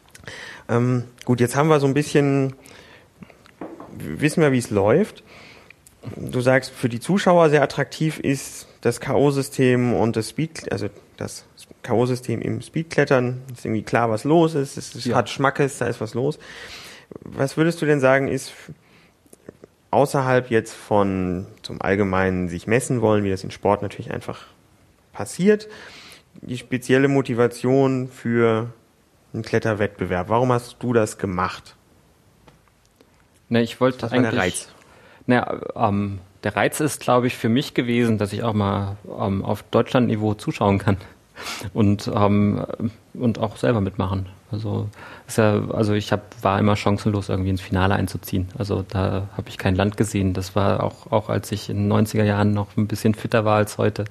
ähm, 0.68 1.04
gut, 1.24 1.40
jetzt 1.40 1.56
haben 1.56 1.68
wir 1.68 1.80
so 1.80 1.86
ein 1.86 1.94
bisschen, 1.94 2.54
wissen 3.98 4.42
wir, 4.42 4.52
wie 4.52 4.58
es 4.58 4.70
läuft. 4.70 5.22
Du 6.16 6.40
sagst, 6.40 6.70
für 6.70 6.88
die 6.88 7.00
Zuschauer 7.00 7.50
sehr 7.50 7.62
attraktiv 7.62 8.18
ist 8.18 8.66
das 8.80 9.00
K.O.-System 9.00 9.94
und 9.94 10.16
das 10.16 10.30
Speed, 10.30 10.72
also 10.72 10.88
das 11.18 11.44
K.O.-System 11.82 12.40
im 12.40 12.62
Speedklettern. 12.62 13.42
Ist 13.52 13.64
irgendwie 13.66 13.82
klar, 13.82 14.08
was 14.10 14.24
los 14.24 14.54
ist. 14.54 14.78
Es 14.78 14.94
ist, 14.94 15.04
Ja. 15.04 15.16
hat 15.16 15.28
Schmackes, 15.28 15.78
da 15.78 15.86
ist 15.86 16.00
was 16.00 16.14
los. 16.14 16.38
Was 17.22 17.56
würdest 17.56 17.82
du 17.82 17.86
denn 17.86 18.00
sagen, 18.00 18.28
ist 18.28 18.52
außerhalb 19.90 20.50
jetzt 20.50 20.72
von 20.72 21.46
zum 21.70 21.80
Allgemeinen 21.80 22.48
sich 22.48 22.66
messen 22.66 23.00
wollen, 23.00 23.22
wie 23.22 23.30
das 23.30 23.44
in 23.44 23.52
Sport 23.52 23.80
natürlich 23.80 24.10
einfach 24.10 24.46
passiert, 25.12 25.68
die 26.40 26.58
spezielle 26.58 27.06
Motivation 27.06 28.08
für 28.08 28.72
einen 29.32 29.44
Kletterwettbewerb. 29.44 30.28
Warum 30.28 30.50
hast 30.50 30.78
du 30.80 30.92
das 30.92 31.16
gemacht? 31.16 31.76
Ne, 33.48 33.62
ich 33.62 33.80
wollte 33.80 34.02
Was 34.02 34.10
war 34.10 34.18
eigentlich. 34.18 34.30
der 34.32 34.40
Reiz? 34.40 34.68
Na, 35.26 35.60
ähm, 35.88 36.18
der 36.42 36.56
Reiz 36.56 36.80
ist, 36.80 37.00
glaube 37.00 37.28
ich, 37.28 37.36
für 37.36 37.48
mich 37.48 37.72
gewesen, 37.74 38.18
dass 38.18 38.32
ich 38.32 38.42
auch 38.42 38.54
mal 38.54 38.96
ähm, 39.16 39.44
auf 39.44 39.62
Deutschlandniveau 39.62 40.34
zuschauen 40.34 40.78
kann 40.78 40.96
und 41.74 42.10
ähm, 42.14 42.64
und 43.14 43.38
auch 43.38 43.56
selber 43.56 43.80
mitmachen. 43.80 44.26
Also 44.52 44.88
ja, 45.36 45.62
also 45.70 45.94
ich 45.94 46.10
hab, 46.10 46.42
war 46.42 46.58
immer 46.58 46.74
chancenlos 46.74 47.28
irgendwie 47.28 47.50
ins 47.50 47.60
Finale 47.60 47.94
einzuziehen. 47.94 48.48
Also 48.58 48.84
da 48.88 49.28
habe 49.36 49.48
ich 49.48 49.58
kein 49.58 49.76
Land 49.76 49.96
gesehen. 49.96 50.34
Das 50.34 50.56
war 50.56 50.82
auch 50.82 51.12
auch 51.12 51.28
als 51.28 51.52
ich 51.52 51.70
in 51.70 51.88
den 51.88 51.92
90er 51.92 52.24
Jahren 52.24 52.52
noch 52.52 52.76
ein 52.76 52.86
bisschen 52.86 53.14
fitter 53.14 53.44
war 53.44 53.56
als 53.56 53.78
heute, 53.78 54.04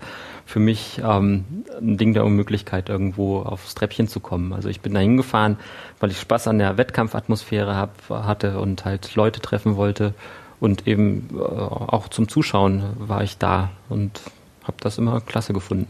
für 0.45 0.59
mich 0.59 1.01
ähm, 1.03 1.65
ein 1.79 1.97
Ding 1.97 2.13
der 2.13 2.25
Unmöglichkeit 2.25 2.89
irgendwo 2.89 3.39
aufs 3.39 3.75
Treppchen 3.75 4.07
zu 4.07 4.19
kommen. 4.19 4.53
Also 4.53 4.69
ich 4.69 4.81
bin 4.81 4.93
da 4.93 4.99
hingefahren, 4.99 5.57
weil 5.99 6.11
ich 6.11 6.19
Spaß 6.19 6.47
an 6.47 6.59
der 6.59 6.77
Wettkampfatmosphäre 6.77 7.75
hab, 7.75 8.09
hatte 8.09 8.59
und 8.59 8.85
halt 8.85 9.15
Leute 9.15 9.41
treffen 9.41 9.75
wollte 9.75 10.13
und 10.59 10.87
eben 10.87 11.29
äh, 11.33 11.41
auch 11.41 12.07
zum 12.09 12.27
Zuschauen 12.27 12.83
war 12.97 13.23
ich 13.23 13.37
da 13.37 13.71
und 13.89 14.21
habe 14.63 14.77
das 14.81 14.97
immer 14.97 15.21
klasse 15.21 15.53
gefunden. 15.53 15.87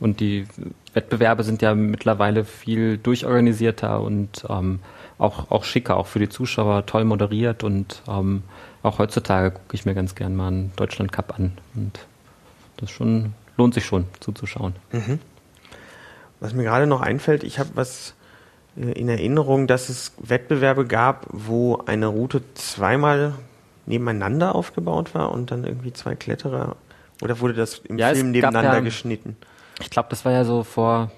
Und 0.00 0.20
die 0.20 0.46
Wettbewerbe 0.94 1.44
sind 1.44 1.60
ja 1.62 1.74
mittlerweile 1.74 2.44
viel 2.44 2.96
durchorganisierter 2.98 4.00
und 4.00 4.44
ähm, 4.48 4.80
auch, 5.18 5.50
auch 5.50 5.64
schicker, 5.64 5.96
auch 5.98 6.06
für 6.06 6.18
die 6.18 6.28
Zuschauer 6.30 6.86
toll 6.86 7.04
moderiert 7.04 7.62
und 7.64 8.02
ähm, 8.08 8.42
auch 8.82 8.98
heutzutage 8.98 9.50
gucke 9.50 9.74
ich 9.74 9.84
mir 9.84 9.94
ganz 9.94 10.14
gern 10.14 10.34
mal 10.34 10.48
einen 10.48 10.72
Deutschland 10.76 11.12
Cup 11.12 11.34
an 11.38 11.52
und 11.74 12.06
das 12.78 12.90
schon 12.90 13.34
lohnt 13.58 13.74
sich 13.74 13.84
schon 13.84 14.06
zuzuschauen. 14.20 14.74
Was 16.40 16.54
mir 16.54 16.62
gerade 16.64 16.86
noch 16.86 17.02
einfällt, 17.02 17.44
ich 17.44 17.58
habe 17.58 17.68
was 17.74 18.14
äh, 18.78 18.92
in 18.92 19.10
Erinnerung, 19.10 19.66
dass 19.66 19.90
es 19.90 20.12
Wettbewerbe 20.18 20.86
gab, 20.86 21.26
wo 21.28 21.76
eine 21.84 22.06
Route 22.06 22.42
zweimal 22.54 23.34
nebeneinander 23.84 24.54
aufgebaut 24.54 25.14
war 25.14 25.30
und 25.32 25.50
dann 25.50 25.64
irgendwie 25.64 25.92
zwei 25.92 26.14
Kletterer 26.14 26.76
oder 27.20 27.38
wurde 27.40 27.52
das 27.52 27.80
im 27.80 27.98
Ja, 27.98 28.14
Film 28.14 28.30
nebeneinander 28.30 28.74
ja- 28.74 28.80
geschnitten? 28.80 29.36
Ich 29.80 29.90
glaube, 29.90 30.08
das 30.10 30.24
war 30.24 30.32
ja 30.32 30.44
so 30.44 30.62
vor 30.62 31.10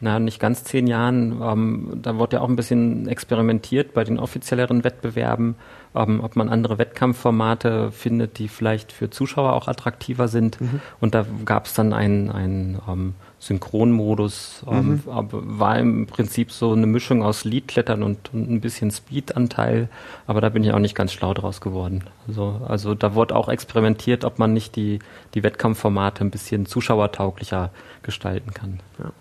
na, 0.00 0.18
nicht 0.18 0.38
ganz 0.38 0.64
zehn 0.64 0.86
Jahren. 0.86 1.40
Ähm, 1.42 2.00
da 2.02 2.16
wurde 2.16 2.36
ja 2.36 2.42
auch 2.42 2.48
ein 2.48 2.56
bisschen 2.56 3.08
experimentiert 3.08 3.94
bei 3.94 4.04
den 4.04 4.18
offizielleren 4.18 4.84
Wettbewerben, 4.84 5.56
ähm, 5.94 6.20
ob 6.20 6.36
man 6.36 6.48
andere 6.48 6.78
Wettkampfformate 6.78 7.90
findet, 7.90 8.38
die 8.38 8.48
vielleicht 8.48 8.92
für 8.92 9.10
Zuschauer 9.10 9.54
auch 9.54 9.66
attraktiver 9.66 10.28
sind. 10.28 10.60
Mhm. 10.60 10.80
Und 11.00 11.14
da 11.14 11.24
gab 11.44 11.66
es 11.66 11.74
dann 11.74 11.92
ein, 11.92 12.30
ein 12.30 12.78
ähm, 12.88 13.14
Synchronmodus, 13.44 14.64
ähm, 14.70 15.02
mhm. 15.04 15.58
war 15.58 15.78
im 15.78 16.06
Prinzip 16.06 16.50
so 16.50 16.72
eine 16.72 16.86
Mischung 16.86 17.22
aus 17.22 17.44
Leadklettern 17.44 18.02
und, 18.02 18.32
und 18.32 18.50
ein 18.50 18.62
bisschen 18.62 18.90
Speed-Anteil, 18.90 19.90
aber 20.26 20.40
da 20.40 20.48
bin 20.48 20.64
ich 20.64 20.72
auch 20.72 20.78
nicht 20.78 20.94
ganz 20.94 21.12
schlau 21.12 21.34
draus 21.34 21.60
geworden. 21.60 22.04
Also, 22.26 22.62
also 22.66 22.94
da 22.94 23.14
wurde 23.14 23.36
auch 23.36 23.50
experimentiert, 23.50 24.24
ob 24.24 24.38
man 24.38 24.54
nicht 24.54 24.76
die, 24.76 24.98
die 25.34 25.42
Wettkampfformate 25.42 26.24
ein 26.24 26.30
bisschen 26.30 26.64
zuschauertauglicher 26.64 27.70
gestalten 28.02 28.54
kann. 28.54 28.80
Ja. 28.98 29.12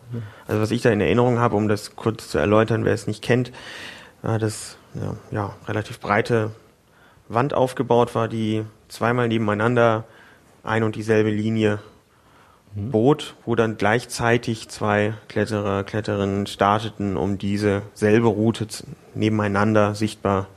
Also 0.48 0.62
was 0.62 0.72
ich 0.72 0.82
da 0.82 0.92
in 0.92 1.02
Erinnerung 1.02 1.40
habe, 1.40 1.58
um 1.58 1.68
das 1.68 1.98
kurz 1.98 2.30
zu 2.30 2.38
erläutern, 2.38 2.86
wer 2.86 2.94
es 2.94 3.08
nicht 3.08 3.22
kennt, 3.22 3.52
war 4.22 4.40
das 4.40 4.78
ja, 4.94 5.18
ja, 5.32 5.56
relativ 5.68 6.00
breite 6.00 6.52
Wand 7.28 7.54
aufgebaut 7.54 8.16
war, 8.16 8.30
die 8.30 8.64
zweimal 8.88 9.28
nebeneinander 9.28 10.06
ein 10.64 10.84
und 10.84 10.96
dieselbe 10.96 11.30
Linie 11.30 11.80
mhm. 12.76 12.92
bot, 12.92 13.36
wo 13.46 13.56
dann 13.56 13.78
gleichzeitig 13.78 14.70
zwei 14.70 15.14
Kletterer, 15.28 15.84
Kletterinnen 15.84 16.48
starteten, 16.48 17.18
um 17.18 17.38
diese 17.38 17.84
selbe 17.94 18.28
Route 18.28 18.68
nebeneinander 19.14 19.96
sichtbar 19.96 20.48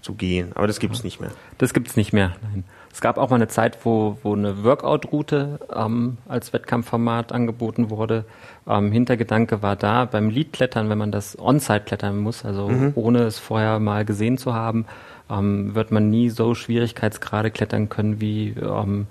zu 0.00 0.14
gehen. 0.14 0.52
Aber 0.54 0.66
das 0.66 0.80
gibt 0.80 0.94
es 0.94 1.04
nicht 1.04 1.20
mehr. 1.20 1.30
Das 1.58 1.72
gibt 1.72 1.88
es 1.88 1.96
nicht 1.96 2.12
mehr, 2.12 2.32
nein. 2.42 2.64
Es 2.92 3.00
gab 3.00 3.16
auch 3.16 3.30
mal 3.30 3.36
eine 3.36 3.48
Zeit, 3.48 3.86
wo, 3.86 4.18
wo 4.22 4.34
eine 4.34 4.64
Workout-Route 4.64 5.60
ähm, 5.74 6.18
als 6.28 6.52
Wettkampfformat 6.52 7.32
angeboten 7.32 7.88
wurde. 7.88 8.26
Ähm, 8.68 8.92
Hintergedanke 8.92 9.62
war 9.62 9.76
da, 9.76 10.04
beim 10.04 10.28
Lead-Klettern, 10.28 10.90
wenn 10.90 10.98
man 10.98 11.10
das 11.10 11.38
On-Site 11.38 11.84
klettern 11.86 12.18
muss, 12.18 12.44
also 12.44 12.68
mhm. 12.68 12.92
ohne 12.94 13.20
es 13.20 13.38
vorher 13.38 13.78
mal 13.78 14.04
gesehen 14.04 14.36
zu 14.36 14.52
haben, 14.52 14.84
ähm, 15.30 15.74
wird 15.74 15.90
man 15.90 16.10
nie 16.10 16.28
so 16.28 16.54
Schwierigkeitsgrade 16.54 17.50
klettern 17.50 17.88
können 17.88 18.20
wie 18.20 18.50
ähm, 18.50 19.06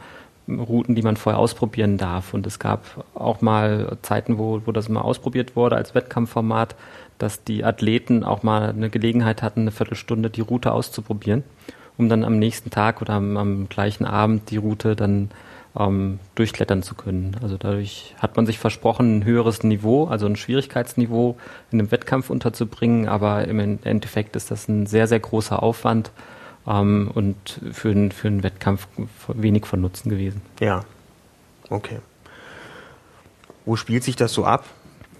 Routen, 0.59 0.95
die 0.95 1.01
man 1.01 1.17
vorher 1.17 1.39
ausprobieren 1.39 1.97
darf. 1.97 2.33
Und 2.33 2.47
es 2.47 2.59
gab 2.59 3.05
auch 3.13 3.41
mal 3.41 3.97
Zeiten, 4.01 4.37
wo, 4.37 4.61
wo 4.65 4.71
das 4.71 4.89
mal 4.89 5.01
ausprobiert 5.01 5.55
wurde 5.55 5.75
als 5.75 5.95
Wettkampfformat, 5.95 6.75
dass 7.17 7.43
die 7.43 7.63
Athleten 7.63 8.23
auch 8.23 8.43
mal 8.43 8.69
eine 8.69 8.89
Gelegenheit 8.89 9.41
hatten, 9.41 9.61
eine 9.61 9.71
Viertelstunde 9.71 10.29
die 10.29 10.41
Route 10.41 10.71
auszuprobieren, 10.71 11.43
um 11.97 12.09
dann 12.09 12.23
am 12.23 12.39
nächsten 12.39 12.69
Tag 12.69 13.01
oder 13.01 13.13
am, 13.13 13.37
am 13.37 13.69
gleichen 13.69 14.05
Abend 14.05 14.49
die 14.49 14.57
Route 14.57 14.95
dann 14.95 15.29
ähm, 15.77 16.19
durchklettern 16.35 16.83
zu 16.83 16.95
können. 16.95 17.37
Also 17.41 17.57
dadurch 17.57 18.15
hat 18.17 18.35
man 18.35 18.45
sich 18.45 18.59
versprochen, 18.59 19.19
ein 19.19 19.25
höheres 19.25 19.63
Niveau, 19.63 20.05
also 20.05 20.25
ein 20.25 20.35
Schwierigkeitsniveau 20.35 21.37
in 21.71 21.79
einem 21.79 21.91
Wettkampf 21.91 22.29
unterzubringen, 22.29 23.07
aber 23.07 23.47
im 23.47 23.79
Endeffekt 23.83 24.35
ist 24.35 24.51
das 24.51 24.67
ein 24.67 24.85
sehr, 24.85 25.07
sehr 25.07 25.19
großer 25.19 25.61
Aufwand 25.61 26.11
ähm, 26.67 27.11
und 27.13 27.59
für, 27.71 27.89
einen, 27.89 28.11
für 28.11 28.27
einen 28.27 28.43
Wettkampf 28.43 28.87
wenig 29.27 29.65
von 29.65 29.81
Nutzen 29.81 30.09
gewesen. 30.09 30.41
Ja, 30.59 30.83
okay. 31.69 31.99
Wo 33.65 33.75
spielt 33.75 34.03
sich 34.03 34.15
das 34.15 34.33
so 34.33 34.45
ab? 34.45 34.65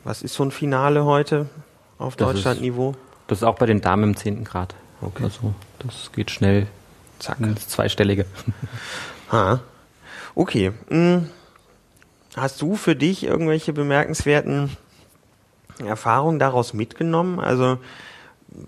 Was 0.03 0.23
ist 0.23 0.33
so 0.33 0.43
ein 0.43 0.51
Finale 0.51 1.05
heute 1.05 1.47
auf 1.97 2.15
Deutschlandniveau? 2.15 2.95
Das 3.27 3.39
ist 3.39 3.43
auch 3.43 3.55
bei 3.55 3.65
den 3.65 3.81
Damen 3.81 4.03
im 4.03 4.17
10. 4.17 4.43
Grad. 4.43 4.75
Okay. 5.01 5.23
Also 5.23 5.53
das 5.79 6.11
geht 6.11 6.31
schnell. 6.31 6.67
Zack. 7.19 7.39
Ins 7.39 7.67
Zweistellige. 7.67 8.25
Ha. 9.31 9.61
Okay. 10.35 10.73
Hm. 10.89 11.29
Hast 12.35 12.61
du 12.61 12.75
für 12.75 12.97
dich 12.97 13.23
irgendwelche 13.23 13.71
bemerkenswerten 13.71 14.75
Erfahrungen 15.79 16.37
daraus 16.37 16.73
mitgenommen? 16.73 17.39
Also 17.39 17.77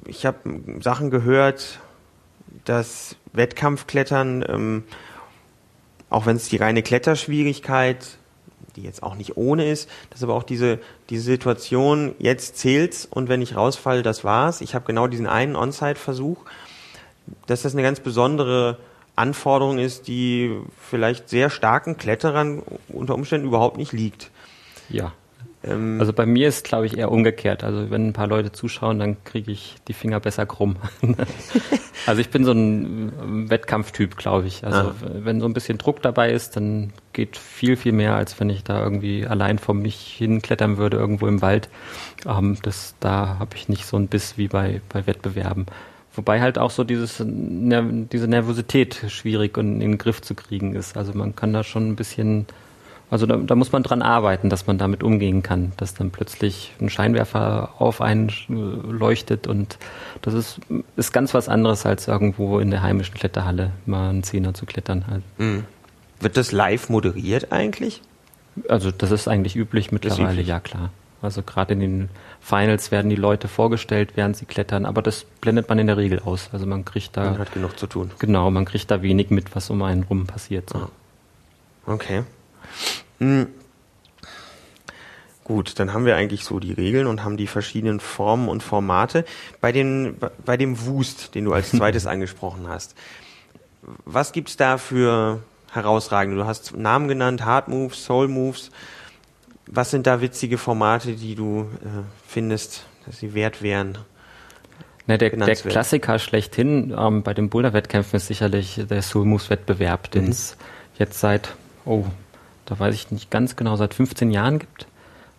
ich 0.06 0.26
habe 0.26 0.38
Sachen 0.82 1.12
gehört, 1.12 1.80
dass 2.66 3.16
Wettkampfklettern, 3.34 4.46
ähm, 4.48 4.84
auch 6.10 6.26
wenn 6.26 6.36
es 6.36 6.50
die 6.50 6.58
reine 6.58 6.84
Kletterschwierigkeit, 6.84 8.18
die 8.76 8.82
jetzt 8.82 9.04
auch 9.04 9.16
nicht 9.16 9.38
ohne 9.38 9.70
ist, 9.70 9.90
dass 10.10 10.24
aber 10.24 10.34
auch 10.34 10.44
diese, 10.44 10.80
diese 11.10 11.24
Situation, 11.24 12.16
jetzt 12.20 12.58
zählt's 12.58 13.06
und 13.06 13.30
wenn 13.30 13.42
ich 13.42 13.56
rausfalle, 13.56 14.04
das 14.04 14.24
war's. 14.24 14.62
Ich 14.62 14.76
habe 14.76 14.86
genau 14.86 15.08
diesen 15.08 15.28
einen 15.28 15.56
On-Site-Versuch, 15.56 16.38
dass 17.48 17.62
das 17.62 17.74
eine 17.74 17.84
ganz 17.84 18.00
besondere 18.00 18.78
Anforderung 19.16 19.78
ist, 19.78 20.08
die 20.08 20.58
vielleicht 20.80 21.30
sehr 21.30 21.50
starken 21.50 21.98
Kletterern 21.98 22.64
unter 22.88 23.14
Umständen 23.14 23.48
überhaupt 23.48 23.78
nicht 23.78 23.92
liegt. 23.92 24.32
Ja. 24.90 25.14
Ähm, 25.64 25.98
also 26.00 26.14
bei 26.14 26.26
mir 26.26 26.48
ist, 26.48 26.66
glaube 26.66 26.86
ich, 26.86 26.98
eher 26.98 27.12
umgekehrt. 27.12 27.64
Also 27.64 27.90
wenn 27.90 28.10
ein 28.10 28.14
paar 28.14 28.28
Leute 28.28 28.52
zuschauen, 28.52 29.00
dann 29.00 29.24
kriege 29.24 29.52
ich 29.52 29.76
die 29.88 29.94
Finger 29.94 30.20
besser 30.20 30.46
krumm. 30.46 30.76
also 32.06 32.22
ich 32.22 32.30
bin 32.30 32.46
so 32.46 32.52
ein 32.52 33.50
Wettkampftyp, 33.50 34.18
glaube 34.18 34.48
ich. 34.48 34.66
Also 34.66 34.90
ah. 34.90 34.96
wenn 35.02 35.40
so 35.40 35.48
ein 35.48 35.54
bisschen 35.54 35.78
Druck 35.78 36.02
dabei 36.02 36.32
ist, 36.32 36.56
dann 36.56 36.92
geht 37.14 37.38
viel, 37.38 37.76
viel 37.76 37.94
mehr, 37.94 38.16
als 38.16 38.40
wenn 38.40 38.50
ich 38.50 38.64
da 38.64 38.84
irgendwie 38.84 39.26
allein 39.26 39.60
vor 39.60 39.76
mich 39.76 40.16
hinklettern 40.18 40.78
würde, 40.78 40.98
irgendwo 40.98 41.28
im 41.28 41.42
Wald. 41.42 41.70
Ähm, 42.28 42.58
das, 42.64 42.96
da 43.00 43.40
habe 43.40 43.56
ich 43.56 43.70
nicht 43.70 43.86
so 43.86 43.98
ein 43.98 44.08
Biss 44.08 44.38
wie 44.38 44.48
bei, 44.48 44.82
bei 44.90 45.08
Wettbewerben. 45.08 45.66
Wobei 46.16 46.42
halt 46.42 46.60
auch 46.60 46.70
so 46.70 46.84
dieses, 46.84 47.18
diese 47.18 48.28
Nervosität 48.28 49.06
schwierig 49.08 49.58
und 49.58 49.82
in 49.82 49.92
den 49.92 49.98
Griff 49.98 50.22
zu 50.22 50.36
kriegen 50.36 50.76
ist. 50.76 50.96
Also 50.96 51.14
man 51.14 51.36
kann 51.36 51.54
da 51.54 51.64
schon 51.64 51.90
ein 51.90 51.96
bisschen 51.96 52.46
also 53.10 53.26
da, 53.26 53.38
da, 53.38 53.56
muss 53.56 53.72
man 53.72 53.84
dran 53.84 54.02
arbeiten, 54.02 54.50
dass 54.50 54.66
man 54.66 54.78
damit 54.78 55.04
umgehen 55.04 55.44
kann, 55.44 55.72
dass 55.78 55.94
dann 55.94 56.10
plötzlich 56.10 56.72
ein 56.82 56.90
Scheinwerfer 56.90 57.74
auf 57.78 58.02
einen 58.02 58.32
leuchtet 58.48 59.46
und 59.46 59.78
das 60.22 60.34
ist, 60.34 60.60
ist 60.96 61.14
ganz 61.14 61.34
was 61.34 61.48
anderes 61.48 61.86
als 61.86 62.08
irgendwo 62.08 62.60
in 62.60 62.72
der 62.72 62.82
heimischen 62.82 63.14
Kletterhalle 63.14 63.72
mal 63.86 64.10
einen 64.10 64.24
Zehner 64.24 64.54
zu 64.54 64.66
klettern 64.66 65.06
halt. 65.08 65.24
Mhm. 65.38 65.66
Wird 66.20 66.38
das 66.38 66.52
live 66.52 66.90
moderiert 66.90 67.52
eigentlich? 67.52 68.02
Also 68.68 68.92
das 68.92 69.12
ist 69.12 69.28
eigentlich 69.28 69.56
üblich 69.56 69.92
mittlerweile, 69.92 70.32
üblich. 70.32 70.48
ja 70.48 70.60
klar. 70.60 70.90
Also 71.22 71.42
gerade 71.42 71.74
in 71.74 71.80
den 71.80 72.10
Finals 72.42 72.92
werden 72.92 73.10
die 73.10 73.16
Leute 73.16 73.48
vorgestellt, 73.48 74.12
während 74.16 74.36
sie 74.36 74.46
klettern, 74.46 74.86
aber 74.86 75.02
das 75.02 75.24
blendet 75.24 75.70
man 75.70 75.80
in 75.80 75.88
der 75.88 75.98
Regel 75.98 76.20
aus. 76.20 76.50
Also 76.52 76.66
man 76.66 76.84
kriegt 76.84 77.16
da. 77.16 77.32
Man 77.32 77.40
hat 77.40 77.54
genug 77.54 77.80
zu 77.80 77.88
tun. 77.88 78.12
Genau, 78.20 78.52
man 78.52 78.66
kriegt 78.66 78.92
da 78.92 79.02
wenig 79.02 79.30
mit, 79.30 79.56
was 79.56 79.70
um 79.70 79.82
einen 79.84 80.04
rum 80.04 80.28
passiert. 80.28 80.70
So. 80.70 80.90
Okay. 81.86 82.24
Hm. 83.20 83.48
Gut, 85.44 85.78
dann 85.78 85.94
haben 85.94 86.06
wir 86.06 86.16
eigentlich 86.16 86.46
so 86.46 86.60
die 86.60 86.72
Regeln 86.72 87.06
und 87.06 87.24
haben 87.24 87.36
die 87.36 87.48
verschiedenen 87.48 88.00
Formen 88.00 88.48
und 88.48 88.64
Formate. 88.64 89.26
Bei, 89.60 89.74
den, 89.74 90.16
bei 90.46 90.56
dem 90.56 90.86
Wust, 90.86 91.36
den 91.36 91.46
du 91.46 91.54
als 91.54 91.72
zweites 91.78 92.08
angesprochen 92.08 92.68
hast, 92.68 92.96
was 94.06 94.32
gibt's 94.32 94.56
da 94.56 94.78
für 94.78 95.42
herausragende? 95.72 96.38
Du 96.38 96.46
hast 96.46 96.78
Namen 96.78 97.10
genannt, 97.10 97.44
Hard 97.44 97.68
Moves, 97.68 98.06
Soul 98.06 98.30
Moves. 98.30 98.72
Was 99.68 99.92
sind 99.92 100.08
da 100.08 100.22
witzige 100.22 100.58
Formate, 100.58 101.14
die 101.14 101.36
du 101.36 101.70
äh, 101.84 102.04
findest, 102.28 102.86
dass 103.06 103.20
sie 103.20 103.34
wert 103.34 103.62
wären? 103.62 103.98
Na, 105.08 105.18
der, 105.18 105.32
der 105.32 105.56
Klassiker 105.56 106.20
schlechthin 106.20 106.96
ähm, 106.98 107.24
bei 107.24 107.34
den 107.34 107.50
Boulder-Wettkämpfen 107.50 108.16
ist 108.16 108.28
sicherlich 108.28 108.82
der 108.90 109.02
Soul 109.02 109.26
Moves-Wettbewerb, 109.26 110.10
den 110.12 110.30
es 110.30 110.56
mhm. 110.56 110.64
jetzt 111.00 111.20
seit, 111.20 111.56
oh, 111.84 112.06
da 112.66 112.80
weiß 112.80 112.96
ich 112.96 113.12
nicht 113.12 113.32
ganz 113.32 113.56
genau, 113.56 113.76
seit 113.76 113.94
15 113.94 114.32
Jahren 114.32 114.60
gibt. 114.60 114.88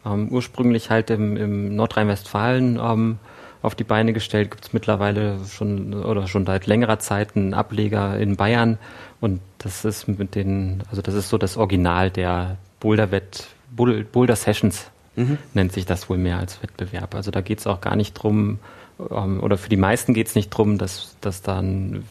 Ähm, 0.07 0.29
ursprünglich 0.31 0.91
halt 0.91 1.11
im, 1.11 1.37
im 1.37 1.77
Nordrhein-Westfalen 1.77 2.79
ähm, 2.83 3.19
auf 3.63 3.75
die 3.75 3.85
Beine 3.85 4.13
gestellt, 4.13 4.51
gibt 4.51 4.67
es 4.67 4.73
mittlerweile 4.75 5.39
schon 5.47 5.95
oder 5.95 6.27
schon 6.27 6.45
seit 6.45 6.67
längerer 6.67 6.99
Zeit 6.99 7.35
einen 7.35 7.55
Ableger 7.55 8.19
in 8.19 8.37
Bayern 8.37 8.79
und 9.23 9.41
das 9.57 9.87
ist 9.87 10.07
mit 10.07 10.35
den, 10.35 10.83
also 10.91 11.01
das 11.01 11.15
ist 11.15 11.31
so 11.31 11.39
das 11.39 11.57
Original 11.57 12.11
der 12.11 12.59
Boulder-Wett, 12.81 13.47
Boulder 13.75 14.37
Sessions 14.37 14.91
mhm. 15.17 15.39
nennt 15.55 15.73
sich 15.73 15.87
das 15.87 16.11
wohl 16.11 16.19
mehr 16.19 16.39
als 16.39 16.63
Wettbewerb. 16.63 17.15
Also 17.15 17.31
da 17.31 17.41
geht 17.41 17.61
es 17.61 17.67
auch 17.67 17.81
gar 17.81 17.97
nicht 17.97 18.13
drum, 18.13 18.59
oder 18.99 19.59
für 19.59 19.69
die 19.69 19.77
meisten 19.77 20.15
geht 20.15 20.29
es 20.29 20.35
nicht 20.37 20.53
darum, 20.53 20.79
dass, 20.79 21.17
dass 21.21 21.43
da 21.43 21.59
ein 21.59 22.05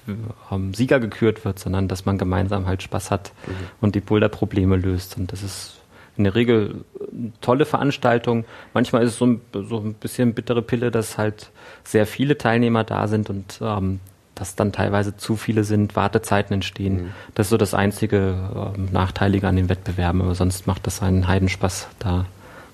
ähm, 0.52 0.74
Sieger 0.74 1.00
gekürt 1.00 1.46
wird, 1.46 1.58
sondern 1.58 1.88
dass 1.88 2.06
man 2.06 2.18
gemeinsam 2.18 2.68
halt 2.68 2.84
Spaß 2.84 3.10
hat 3.10 3.32
mhm. 3.48 3.54
und 3.80 3.96
die 3.96 4.02
Boulder-Probleme 4.02 4.76
löst. 4.76 5.18
Und 5.18 5.32
das 5.32 5.44
ist 5.44 5.76
in 6.18 6.26
der 6.26 6.36
Regel 6.36 6.84
eine 7.12 7.32
tolle 7.40 7.66
Veranstaltung. 7.66 8.44
Manchmal 8.74 9.04
ist 9.04 9.12
es 9.12 9.18
so 9.18 9.28
ein, 9.28 9.42
so 9.54 9.78
ein 9.78 9.94
bisschen 9.94 10.34
bittere 10.34 10.62
Pille, 10.62 10.92
dass 10.92 11.18
halt 11.18 11.52
sehr 11.86 12.06
viele 12.06 12.38
Teilnehmer 12.38 12.84
da 12.84 13.08
sind 13.08 13.30
und 13.30 13.60
ähm, 13.62 14.02
dass 14.36 14.56
dann 14.56 14.74
teilweise 14.74 15.16
zu 15.16 15.38
viele 15.38 15.64
sind, 15.64 15.96
Wartezeiten 15.96 16.54
entstehen. 16.54 16.96
Mhm. 16.96 17.12
Das 17.34 17.46
ist 17.48 17.52
so 17.52 17.58
das 17.58 17.74
einzige 17.74 18.74
ähm, 18.76 18.90
Nachteilige 18.92 19.48
an 19.48 19.56
den 19.56 19.70
Wettbewerben, 19.70 20.22
aber 20.22 20.36
sonst 20.36 20.68
macht 20.68 20.86
das 20.86 21.02
einen 21.02 21.28
Heidenspaß, 21.30 21.88
da 22.00 22.26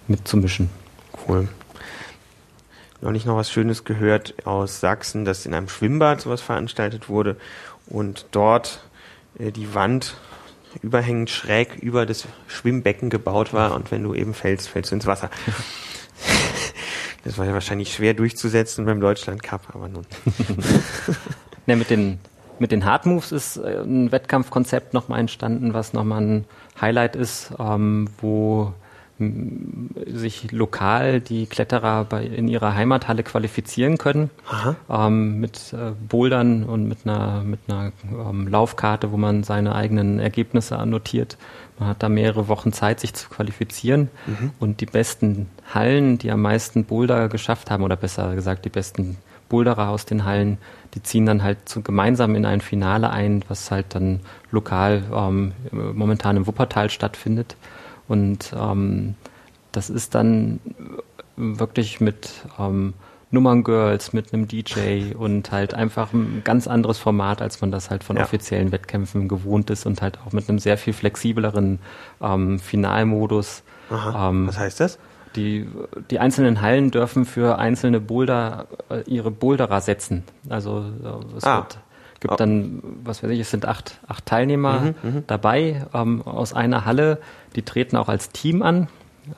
mitzumischen. 0.07 0.72
Cool 1.28 1.47
neulich 3.02 3.26
noch 3.26 3.36
was 3.36 3.52
Schönes 3.52 3.84
gehört 3.84 4.45
aus 4.45 4.80
Sachsen, 4.80 5.26
dass 5.26 5.45
in 5.45 5.54
einem 5.54 5.70
Schwimmbad 5.70 6.22
sowas 6.22 6.41
veranstaltet 6.41 7.10
wurde 7.10 7.38
und 7.88 8.26
dort 8.32 8.84
äh, 9.38 9.52
die 9.52 9.74
Wand 9.74 10.16
überhängend 10.82 11.30
schräg 11.30 11.76
über 11.82 12.06
das 12.06 12.28
Schwimmbecken 12.47 13.10
gebaut 13.10 13.54
war 13.54 13.74
und 13.74 13.91
wenn 13.91 14.04
du 14.04 14.14
eben 14.14 14.34
fällst, 14.34 14.70
fällst 14.70 14.91
du 14.91 14.95
ins 14.95 15.06
Wasser. 15.06 15.30
Das 17.26 17.38
war 17.38 17.45
ja 17.45 17.54
wahrscheinlich 17.54 17.93
schwer 17.93 18.14
durchzusetzen 18.14 18.86
beim 18.86 19.02
Deutschland 19.02 19.43
Cup, 19.43 19.76
aber 19.76 19.89
nun. 19.89 20.06
ne, 21.66 21.76
mit 21.76 21.89
den, 21.89 22.20
mit 22.60 22.72
den 22.72 22.86
Hard 22.86 23.06
Moves 23.06 23.34
ist 23.34 23.58
äh, 23.58 23.82
ein 23.82 24.12
Wettkampfkonzept 24.12 24.93
nochmal 24.93 25.20
entstanden, 25.20 25.74
was 25.74 25.91
nochmal 25.91 26.22
ein 26.22 26.45
Highlight 26.80 27.18
ist, 27.18 27.52
ähm, 27.60 28.10
wo 28.22 28.74
sich 29.20 30.51
lokal 30.51 31.20
die 31.20 31.45
Kletterer 31.45 32.05
bei, 32.05 32.24
in 32.24 32.47
ihrer 32.47 32.74
Heimathalle 32.74 33.24
qualifizieren 33.24 33.97
können 33.97 34.30
ähm, 34.89 35.39
mit 35.41 35.74
äh, 35.74 35.91
Bouldern 36.07 36.63
und 36.63 36.88
mit 36.88 36.99
einer, 37.03 37.43
mit 37.43 37.59
einer 37.67 37.91
ähm, 38.03 38.47
Laufkarte, 38.47 39.11
wo 39.11 39.17
man 39.17 39.43
seine 39.43 39.76
eigenen 39.76 40.20
Ergebnisse 40.20 40.80
annotiert. 40.80 41.38
Man 41.80 41.89
hat 41.89 42.01
da 42.01 42.07
mehrere 42.07 42.47
Wochen 42.47 42.72
Zeit, 42.72 43.01
sich 43.01 43.13
zu 43.13 43.30
qualifizieren 43.30 44.09
mhm. 44.26 44.51
und 44.59 44.80
die 44.80 44.86
besten 44.86 45.47
Hallen, 45.74 46.17
die 46.17 46.32
am 46.32 46.41
meisten 46.41 46.86
Boulder 46.86 47.28
geschafft 47.28 47.72
haben, 47.72 47.84
oder 47.84 47.97
besser 47.97 48.36
gesagt 48.36 48.63
die 48.63 48.70
besten 48.70 49.17
Boulderer 49.49 49.89
aus 49.89 50.05
den 50.05 50.24
Hallen, 50.24 50.59
die 50.93 51.03
ziehen 51.03 51.26
dann 51.26 51.43
halt 51.43 51.67
zu, 51.67 51.82
gemeinsam 51.82 52.36
in 52.36 52.45
ein 52.45 52.61
Finale 52.61 53.09
ein, 53.09 53.43
was 53.49 53.70
halt 53.70 53.95
dann 53.95 54.22
lokal 54.51 55.03
ähm, 55.13 55.51
momentan 55.72 56.38
im 56.38 56.47
Wuppertal 56.47 56.89
stattfindet. 56.89 57.57
Und 58.10 58.53
ähm, 58.57 59.16
das 59.72 59.89
ist 59.89 60.16
dann 60.16 60.60
wirklich 61.38 62.01
mit 62.01 62.32
ähm, 62.60 62.93
Nummerngirls, 63.32 64.12
mit 64.14 64.34
einem 64.34 64.47
DJ 64.47 65.14
und 65.16 65.51
halt 65.51 65.74
einfach 65.76 66.12
ein 66.14 66.41
ganz 66.43 66.68
anderes 66.68 66.97
Format, 66.97 67.41
als 67.41 67.62
man 67.62 67.72
das 67.72 67.89
halt 67.89 68.03
von 68.03 68.18
ja. 68.18 68.24
offiziellen 68.24 68.72
Wettkämpfen 68.72 69.28
gewohnt 69.28 69.70
ist 69.70 69.86
und 69.86 70.01
halt 70.01 70.20
auch 70.26 70.34
mit 70.34 70.49
einem 70.49 70.60
sehr 70.60 70.78
viel 70.78 70.93
flexibleren 70.93 71.80
ähm, 72.22 72.60
Finalmodus. 72.60 73.64
Aha, 73.91 74.30
ähm, 74.30 74.47
was 74.47 74.57
heißt 74.57 74.80
das? 74.80 74.99
Die, 75.36 75.68
die 76.10 76.18
einzelnen 76.18 76.62
Hallen 76.62 76.89
dürfen 76.89 77.26
für 77.26 77.60
einzelne 77.60 77.99
Boulder 77.99 78.66
äh, 78.89 79.01
ihre 79.01 79.30
Boulderer 79.30 79.80
setzen. 79.80 80.24
Also 80.49 80.80
äh, 80.80 81.38
es 81.38 81.43
ah. 81.43 81.57
wird 81.57 81.78
gibt 82.20 82.34
oh. 82.34 82.38
dann, 82.38 82.82
was 83.03 83.24
weiß 83.24 83.30
ich, 83.32 83.39
es 83.39 83.51
sind 83.51 83.65
acht, 83.65 83.99
acht 84.07 84.26
Teilnehmer 84.26 84.80
mhm, 84.80 84.95
mhm, 85.03 85.24
dabei 85.28 85.86
ähm, 85.93 86.22
aus 86.22 86.53
einer 86.53 86.86
Halle. 86.86 87.20
Die 87.55 87.63
treten 87.63 87.95
auch 87.95 88.09
als 88.09 88.30
Team 88.30 88.61
an, 88.61 88.88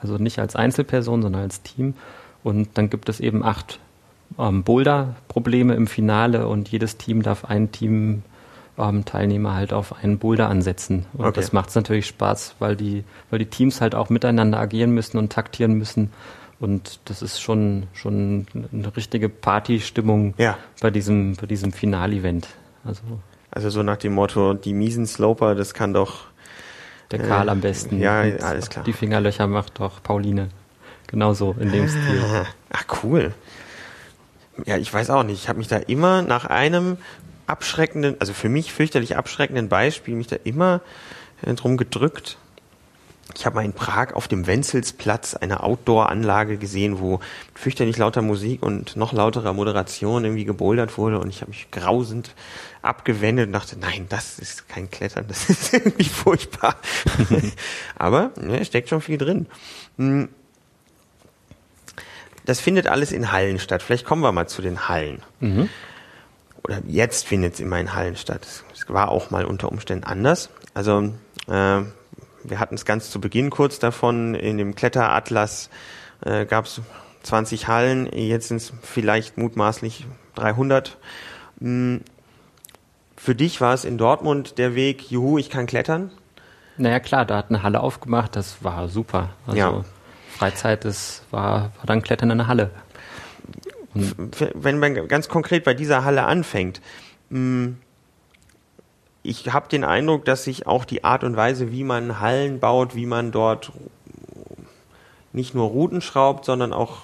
also 0.00 0.16
nicht 0.18 0.38
als 0.38 0.56
Einzelperson, 0.56 1.22
sondern 1.22 1.42
als 1.42 1.62
Team. 1.62 1.94
Und 2.42 2.70
dann 2.74 2.90
gibt 2.90 3.08
es 3.08 3.20
eben 3.20 3.44
acht 3.44 3.78
ähm, 4.38 4.62
Boulder-Probleme 4.64 5.74
im 5.74 5.86
Finale 5.86 6.48
und 6.48 6.68
jedes 6.68 6.96
Team 6.96 7.22
darf 7.22 7.44
ein 7.44 7.72
Team 7.72 8.22
ähm, 8.78 9.04
Teilnehmer 9.04 9.54
halt 9.54 9.72
auf 9.72 10.02
einen 10.02 10.18
Boulder 10.18 10.48
ansetzen. 10.48 11.06
Und 11.12 11.26
okay. 11.26 11.40
das 11.40 11.52
macht 11.52 11.68
es 11.68 11.74
natürlich 11.74 12.06
Spaß, 12.06 12.56
weil 12.58 12.76
die, 12.76 13.04
weil 13.30 13.38
die 13.38 13.46
Teams 13.46 13.80
halt 13.80 13.94
auch 13.94 14.10
miteinander 14.10 14.58
agieren 14.58 14.92
müssen 14.92 15.18
und 15.18 15.32
taktieren 15.32 15.74
müssen. 15.74 16.10
Und 16.58 17.00
das 17.06 17.22
ist 17.22 17.40
schon, 17.40 17.88
schon 17.92 18.46
eine 18.72 18.96
richtige 18.96 19.28
Partystimmung 19.28 20.34
ja. 20.38 20.56
bei 20.80 20.90
diesem, 20.90 21.34
bei 21.36 21.46
diesem 21.46 21.72
Final-Event. 21.72 22.48
Also, 22.84 23.02
also 23.50 23.70
so 23.70 23.82
nach 23.82 23.96
dem 23.96 24.14
Motto, 24.14 24.54
die 24.54 24.74
miesen 24.74 25.06
Sloper, 25.06 25.54
das 25.54 25.74
kann 25.74 25.92
doch 25.92 26.24
der 27.10 27.20
Karl 27.20 27.48
äh, 27.48 27.50
am 27.50 27.60
besten. 27.60 27.98
Ja, 28.00 28.20
alles 28.20 28.70
klar. 28.70 28.84
Die 28.84 28.92
Fingerlöcher 28.92 29.46
macht 29.46 29.78
doch 29.80 30.02
Pauline. 30.02 30.48
Genauso 31.06 31.54
in 31.60 31.70
dem 31.70 31.88
Stil. 31.88 32.22
Ach 32.70 32.84
cool. 33.02 33.34
Ja, 34.64 34.78
ich 34.78 34.92
weiß 34.92 35.10
auch 35.10 35.22
nicht. 35.22 35.42
Ich 35.42 35.48
habe 35.48 35.58
mich 35.58 35.68
da 35.68 35.76
immer 35.76 36.22
nach 36.22 36.46
einem 36.46 36.96
abschreckenden, 37.46 38.16
also 38.18 38.32
für 38.32 38.48
mich 38.48 38.72
fürchterlich 38.72 39.16
abschreckenden 39.16 39.68
Beispiel, 39.68 40.14
mich 40.14 40.26
da 40.26 40.36
immer 40.44 40.80
äh, 41.42 41.52
drum 41.54 41.76
gedrückt, 41.76 42.38
ich 43.36 43.46
habe 43.46 43.56
mal 43.56 43.64
in 43.64 43.72
Prag 43.72 44.14
auf 44.14 44.28
dem 44.28 44.46
Wenzelsplatz 44.46 45.34
eine 45.34 45.62
Outdoor-Anlage 45.62 46.56
gesehen, 46.58 47.00
wo 47.00 47.20
fürchterlich 47.54 47.96
lauter 47.98 48.22
Musik 48.22 48.62
und 48.62 48.96
noch 48.96 49.12
lauterer 49.12 49.52
Moderation 49.52 50.24
irgendwie 50.24 50.44
gebouldert 50.44 50.98
wurde 50.98 51.18
und 51.18 51.28
ich 51.28 51.40
habe 51.40 51.50
mich 51.50 51.70
grausend 51.70 52.34
abgewendet 52.82 53.46
und 53.46 53.52
dachte, 53.52 53.78
nein, 53.78 54.06
das 54.08 54.38
ist 54.38 54.68
kein 54.68 54.90
Klettern, 54.90 55.26
das 55.28 55.48
ist 55.48 55.72
irgendwie 55.72 56.04
furchtbar. 56.04 56.76
Aber 57.96 58.30
ne, 58.40 58.64
steckt 58.64 58.88
schon 58.88 59.00
viel 59.00 59.18
drin. 59.18 59.46
Hm. 59.96 60.28
Das 62.44 62.60
findet 62.60 62.88
alles 62.88 63.12
in 63.12 63.30
Hallen 63.30 63.60
statt. 63.60 63.82
Vielleicht 63.82 64.04
kommen 64.04 64.22
wir 64.22 64.32
mal 64.32 64.48
zu 64.48 64.62
den 64.62 64.88
Hallen. 64.88 65.22
Mhm. 65.38 65.68
Oder 66.64 66.82
jetzt 66.86 67.26
findet 67.26 67.54
es 67.54 67.60
immer 67.60 67.78
in 67.78 67.94
Hallen 67.94 68.16
statt. 68.16 68.46
Es 68.72 68.88
war 68.88 69.10
auch 69.10 69.30
mal 69.30 69.44
unter 69.44 69.70
Umständen 69.70 70.04
anders. 70.04 70.50
Also 70.74 71.12
äh, 71.46 71.82
wir 72.44 72.60
hatten 72.60 72.74
es 72.74 72.84
ganz 72.84 73.10
zu 73.10 73.20
Beginn 73.20 73.50
kurz 73.50 73.78
davon, 73.78 74.34
in 74.34 74.58
dem 74.58 74.74
Kletteratlas 74.74 75.70
äh, 76.24 76.46
gab 76.46 76.66
es 76.66 76.80
20 77.22 77.68
Hallen, 77.68 78.08
jetzt 78.12 78.48
sind 78.48 78.56
es 78.58 78.72
vielleicht 78.82 79.38
mutmaßlich 79.38 80.06
300. 80.34 80.98
Hm, 81.60 82.00
für 83.16 83.34
dich 83.34 83.60
war 83.60 83.74
es 83.74 83.84
in 83.84 83.98
Dortmund 83.98 84.58
der 84.58 84.74
Weg, 84.74 85.10
juhu, 85.10 85.38
ich 85.38 85.50
kann 85.50 85.66
klettern? 85.66 86.10
Naja 86.76 86.98
klar, 87.00 87.24
da 87.24 87.36
hat 87.36 87.50
eine 87.50 87.62
Halle 87.62 87.80
aufgemacht, 87.80 88.34
das 88.34 88.64
war 88.64 88.88
super. 88.88 89.30
Also 89.46 89.58
ja. 89.58 89.84
Freizeit 90.30 90.84
ist, 90.84 91.22
war, 91.30 91.72
war 91.76 91.86
dann 91.86 92.02
Klettern 92.02 92.30
in 92.30 92.40
einer 92.40 92.48
Halle. 92.48 92.70
Und 93.94 94.14
Wenn 94.54 94.78
man 94.78 95.06
ganz 95.06 95.28
konkret 95.28 95.64
bei 95.64 95.74
dieser 95.74 96.04
Halle 96.04 96.24
anfängt, 96.24 96.80
mh, 97.30 97.38
hm, 97.38 97.78
ich 99.22 99.52
habe 99.52 99.68
den 99.68 99.84
Eindruck, 99.84 100.24
dass 100.24 100.44
sich 100.44 100.66
auch 100.66 100.84
die 100.84 101.04
Art 101.04 101.24
und 101.24 101.36
Weise, 101.36 101.70
wie 101.70 101.84
man 101.84 102.20
Hallen 102.20 102.58
baut, 102.60 102.94
wie 102.94 103.06
man 103.06 103.30
dort 103.30 103.72
nicht 105.32 105.54
nur 105.54 105.68
Routen 105.68 106.00
schraubt, 106.00 106.44
sondern 106.44 106.72
auch 106.72 106.98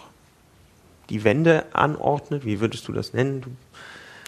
die 1.10 1.24
Wände 1.24 1.64
anordnet. 1.72 2.44
Wie 2.44 2.60
würdest 2.60 2.88
du 2.88 2.92
das 2.92 3.12
nennen? 3.12 3.40
Du 3.40 3.50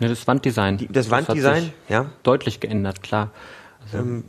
ja, 0.00 0.08
das 0.08 0.26
Wanddesign. 0.26 0.78
Die, 0.78 0.86
das, 0.86 1.08
das 1.08 1.10
Wanddesign, 1.10 1.72
ja. 1.88 2.06
Deutlich 2.22 2.60
geändert, 2.60 3.02
klar. 3.02 3.30
Also 3.84 3.98
ähm, 3.98 4.24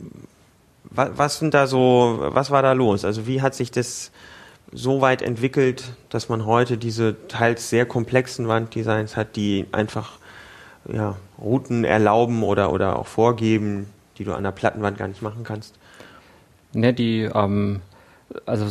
was, 0.84 1.10
was 1.16 1.38
sind 1.38 1.54
da 1.54 1.66
so, 1.66 2.18
was 2.20 2.50
war 2.50 2.62
da 2.62 2.72
los? 2.72 3.06
Also 3.06 3.26
wie 3.26 3.40
hat 3.40 3.54
sich 3.54 3.70
das 3.70 4.10
so 4.70 5.00
weit 5.00 5.22
entwickelt, 5.22 5.84
dass 6.10 6.28
man 6.28 6.44
heute 6.44 6.76
diese 6.76 7.26
teils 7.28 7.70
sehr 7.70 7.86
komplexen 7.86 8.48
Wanddesigns 8.48 9.16
hat, 9.16 9.36
die 9.36 9.66
einfach 9.72 10.18
ja, 10.92 11.16
Routen 11.42 11.84
erlauben 11.84 12.42
oder, 12.42 12.72
oder 12.72 12.98
auch 12.98 13.06
vorgeben, 13.06 13.86
die 14.18 14.24
du 14.24 14.32
an 14.34 14.44
der 14.44 14.52
Plattenwand 14.52 14.98
gar 14.98 15.08
nicht 15.08 15.22
machen 15.22 15.44
kannst? 15.44 15.74
Ne, 16.74 16.92
die, 16.94 17.22
ähm, 17.22 17.80
also 18.46 18.66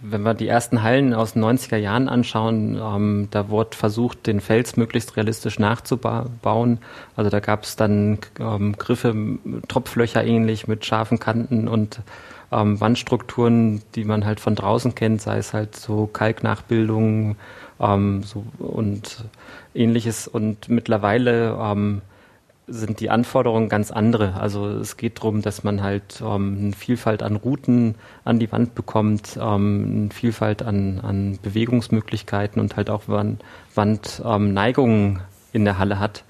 wenn 0.00 0.22
wir 0.22 0.34
die 0.34 0.48
ersten 0.48 0.82
Hallen 0.82 1.12
aus 1.12 1.32
den 1.32 1.44
90er 1.44 1.76
Jahren 1.76 2.08
anschauen, 2.08 2.78
ähm, 2.80 3.28
da 3.30 3.48
wurde 3.48 3.76
versucht, 3.76 4.26
den 4.26 4.40
Fels 4.40 4.76
möglichst 4.76 5.16
realistisch 5.16 5.58
nachzubauen. 5.58 6.78
Also 7.16 7.30
da 7.30 7.40
gab 7.40 7.64
es 7.64 7.76
dann 7.76 8.18
ähm, 8.38 8.76
Griffe, 8.78 9.14
Tropflöcher 9.66 10.24
ähnlich 10.24 10.68
mit 10.68 10.84
scharfen 10.86 11.18
Kanten 11.18 11.66
und 11.68 12.00
ähm, 12.52 12.80
Wandstrukturen, 12.80 13.82
die 13.94 14.04
man 14.04 14.24
halt 14.24 14.40
von 14.40 14.54
draußen 14.54 14.94
kennt, 14.94 15.20
sei 15.20 15.38
es 15.38 15.52
halt 15.52 15.76
so 15.76 16.06
Kalknachbildungen 16.06 17.36
ähm, 17.80 18.22
so, 18.22 18.44
und 18.58 19.24
ähnliches. 19.78 20.28
Und 20.28 20.68
mittlerweile 20.68 21.56
ähm, 21.60 22.02
sind 22.68 23.00
die 23.00 23.10
Anforderungen 23.10 23.68
ganz 23.68 23.90
andere. 23.90 24.34
Also 24.34 24.68
es 24.68 24.96
geht 24.96 25.18
darum, 25.18 25.42
dass 25.42 25.64
man 25.64 25.82
halt 25.82 26.22
ähm, 26.22 26.58
eine 26.60 26.72
Vielfalt 26.72 27.22
an 27.22 27.36
Routen 27.36 27.94
an 28.24 28.38
die 28.38 28.52
Wand 28.52 28.74
bekommt, 28.74 29.38
ähm, 29.40 30.02
eine 30.02 30.10
Vielfalt 30.10 30.62
an, 30.62 31.00
an 31.00 31.38
Bewegungsmöglichkeiten 31.42 32.60
und 32.60 32.76
halt 32.76 32.90
auch 32.90 33.08
Wand, 33.08 33.42
Wandneigungen 33.74 35.16
ähm, 35.16 35.20
in 35.52 35.64
der 35.64 35.78
Halle 35.78 35.98
hat. 35.98 36.24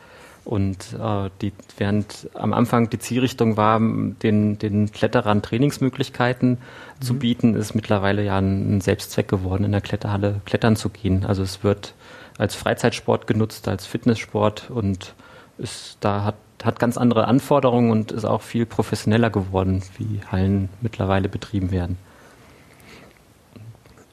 Und 0.44 0.94
äh, 0.98 1.28
die, 1.42 1.52
während 1.76 2.30
am 2.32 2.54
Anfang 2.54 2.88
die 2.88 2.98
Zielrichtung 2.98 3.58
war, 3.58 3.78
den, 3.80 4.58
den 4.58 4.90
Kletterern 4.90 5.42
Trainingsmöglichkeiten 5.42 6.50
mhm. 6.52 7.04
zu 7.04 7.18
bieten, 7.18 7.54
ist 7.54 7.74
mittlerweile 7.74 8.24
ja 8.24 8.38
ein, 8.38 8.76
ein 8.76 8.80
Selbstzweck 8.80 9.28
geworden, 9.28 9.64
in 9.64 9.72
der 9.72 9.82
Kletterhalle 9.82 10.40
klettern 10.46 10.76
zu 10.76 10.88
gehen. 10.88 11.26
Also 11.26 11.42
es 11.42 11.62
wird 11.64 11.92
als 12.38 12.54
Freizeitsport 12.54 13.26
genutzt, 13.26 13.68
als 13.68 13.86
Fitnesssport 13.86 14.70
und 14.70 15.14
ist, 15.58 15.98
da 16.00 16.24
hat, 16.24 16.36
hat 16.62 16.78
ganz 16.78 16.96
andere 16.96 17.26
Anforderungen 17.26 17.90
und 17.90 18.12
ist 18.12 18.24
auch 18.24 18.42
viel 18.42 18.64
professioneller 18.64 19.30
geworden, 19.30 19.82
wie 19.98 20.20
Hallen 20.30 20.68
mittlerweile 20.80 21.28
betrieben 21.28 21.70
werden. 21.70 21.98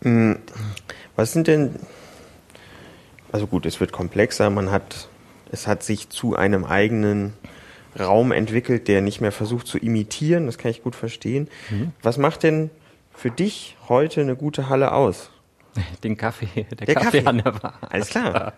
Mhm. 0.01 0.39
Was 1.15 1.31
sind 1.31 1.47
denn, 1.47 1.75
also 3.31 3.47
gut, 3.47 3.65
es 3.65 3.79
wird 3.79 3.91
komplexer, 3.91 4.49
man 4.49 4.71
hat 4.71 5.07
es 5.51 5.67
hat 5.67 5.83
sich 5.83 6.09
zu 6.09 6.35
einem 6.35 6.65
eigenen 6.65 7.33
Raum 7.97 8.31
entwickelt, 8.31 8.87
der 8.87 9.01
nicht 9.01 9.21
mehr 9.21 9.31
versucht 9.31 9.67
zu 9.67 9.77
imitieren. 9.77 10.45
Das 10.47 10.57
kann 10.57 10.71
ich 10.71 10.83
gut 10.83 10.95
verstehen. 10.95 11.47
Mhm. 11.69 11.91
Was 12.01 12.17
macht 12.17 12.43
denn 12.43 12.69
für 13.13 13.31
dich 13.31 13.77
heute 13.87 14.21
eine 14.21 14.35
gute 14.35 14.69
Halle 14.69 14.91
aus? 14.91 15.29
Den 16.03 16.17
Kaffee, 16.17 16.47
der, 16.55 16.85
der 16.85 16.95
Kaffee, 16.95 17.21
Kaffee, 17.21 17.25
an 17.27 17.37
der 17.37 17.51
Bar. 17.51 17.73
Alles 17.89 18.09
klar. 18.09 18.53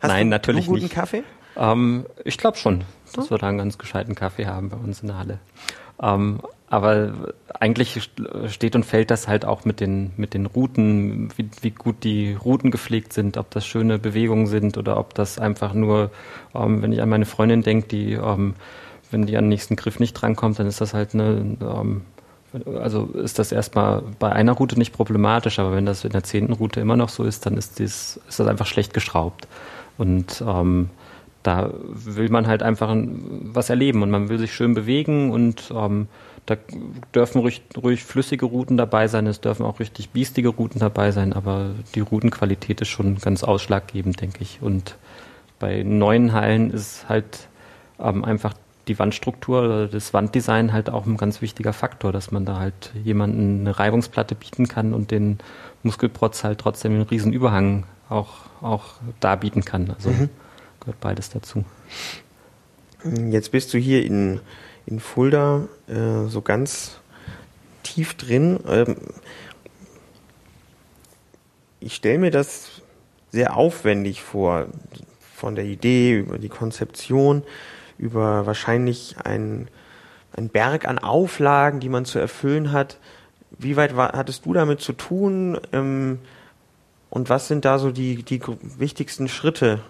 Hast 0.00 0.08
Nein, 0.08 0.26
du, 0.26 0.30
natürlich 0.30 0.66
guten 0.66 0.82
nicht. 0.84 0.94
Kaffee? 0.94 1.22
Ähm, 1.56 2.06
ich 2.24 2.38
glaube 2.38 2.56
schon, 2.56 2.84
dass 3.14 3.30
wir 3.30 3.38
da 3.38 3.48
einen 3.48 3.58
ganz 3.58 3.78
gescheiten 3.78 4.14
Kaffee 4.14 4.46
haben 4.46 4.70
bei 4.70 4.76
uns 4.76 5.00
in 5.00 5.08
der 5.08 5.18
Halle. 5.18 5.38
Ähm, 6.02 6.40
aber 6.68 7.12
eigentlich 7.60 8.10
steht 8.48 8.74
und 8.74 8.84
fällt 8.84 9.10
das 9.10 9.28
halt 9.28 9.44
auch 9.44 9.64
mit 9.64 9.78
den, 9.80 10.10
mit 10.16 10.34
den 10.34 10.46
Routen, 10.46 11.28
wie, 11.36 11.48
wie 11.60 11.70
gut 11.70 12.02
die 12.02 12.34
Routen 12.34 12.72
gepflegt 12.72 13.12
sind, 13.12 13.36
ob 13.36 13.50
das 13.50 13.64
schöne 13.64 13.98
Bewegungen 13.98 14.46
sind 14.46 14.76
oder 14.76 14.98
ob 14.98 15.14
das 15.14 15.38
einfach 15.38 15.72
nur, 15.72 16.10
ähm, 16.54 16.82
wenn 16.82 16.92
ich 16.92 17.00
an 17.00 17.08
meine 17.08 17.26
Freundin 17.26 17.62
denke, 17.62 17.86
die, 17.88 18.14
ähm, 18.14 18.54
wenn 19.12 19.26
die 19.26 19.36
an 19.36 19.44
den 19.44 19.50
nächsten 19.50 19.76
Griff 19.76 20.00
nicht 20.00 20.14
drankommt, 20.14 20.58
dann 20.58 20.66
ist 20.66 20.80
das 20.80 20.94
halt 20.94 21.14
eine, 21.14 21.56
ähm, 21.60 22.02
also 22.80 23.06
ist 23.14 23.38
das 23.38 23.52
erstmal 23.52 24.02
bei 24.18 24.30
einer 24.30 24.52
Route 24.52 24.78
nicht 24.78 24.92
problematisch, 24.92 25.58
aber 25.58 25.72
wenn 25.72 25.86
das 25.86 26.04
in 26.04 26.12
der 26.12 26.22
zehnten 26.22 26.52
Route 26.52 26.80
immer 26.80 26.96
noch 26.96 27.08
so 27.08 27.24
ist, 27.24 27.46
dann 27.46 27.56
ist, 27.56 27.78
dies, 27.78 28.20
ist 28.28 28.40
das 28.40 28.46
einfach 28.46 28.66
schlecht 28.66 28.94
geschraubt. 28.94 29.48
Und 29.98 30.42
ähm, 30.46 30.90
da 31.42 31.70
will 31.84 32.30
man 32.30 32.46
halt 32.46 32.62
einfach 32.62 32.94
was 32.96 33.70
erleben 33.70 34.02
und 34.02 34.10
man 34.10 34.28
will 34.28 34.38
sich 34.38 34.54
schön 34.54 34.74
bewegen 34.74 35.30
und 35.30 35.72
ähm, 35.74 36.08
da 36.46 36.56
dürfen 37.14 37.40
ruhig, 37.40 37.62
ruhig 37.76 38.04
flüssige 38.04 38.46
Routen 38.46 38.76
dabei 38.76 39.08
sein, 39.08 39.26
es 39.26 39.40
dürfen 39.40 39.64
auch 39.64 39.80
richtig 39.80 40.10
biestige 40.10 40.48
Routen 40.48 40.78
dabei 40.78 41.10
sein, 41.10 41.32
aber 41.32 41.70
die 41.94 42.00
Routenqualität 42.00 42.80
ist 42.80 42.88
schon 42.88 43.18
ganz 43.18 43.44
ausschlaggebend, 43.44 44.20
denke 44.20 44.38
ich. 44.42 44.58
Und 44.60 44.96
bei 45.58 45.82
neuen 45.82 46.32
Hallen 46.32 46.70
ist 46.70 47.08
halt 47.08 47.48
ähm, 47.98 48.24
einfach 48.24 48.54
die 48.88 48.98
Wandstruktur 48.98 49.62
oder 49.62 49.88
das 49.88 50.12
Wanddesign 50.12 50.72
halt 50.72 50.90
auch 50.90 51.06
ein 51.06 51.16
ganz 51.16 51.40
wichtiger 51.40 51.72
Faktor, 51.72 52.12
dass 52.12 52.30
man 52.30 52.44
da 52.44 52.58
halt 52.58 52.92
jemanden 53.02 53.60
eine 53.60 53.78
Reibungsplatte 53.78 54.34
bieten 54.34 54.68
kann 54.68 54.92
und 54.94 55.10
den 55.10 55.38
Muskelprotz 55.82 56.44
halt 56.44 56.58
trotzdem 56.58 56.92
einen 56.92 57.02
riesen 57.02 57.32
Überhang 57.32 57.84
auch, 58.08 58.32
auch 58.60 58.94
da 59.20 59.36
bieten 59.36 59.64
kann. 59.64 59.90
Also 59.90 60.10
mhm. 60.10 60.28
gehört 60.80 61.00
beides 61.00 61.30
dazu. 61.30 61.64
Jetzt 63.30 63.52
bist 63.52 63.72
du 63.74 63.78
hier 63.78 64.04
in 64.04 64.40
in 64.86 65.00
Fulda 65.00 65.68
äh, 65.88 66.28
so 66.28 66.42
ganz 66.42 66.98
tief 67.82 68.14
drin. 68.14 68.60
Ähm, 68.68 68.96
ich 71.80 71.94
stelle 71.94 72.18
mir 72.18 72.30
das 72.30 72.82
sehr 73.30 73.56
aufwendig 73.56 74.22
vor, 74.22 74.66
von 75.34 75.54
der 75.54 75.64
Idee 75.64 76.18
über 76.18 76.38
die 76.38 76.48
Konzeption, 76.48 77.42
über 77.98 78.46
wahrscheinlich 78.46 79.16
ein, 79.24 79.68
ein 80.36 80.48
Berg 80.48 80.86
an 80.86 80.98
Auflagen, 80.98 81.80
die 81.80 81.88
man 81.88 82.04
zu 82.04 82.18
erfüllen 82.18 82.72
hat. 82.72 82.98
Wie 83.56 83.76
weit 83.76 83.96
war, 83.96 84.12
hattest 84.12 84.46
du 84.46 84.52
damit 84.52 84.80
zu 84.80 84.92
tun? 84.92 85.58
Ähm, 85.72 86.18
und 87.10 87.30
was 87.30 87.48
sind 87.48 87.64
da 87.64 87.78
so 87.78 87.92
die, 87.92 88.22
die 88.22 88.40
wichtigsten 88.78 89.28
Schritte 89.28 89.80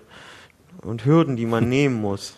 und 0.82 1.04
Hürden, 1.04 1.36
die 1.36 1.46
man 1.46 1.68
nehmen 1.68 2.00
muss? 2.00 2.36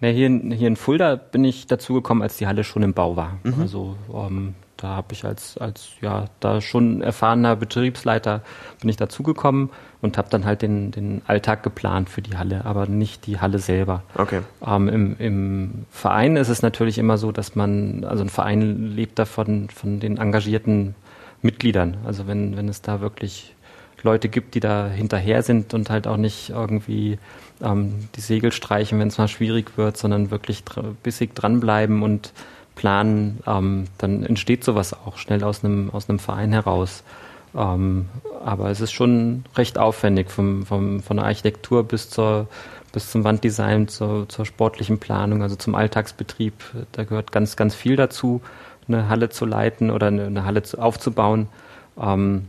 Na, 0.00 0.08
hier, 0.08 0.26
in, 0.26 0.50
hier 0.50 0.68
in 0.68 0.76
Fulda 0.76 1.16
bin 1.16 1.44
ich 1.44 1.66
dazugekommen, 1.66 2.22
als 2.22 2.36
die 2.36 2.46
Halle 2.46 2.64
schon 2.64 2.82
im 2.82 2.94
Bau 2.94 3.16
war. 3.16 3.38
Mhm. 3.42 3.60
Also 3.60 3.96
ähm, 4.14 4.54
da 4.76 4.88
habe 4.88 5.12
ich 5.12 5.24
als, 5.24 5.58
als 5.58 5.90
ja 6.00 6.26
da 6.40 6.60
schon 6.60 7.02
erfahrener 7.02 7.56
Betriebsleiter 7.56 8.42
bin 8.80 8.88
ich 8.88 8.96
dazugekommen 8.96 9.70
und 10.02 10.16
habe 10.16 10.28
dann 10.30 10.44
halt 10.44 10.62
den, 10.62 10.90
den 10.90 11.22
Alltag 11.26 11.62
geplant 11.62 12.08
für 12.08 12.22
die 12.22 12.36
Halle, 12.36 12.64
aber 12.64 12.86
nicht 12.86 13.26
die 13.26 13.40
Halle 13.40 13.58
selber. 13.58 14.02
Okay. 14.14 14.40
Ähm, 14.66 14.88
im, 14.88 15.16
Im 15.18 15.84
Verein 15.90 16.36
ist 16.36 16.48
es 16.48 16.62
natürlich 16.62 16.98
immer 16.98 17.18
so, 17.18 17.32
dass 17.32 17.54
man, 17.54 18.04
also 18.04 18.24
ein 18.24 18.30
Verein 18.30 18.92
lebt 18.94 19.18
davon 19.18 19.68
von 19.68 20.00
den 20.00 20.16
engagierten 20.16 20.94
Mitgliedern. 21.42 21.98
Also 22.04 22.26
wenn, 22.26 22.56
wenn 22.56 22.68
es 22.68 22.82
da 22.82 23.00
wirklich 23.00 23.54
Leute 24.02 24.28
gibt, 24.28 24.54
die 24.54 24.60
da 24.60 24.88
hinterher 24.88 25.42
sind 25.42 25.74
und 25.74 25.90
halt 25.90 26.06
auch 26.06 26.16
nicht 26.16 26.50
irgendwie 26.50 27.18
ähm, 27.62 28.08
die 28.16 28.20
Segel 28.20 28.52
streichen, 28.52 28.98
wenn 28.98 29.08
es 29.08 29.18
mal 29.18 29.28
schwierig 29.28 29.76
wird, 29.76 29.96
sondern 29.96 30.30
wirklich 30.30 30.64
dr 30.64 30.94
bissig 31.02 31.34
dranbleiben 31.34 32.02
und 32.02 32.32
planen, 32.74 33.40
ähm, 33.46 33.84
dann 33.98 34.22
entsteht 34.22 34.64
sowas 34.64 34.94
auch 34.94 35.18
schnell 35.18 35.44
aus 35.44 35.64
einem, 35.64 35.90
aus 35.90 36.08
einem 36.08 36.18
Verein 36.18 36.52
heraus. 36.52 37.04
Ähm, 37.54 38.08
aber 38.44 38.70
es 38.70 38.80
ist 38.80 38.92
schon 38.92 39.44
recht 39.56 39.78
aufwendig, 39.78 40.30
vom, 40.30 40.64
vom, 40.64 41.02
von 41.02 41.16
der 41.16 41.26
Architektur 41.26 41.84
bis, 41.84 42.10
zur, 42.10 42.48
bis 42.92 43.10
zum 43.10 43.24
Wanddesign, 43.24 43.88
zur, 43.88 44.28
zur 44.28 44.46
sportlichen 44.46 44.98
Planung, 44.98 45.42
also 45.42 45.56
zum 45.56 45.74
Alltagsbetrieb. 45.74 46.54
Da 46.92 47.04
gehört 47.04 47.32
ganz, 47.32 47.56
ganz 47.56 47.74
viel 47.74 47.96
dazu, 47.96 48.40
eine 48.88 49.08
Halle 49.08 49.30
zu 49.30 49.46
leiten 49.46 49.90
oder 49.90 50.08
eine, 50.08 50.26
eine 50.26 50.44
Halle 50.44 50.62
zu, 50.62 50.78
aufzubauen. 50.78 51.48
Ähm, 52.00 52.46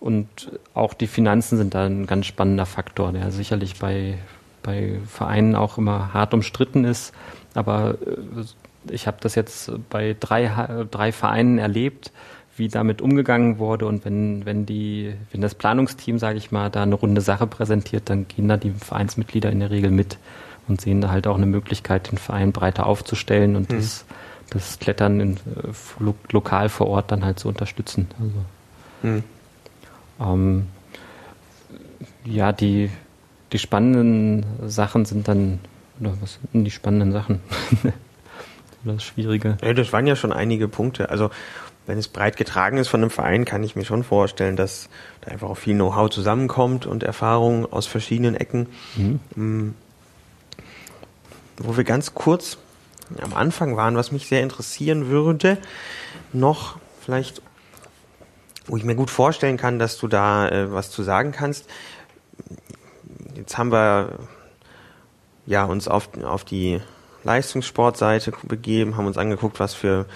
und 0.00 0.52
auch 0.74 0.94
die 0.94 1.08
Finanzen 1.08 1.58
sind 1.58 1.74
da 1.74 1.86
ein 1.86 2.06
ganz 2.06 2.26
spannender 2.26 2.66
Faktor, 2.66 3.12
der 3.12 3.30
sicherlich 3.32 3.78
bei, 3.78 4.18
bei 4.62 4.98
Vereinen 5.06 5.56
auch 5.56 5.76
immer 5.76 6.14
hart 6.14 6.34
umstritten 6.34 6.84
ist. 6.84 7.12
Aber 7.54 7.96
äh, 8.06 8.92
ich 8.92 9.06
habe 9.06 9.18
das 9.20 9.34
jetzt 9.34 9.70
bei 9.90 10.16
drei, 10.18 10.86
drei 10.90 11.12
Vereinen 11.12 11.58
erlebt, 11.58 12.12
wie 12.58 12.68
damit 12.68 13.00
umgegangen 13.00 13.58
wurde. 13.58 13.86
Und 13.86 14.04
wenn, 14.04 14.44
wenn, 14.44 14.66
die, 14.66 15.14
wenn 15.32 15.40
das 15.40 15.54
Planungsteam, 15.54 16.18
sage 16.18 16.38
ich 16.38 16.50
mal, 16.50 16.70
da 16.70 16.82
eine 16.82 16.94
runde 16.94 17.20
Sache 17.20 17.46
präsentiert, 17.46 18.10
dann 18.10 18.28
gehen 18.28 18.48
da 18.48 18.56
die 18.56 18.70
Vereinsmitglieder 18.70 19.50
in 19.50 19.60
der 19.60 19.70
Regel 19.70 19.90
mit 19.90 20.18
und 20.68 20.80
sehen 20.80 21.00
da 21.00 21.10
halt 21.10 21.26
auch 21.26 21.36
eine 21.36 21.46
Möglichkeit, 21.46 22.10
den 22.10 22.18
Verein 22.18 22.52
breiter 22.52 22.86
aufzustellen 22.86 23.56
und 23.56 23.70
mhm. 23.70 23.76
das, 23.76 24.04
das 24.50 24.78
Klettern 24.78 25.20
in, 25.20 25.36
lo, 25.98 26.14
lokal 26.30 26.68
vor 26.68 26.88
Ort 26.88 27.10
dann 27.10 27.24
halt 27.24 27.38
zu 27.38 27.48
unterstützen. 27.48 28.08
Also, 28.20 28.34
mhm. 29.02 29.24
ähm, 30.20 30.66
ja, 32.24 32.52
die, 32.52 32.90
die 33.52 33.58
spannenden 33.58 34.44
Sachen 34.66 35.04
sind 35.04 35.28
dann, 35.28 35.60
oder 36.00 36.12
was 36.20 36.38
sind 36.52 36.64
die 36.64 36.70
spannenden 36.70 37.12
Sachen? 37.12 37.40
das 38.84 39.02
Schwierige. 39.02 39.56
Ja, 39.62 39.72
das 39.72 39.92
waren 39.92 40.06
ja 40.06 40.16
schon 40.16 40.32
einige 40.32 40.68
Punkte. 40.68 41.10
Also, 41.10 41.30
wenn 41.88 41.98
es 41.98 42.06
breit 42.06 42.36
getragen 42.36 42.78
ist 42.78 42.86
von 42.86 43.00
einem 43.00 43.10
Verein, 43.10 43.44
kann 43.44 43.64
ich 43.64 43.74
mir 43.74 43.84
schon 43.84 44.04
vorstellen, 44.04 44.54
dass 44.54 44.88
da 45.22 45.32
einfach 45.32 45.48
auch 45.48 45.56
viel 45.56 45.74
Know-how 45.74 46.10
zusammenkommt 46.10 46.86
und 46.86 47.02
Erfahrungen 47.02 47.66
aus 47.66 47.86
verschiedenen 47.86 48.36
Ecken. 48.36 48.68
Mhm. 48.94 49.20
Mm. 49.34 49.74
Wo 51.56 51.76
wir 51.76 51.82
ganz 51.82 52.14
kurz 52.14 52.58
am 53.20 53.34
Anfang 53.34 53.76
waren, 53.76 53.96
was 53.96 54.12
mich 54.12 54.28
sehr 54.28 54.42
interessieren 54.42 55.08
würde, 55.08 55.58
noch 56.32 56.78
vielleicht, 57.00 57.42
wo 58.66 58.76
ich 58.76 58.84
mir 58.84 58.94
gut 58.94 59.10
vorstellen 59.10 59.56
kann, 59.56 59.80
dass 59.80 59.98
du 59.98 60.06
da 60.06 60.48
äh, 60.48 60.72
was 60.72 60.90
zu 60.90 61.02
sagen 61.02 61.32
kannst, 61.32 61.68
Jetzt 63.38 63.56
haben 63.56 63.70
wir 63.70 64.18
ja, 65.46 65.64
uns 65.64 65.86
auf, 65.86 66.08
auf 66.24 66.44
die 66.44 66.80
Leistungssportseite 67.22 68.32
begeben, 68.42 68.96
haben 68.96 69.06
uns 69.06 69.16
angeguckt, 69.16 69.60
was 69.60 69.74
für, 69.74 70.06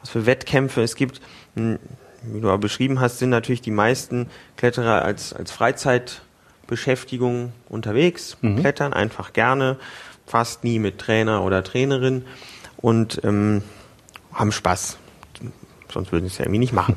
was 0.00 0.10
für 0.10 0.26
Wettkämpfe 0.26 0.82
es 0.82 0.94
gibt. 0.94 1.20
Hm, 1.56 1.78
wie 2.22 2.40
du 2.40 2.48
aber 2.48 2.58
beschrieben 2.58 3.00
hast, 3.00 3.18
sind 3.18 3.30
natürlich 3.30 3.62
die 3.62 3.70
meisten 3.70 4.28
Kletterer 4.56 5.02
als, 5.02 5.32
als 5.32 5.52
Freizeitbeschäftigung 5.52 7.52
unterwegs, 7.68 8.36
mhm. 8.42 8.60
klettern 8.60 8.92
einfach 8.92 9.32
gerne, 9.32 9.78
fast 10.26 10.64
nie 10.64 10.78
mit 10.78 10.98
Trainer 10.98 11.42
oder 11.42 11.64
Trainerin 11.64 12.24
und 12.76 13.20
ähm, 13.24 13.62
haben 14.32 14.52
Spaß. 14.52 14.98
Sonst 15.92 16.12
würden 16.12 16.26
sie 16.26 16.32
es 16.32 16.38
ja 16.38 16.44
irgendwie 16.44 16.60
nicht 16.60 16.72
machen. 16.72 16.96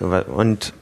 und 0.26 0.74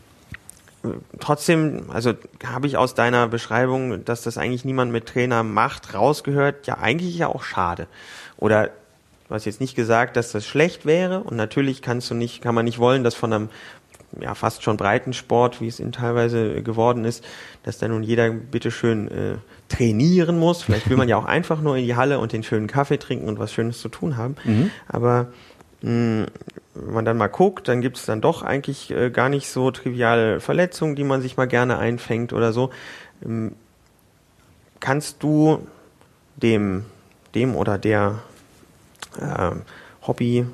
trotzdem, 1.20 1.90
also 1.90 2.14
habe 2.44 2.66
ich 2.66 2.76
aus 2.76 2.94
deiner 2.94 3.28
Beschreibung, 3.28 4.04
dass 4.04 4.22
das 4.22 4.38
eigentlich 4.38 4.64
niemand 4.64 4.92
mit 4.92 5.07
Trainer 5.07 5.42
macht, 5.42 5.94
rausgehört, 5.94 6.66
ja 6.66 6.78
eigentlich 6.78 7.16
ja 7.16 7.28
auch 7.28 7.42
schade. 7.42 7.86
Oder 8.36 8.70
du 9.29 9.35
hast 9.35 9.45
jetzt 9.45 9.61
nicht 9.61 9.74
gesagt, 9.74 10.16
dass 10.16 10.33
das 10.33 10.47
schlecht 10.47 10.87
wäre 10.87 11.20
und 11.20 11.37
natürlich 11.37 11.83
kannst 11.83 12.11
du 12.11 12.14
nicht, 12.14 12.43
kann 12.43 12.55
man 12.55 12.64
nicht 12.64 12.79
wollen, 12.79 13.05
dass 13.05 13.14
von 13.14 13.33
einem 13.33 13.49
ja 14.20 14.35
fast 14.35 14.62
schon 14.62 14.77
breiten 14.77 15.12
Sport, 15.12 15.61
wie 15.61 15.68
es 15.68 15.81
ihn 15.81 15.93
teilweise 15.93 16.62
geworden 16.62 17.05
ist, 17.05 17.24
dass 17.64 17.79
da 17.79 17.89
nun 17.89 18.03
jeder 18.03 18.31
bitteschön 18.31 19.09
äh, 19.09 19.35
trainieren 19.68 20.39
muss. 20.39 20.62
Vielleicht 20.62 20.89
will 20.89 20.97
man 20.97 21.09
ja 21.09 21.16
auch 21.16 21.24
einfach 21.24 21.61
nur 21.61 21.77
in 21.77 21.85
die 21.85 21.97
Halle 21.97 22.18
und 22.18 22.33
den 22.33 22.43
schönen 22.43 22.66
Kaffee 22.66 22.99
trinken 22.99 23.29
und 23.29 23.39
was 23.39 23.53
Schönes 23.53 23.81
zu 23.81 23.89
tun 23.89 24.16
haben. 24.16 24.37
Mhm. 24.45 24.70
Aber 24.89 25.29
mh, 25.83 26.27
wenn 26.74 26.95
man 26.95 27.05
dann 27.05 27.16
mal 27.16 27.29
guckt, 27.29 27.68
dann 27.68 27.81
gibt 27.81 27.97
es 27.97 28.07
dann 28.07 28.20
doch 28.20 28.43
eigentlich 28.43 28.91
äh, 28.91 29.11
gar 29.11 29.29
nicht 29.29 29.49
so 29.49 29.70
triviale 29.70 30.41
Verletzungen, 30.41 30.95
die 30.95 31.05
man 31.05 31.22
sich 31.22 31.37
mal 31.37 31.47
gerne 31.47 31.79
einfängt 31.79 32.33
oder 32.33 32.53
so. 32.53 32.70
Ähm, 33.24 33.53
kannst 34.81 35.22
du 35.22 35.66
dem, 36.37 36.85
dem 37.35 37.57
oder 37.57 37.79
der 37.79 38.20
äh, 39.20 39.52
Hobby, 40.06 40.46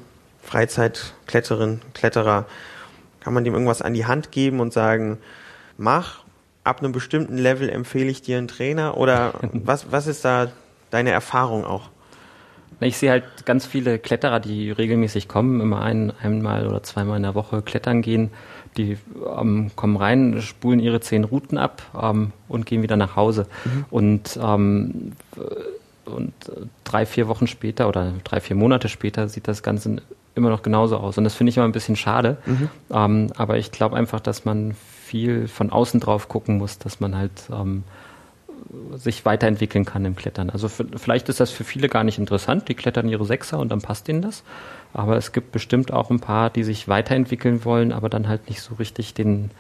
Freizeitkletterin, 0.43 1.81
Kletterer, 1.95 2.47
kann 3.21 3.35
man 3.35 3.45
dem 3.45 3.55
irgendwas 3.55 3.83
an 3.83 3.95
die 3.95 4.07
Hand 4.07 4.33
geben 4.33 4.61
und 4.61 4.73
sagen, 4.73 5.19
mach, 5.77 6.25
ab 6.65 6.81
einem 6.81 6.93
bestimmten 6.93 7.39
Level 7.39 7.69
empfehle 7.69 8.11
ich 8.11 8.23
dir 8.23 8.39
einen 8.39 8.49
Trainer 8.49 8.97
oder 8.97 9.35
was, 9.53 9.93
was 9.93 10.07
ist 10.07 10.25
da 10.25 10.51
deine 10.91 11.11
Erfahrung 11.11 11.65
auch? 11.65 11.91
Ich 12.81 12.97
sehe 12.97 13.11
halt 13.11 13.47
ganz 13.47 13.65
viele 13.65 14.01
Kletterer, 14.01 14.41
die 14.41 14.73
regelmäßig 14.73 15.29
kommen, 15.29 15.61
immer 15.61 15.83
ein, 15.83 16.13
einmal 16.21 16.67
oder 16.67 16.83
zweimal 16.83 17.17
in 17.17 17.23
der 17.23 17.37
Woche 17.37 17.63
klettern 17.63 18.03
gehen. 18.03 18.31
Die 18.77 18.97
ähm, 19.39 19.71
kommen 19.77 19.97
rein, 19.97 20.41
spulen 20.43 20.81
ihre 20.81 21.01
zehn 21.01 21.23
Routen 21.23 21.59
ab 21.59 21.83
ähm, 22.01 22.33
und 22.49 22.67
gehen 22.67 22.83
wieder 22.83 22.97
nach 22.97 23.15
Hause. 23.15 23.47
Mhm. 23.65 23.85
Und, 23.91 24.41
ähm, 24.43 25.13
und 26.05 26.33
drei, 26.85 27.07
vier 27.07 27.29
Wochen 27.29 27.47
später 27.47 27.89
oder 27.89 28.13
drei, 28.25 28.41
vier 28.41 28.57
Monate 28.57 28.89
später 28.89 29.29
sieht 29.29 29.49
das 29.49 29.63
Ganze 29.63 29.97
immer 30.35 30.51
noch 30.51 30.63
genauso 30.63 30.97
aus. 30.97 31.19
Und 31.19 31.25
das 31.25 31.35
finde 31.35 31.51
ich 31.51 31.57
immer 31.57 31.67
ein 31.67 31.73
bisschen 31.73 31.97
schade. 31.97 32.39
Mhm. 32.47 32.69
Ähm, 32.91 33.33
aber 33.37 33.59
ich 33.59 33.71
glaube 33.71 33.97
einfach, 33.97 34.21
dass 34.21 34.45
man 34.45 34.75
viel 35.05 35.49
von 35.49 35.71
außen 35.71 36.01
drauf 36.01 36.29
gucken 36.29 36.59
muss, 36.59 36.79
dass 36.79 37.01
man 37.01 37.17
halt 37.17 37.33
ähm, 37.53 37.85
sich 38.95 39.25
weiterentwickeln 39.25 39.85
kann 39.85 40.05
im 40.05 40.17
Klettern. 40.17 40.51
Also 40.51 40.69
für, 40.69 40.87
vielleicht 40.97 41.29
ist 41.29 41.41
das 41.41 41.51
für 41.51 41.65
viele 41.65 41.89
gar 41.89 42.05
nicht 42.05 42.19
interessant. 42.19 42.69
Die 42.69 42.75
klettern 42.75 43.09
ihre 43.09 43.25
Sechser 43.25 43.59
und 43.59 43.69
dann 43.69 43.83
passt 43.83 44.09
ihnen 44.09 44.23
das. 44.23 44.43
Aber 44.95 45.17
es 45.17 45.33
gibt 45.33 45.53
bestimmt 45.53 45.93
auch 45.93 46.11
ein 46.11 46.21
paar, 46.21 46.51
die 46.51 46.65
sich 46.65 46.89
weiterentwickeln 46.89 47.65
wollen, 47.65 47.93
aber 47.93 48.09
dann 48.09 48.29
halt 48.29 48.49
nicht 48.49 48.63
so 48.63 48.75
richtig 48.77 49.15
den 49.15 49.51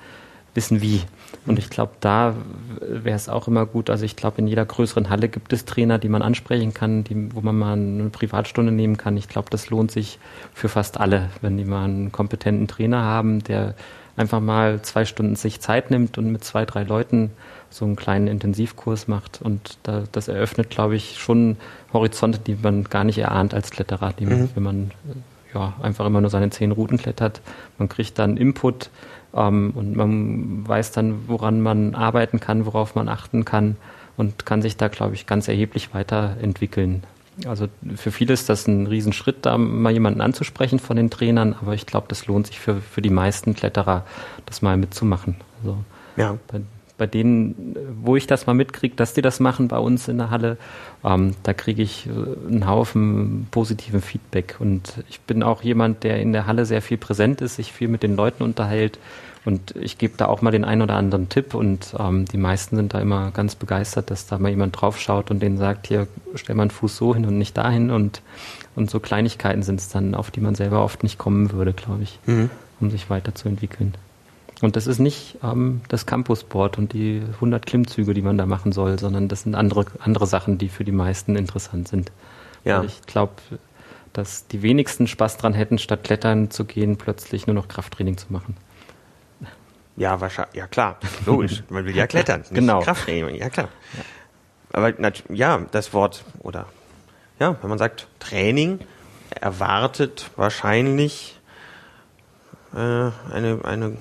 wissen 0.55 0.83
wie. 0.83 1.01
Und 1.47 1.59
ich 1.59 1.71
glaube, 1.71 1.93
da 2.01 2.35
wäre 2.81 3.17
es 3.17 3.29
auch 3.29 3.49
immer 3.49 3.67
gut. 3.67 3.91
Also 3.91 4.05
ich 4.05 4.17
glaube, 4.17 4.39
in 4.39 4.47
jeder 4.47 4.65
größeren 4.65 5.09
Halle 5.09 5.29
gibt 5.29 5.53
es 5.53 5.65
Trainer, 5.65 5.99
die 5.99 6.09
man 6.09 6.23
ansprechen 6.23 6.75
kann, 6.75 7.05
die, 7.05 7.35
wo 7.35 7.41
man 7.41 7.59
mal 7.59 7.73
eine 7.73 8.11
Privatstunde 8.11 8.71
nehmen 8.71 8.97
kann. 8.97 9.17
Ich 9.17 9.29
glaube, 9.29 9.49
das 9.51 9.71
lohnt 9.71 9.91
sich 9.91 10.19
für 10.53 10.69
fast 10.69 11.01
alle, 11.01 11.31
wenn 11.41 11.57
die 11.57 11.65
mal 11.65 11.85
einen 11.85 12.13
kompetenten 12.13 12.69
Trainer 12.69 13.03
haben, 13.03 13.43
der 13.45 13.75
einfach 14.17 14.41
mal 14.41 14.83
zwei 14.83 15.05
Stunden 15.05 15.37
sich 15.37 15.61
Zeit 15.61 15.91
nimmt 15.91 16.19
und 16.19 16.31
mit 16.31 16.45
zwei, 16.45 16.67
drei 16.67 16.83
Leuten 16.83 17.31
so 17.71 17.87
einen 17.87 17.97
kleinen 17.97 18.27
Intensivkurs 18.27 19.09
macht. 19.09 19.41
Und 19.41 19.79
da, 19.85 20.05
das 20.13 20.29
eröffnet, 20.29 20.69
glaube 20.69 20.97
ich, 20.97 21.19
schon 21.19 21.57
Horizonte, 21.93 22.39
die 22.39 22.57
man 22.61 22.85
gar 22.85 23.05
nicht 23.05 23.19
erahnt 23.19 23.55
als 23.55 23.71
Kletterer, 23.71 24.13
die, 24.13 24.27
mhm. 24.27 24.51
wenn 24.55 24.63
man 24.63 24.91
ja, 25.55 25.75
einfach 25.83 26.07
immer 26.07 26.21
nur 26.21 26.31
seine 26.31 26.51
zehn 26.51 26.73
Routen 26.73 26.99
klettert. 26.99 27.41
Man 27.79 27.89
kriegt 27.89 28.19
dann 28.19 28.37
Input 28.37 28.91
ähm, 29.35 29.73
und 29.75 29.97
man 29.97 30.67
weiß 30.67 30.93
dann, 30.93 31.29
woran 31.29 31.61
man 31.61 31.95
arbeiten 31.95 32.41
kann, 32.41 32.67
worauf 32.67 32.95
man 32.95 33.09
achten 33.09 33.45
kann 33.45 33.77
und 34.17 34.47
kann 34.47 34.63
sich 34.63 34.77
da, 34.77 34.89
glaube 34.89 35.15
ich, 35.15 35.27
ganz 35.27 35.49
erheblich 35.49 35.95
weiterentwickeln. 35.95 37.03
Also 37.47 37.69
für 37.97 38.13
viele 38.13 38.35
ist 38.35 38.49
das 38.49 38.67
ein 38.67 38.87
Riesenschritt, 38.87 39.47
da 39.47 39.57
mal 39.57 39.93
jemanden 39.93 40.21
anzusprechen 40.21 40.79
von 40.79 40.97
den 40.97 41.09
Trainern, 41.09 41.57
aber 41.61 41.75
ich 41.75 41.87
glaube, 41.87 42.07
das 42.09 42.27
lohnt 42.27 42.47
sich 42.47 42.61
für, 42.61 42.77
für 42.77 43.01
die 43.01 43.11
meisten 43.11 43.55
Kletterer, 43.55 44.05
das 44.45 44.61
mal 44.61 44.77
mitzumachen. 44.77 45.37
Also 45.63 45.79
ja. 46.17 46.37
bei, 46.49 46.61
bei 47.03 47.09
denen, 47.09 47.75
wo 48.01 48.15
ich 48.15 48.29
das 48.29 48.47
mal 48.47 48.55
mitkriege, 48.55 48.95
dass 48.95 49.13
die 49.13 49.23
das 49.23 49.41
machen 49.41 49.67
bei 49.67 49.79
uns 49.79 50.07
in 50.07 50.19
der 50.19 50.31
Halle, 50.31 50.57
ähm, 51.05 51.35
da 51.43 51.53
kriege 51.53 51.83
ich 51.83 52.07
äh, 52.07 52.11
einen 52.49 52.69
Haufen 52.69 53.49
positiven 53.51 54.01
Feedback. 54.01 54.55
Und 54.61 55.03
ich 55.11 55.21
bin 55.21 55.43
auch 55.43 55.65
jemand, 55.65 56.05
der 56.05 56.21
in 56.21 56.33
der 56.33 56.47
Halle 56.47 56.65
sehr 56.65 56.81
viel 56.81 56.99
präsent 56.99 57.41
ist, 57.41 57.57
sich 57.57 57.73
viel 57.73 57.89
mit 57.89 58.05
den 58.05 58.15
Leuten 58.15 58.45
unterhält. 58.45 59.01
Und 59.45 59.75
ich 59.75 59.99
gebe 59.99 60.15
da 60.17 60.27
auch 60.27 60.43
mal 60.43 60.53
den 60.53 60.65
einen 60.65 60.83
oder 60.83 60.95
anderen 60.95 61.29
Tipp 61.29 61.55
und 61.55 61.93
ähm, 61.99 62.25
die 62.27 62.37
meisten 62.37 62.77
sind 62.77 62.95
da 62.95 63.01
immer 63.01 63.33
ganz 63.33 63.57
begeistert, 63.57 64.13
dass 64.13 64.29
da 64.29 64.39
mal 64.39 64.51
jemand 64.51 64.81
draufschaut 64.81 65.33
und 65.33 65.43
denen 65.43 65.59
sagt, 65.59 65.89
hier 65.89 66.07
stell 66.37 66.55
mal 66.55 66.63
einen 66.63 66.71
Fuß 66.71 66.97
so 66.97 67.17
hin 67.17 67.27
und 67.27 67.37
nicht 67.37 67.57
dahin 67.57 67.91
und, 67.91 68.23
und 68.77 68.93
so 68.93 69.01
Kleinigkeiten 69.01 69.65
sind 69.65 69.81
es 69.81 69.89
dann, 69.89 70.15
auf 70.15 70.31
die 70.31 70.41
man 70.41 70.55
selber 70.55 70.85
oft 70.85 71.03
nicht 71.03 71.19
kommen 71.19 71.51
würde, 71.51 71.73
glaube 71.73 72.05
ich, 72.05 72.21
mhm. 72.27 72.49
um 72.79 72.93
sich 72.93 73.11
weiterzuentwickeln. 73.11 73.95
Und 74.63 74.77
das 74.77 74.87
ist 74.87 75.01
nicht 75.01 75.39
ähm, 75.43 75.83
das 75.89 76.07
Campusboard 76.07 76.79
und 76.79 76.93
die 76.93 77.21
100 77.35 77.67
Klimmzüge, 77.67 78.15
die 78.15 78.23
man 78.23 78.39
da 78.39 78.47
machen 78.47 78.71
soll, 78.71 78.99
sondern 78.99 79.29
das 79.29 79.43
sind 79.43 79.57
andere, 79.57 79.87
andere 79.99 80.27
Sachen, 80.27 80.57
die 80.57 80.69
für 80.69 80.85
die 80.85 80.93
meisten 80.93 81.35
interessant 81.35 81.89
sind. 81.89 82.13
Ja. 82.65 82.79
Weil 82.79 82.87
ich 82.87 83.03
glaube, 83.03 83.33
dass 84.13 84.47
die 84.47 84.63
wenigsten 84.63 85.09
Spaß 85.09 85.37
dran 85.37 85.53
hätten, 85.53 85.79
statt 85.79 86.05
klettern 86.05 86.51
zu 86.51 86.65
gehen, 86.65 86.97
plötzlich 86.97 87.49
nur 87.49 87.55
noch 87.55 87.67
Krafttraining 87.67 88.17
zu 88.17 88.33
machen. 88.33 88.57
Ja, 89.97 90.21
wahrscheinlich, 90.21 90.55
ja 90.55 90.69
klar, 90.69 90.99
logisch. 91.27 91.65
Man 91.69 91.85
will 91.85 91.97
ja 91.97 92.07
klettern, 92.07 92.43
nicht 92.43 92.55
genau. 92.55 92.81
Krafttraining, 92.81 93.35
ja 93.35 93.51
klar. 93.51 93.69
Ja. 93.97 94.05
Aber 94.75 95.13
ja, 95.35 95.67
das 95.73 95.93
Wort 95.93 96.25
oder 96.39 96.67
ja, 97.39 97.57
wenn 97.61 97.69
man 97.69 97.79
sagt 97.79 98.07
Training, 98.21 98.79
erwartet 99.39 100.31
wahrscheinlich 100.37 101.41
äh, 102.73 102.79
eine, 102.79 103.61
eine 103.65 103.97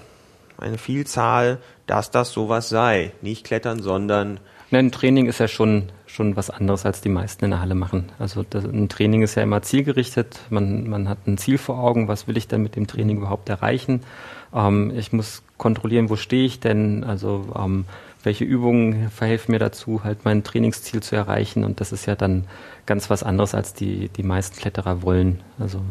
eine 0.62 0.78
Vielzahl, 0.78 1.60
dass 1.88 2.12
das 2.12 2.32
sowas 2.32 2.70
sei. 2.70 3.12
Nicht 3.22 3.46
klettern, 3.46 3.82
sondern. 3.82 4.40
Nein, 4.70 4.92
Training 4.92 5.26
ist 5.26 5.40
ja 5.40 5.48
schon, 5.48 5.90
schon 6.06 6.36
was 6.38 6.50
anderes, 6.50 6.86
als 6.86 7.02
die 7.02 7.10
meisten 7.10 7.44
in 7.46 7.52
der 7.52 7.60
Halle 7.60 7.76
machen. 7.76 8.10
Also 8.20 8.44
das, 8.50 8.64
ein 8.64 8.88
Training 8.88 9.22
ist 9.22 9.36
ja 9.36 9.44
immer 9.44 9.62
zielgerichtet. 9.62 10.40
Man, 10.50 10.90
man 10.90 11.10
hat 11.10 11.28
ein 11.28 11.38
Ziel 11.38 11.58
vor 11.58 11.80
Augen. 11.80 12.08
Was 12.08 12.28
will 12.28 12.38
ich 12.38 12.48
denn 12.48 12.64
mit 12.64 12.76
dem 12.76 12.88
Training 12.88 13.18
überhaupt 13.18 13.50
erreichen? 13.50 14.02
Ähm, 14.54 14.94
ich 14.96 15.12
muss 15.12 15.44
kontrollieren, 15.58 16.10
wo 16.10 16.16
stehe 16.16 16.46
ich 16.46 16.60
denn? 16.60 17.04
Also 17.04 17.48
ähm, 17.58 17.86
welche 18.24 18.46
Übungen 18.46 19.10
verhelfen 19.10 19.52
mir 19.52 19.60
dazu, 19.60 20.04
halt 20.04 20.24
mein 20.24 20.44
Trainingsziel 20.44 21.02
zu 21.02 21.16
erreichen? 21.16 21.64
Und 21.64 21.82
das 21.82 21.92
ist 21.92 22.06
ja 22.06 22.16
dann 22.16 22.46
ganz 22.86 23.10
was 23.10 23.24
anderes, 23.24 23.54
als 23.54 23.74
die, 23.74 24.10
die 24.10 24.24
meisten 24.24 24.58
Kletterer 24.58 25.02
wollen. 25.02 25.42
Also 25.60 25.82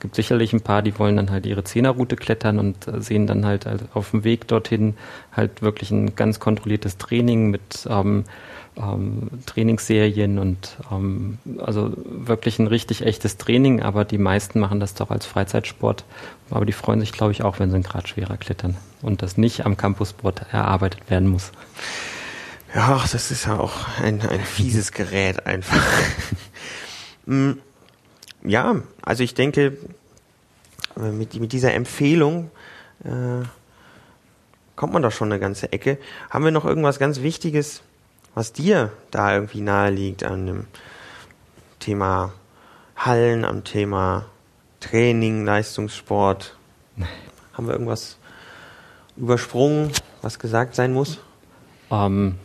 es 0.00 0.02
gibt 0.02 0.14
sicherlich 0.14 0.54
ein 0.54 0.62
paar, 0.62 0.80
die 0.80 0.98
wollen 0.98 1.16
dann 1.16 1.30
halt 1.30 1.44
ihre 1.44 1.62
Zehnerroute 1.62 2.16
klettern 2.16 2.58
und 2.58 2.88
äh, 2.88 3.02
sehen 3.02 3.26
dann 3.26 3.44
halt 3.44 3.66
auf 3.92 4.12
dem 4.12 4.24
Weg 4.24 4.48
dorthin 4.48 4.96
halt 5.30 5.60
wirklich 5.60 5.90
ein 5.90 6.16
ganz 6.16 6.40
kontrolliertes 6.40 6.96
Training 6.96 7.50
mit 7.50 7.86
ähm, 7.86 8.24
ähm, 8.78 9.28
Trainingsserien 9.44 10.38
und 10.38 10.78
ähm, 10.90 11.36
also 11.58 11.92
wirklich 11.96 12.58
ein 12.58 12.66
richtig 12.66 13.04
echtes 13.04 13.36
Training, 13.36 13.82
aber 13.82 14.06
die 14.06 14.16
meisten 14.16 14.58
machen 14.58 14.80
das 14.80 14.94
doch 14.94 15.10
als 15.10 15.26
Freizeitsport. 15.26 16.06
Aber 16.48 16.64
die 16.64 16.72
freuen 16.72 17.00
sich, 17.00 17.12
glaube 17.12 17.32
ich, 17.32 17.42
auch, 17.42 17.58
wenn 17.58 17.68
sie 17.68 17.74
einen 17.74 17.84
Grad 17.84 18.08
schwerer 18.08 18.38
klettern 18.38 18.78
und 19.02 19.20
das 19.20 19.36
nicht 19.36 19.66
am 19.66 19.76
Campusboard 19.76 20.46
erarbeitet 20.50 21.10
werden 21.10 21.28
muss. 21.28 21.52
Ja, 22.74 23.04
das 23.12 23.30
ist 23.30 23.44
ja 23.44 23.58
auch 23.58 23.98
ein, 24.02 24.22
ein 24.22 24.40
fieses 24.40 24.92
Gerät 24.92 25.44
einfach. 25.44 25.84
ja, 28.42 28.76
also 29.02 29.22
ich 29.22 29.34
denke, 29.34 29.76
äh, 30.96 31.10
mit, 31.10 31.34
mit 31.34 31.52
dieser 31.52 31.74
Empfehlung 31.74 32.50
äh, 33.04 33.44
kommt 34.76 34.92
man 34.92 35.02
doch 35.02 35.12
schon 35.12 35.30
eine 35.30 35.40
ganze 35.40 35.72
Ecke. 35.72 35.98
Haben 36.30 36.44
wir 36.44 36.52
noch 36.52 36.64
irgendwas 36.64 36.98
ganz 36.98 37.20
Wichtiges, 37.20 37.82
was 38.34 38.52
dir 38.52 38.92
da 39.10 39.34
irgendwie 39.34 39.60
nahe 39.60 39.90
liegt 39.90 40.24
an 40.24 40.46
dem 40.46 40.66
Thema 41.78 42.32
Hallen, 42.96 43.44
am 43.44 43.64
Thema 43.64 44.26
Training, 44.80 45.44
Leistungssport? 45.44 46.56
Haben 47.52 47.66
wir 47.66 47.72
irgendwas 47.72 48.16
übersprungen, 49.16 49.90
was 50.22 50.38
gesagt 50.38 50.74
sein 50.74 50.92
muss? 50.92 51.18
Ähm, 51.90 52.36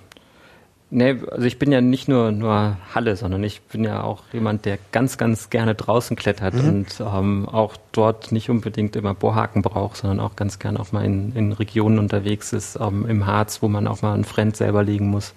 Nee, 0.91 1.17
also 1.31 1.45
ich 1.45 1.57
bin 1.57 1.71
ja 1.71 1.81
nicht 1.81 2.07
nur, 2.07 2.31
nur 2.31 2.77
Halle, 2.93 3.15
sondern 3.15 3.43
ich 3.43 3.61
bin 3.63 3.83
ja 3.83 4.03
auch 4.03 4.21
jemand, 4.31 4.65
der 4.65 4.77
ganz, 4.91 5.17
ganz 5.17 5.49
gerne 5.49 5.73
draußen 5.73 6.15
klettert 6.15 6.53
mhm. 6.53 6.69
und 6.69 7.01
ähm, 7.01 7.49
auch 7.49 7.75
dort 7.91 8.31
nicht 8.31 8.49
unbedingt 8.49 8.95
immer 8.95 9.15
Bohrhaken 9.15 9.63
braucht, 9.63 9.97
sondern 9.97 10.19
auch 10.19 10.35
ganz 10.35 10.59
gerne 10.59 10.79
auch 10.79 10.91
mal 10.91 11.03
in, 11.03 11.35
in 11.35 11.51
Regionen 11.53 11.97
unterwegs 11.97 12.53
ist, 12.53 12.77
ähm, 12.79 13.05
im 13.07 13.25
Harz, 13.25 13.63
wo 13.63 13.67
man 13.67 13.87
auch 13.87 14.03
mal 14.03 14.13
einen 14.13 14.25
Fremd 14.25 14.55
selber 14.55 14.83
legen 14.83 15.07
muss. 15.07 15.33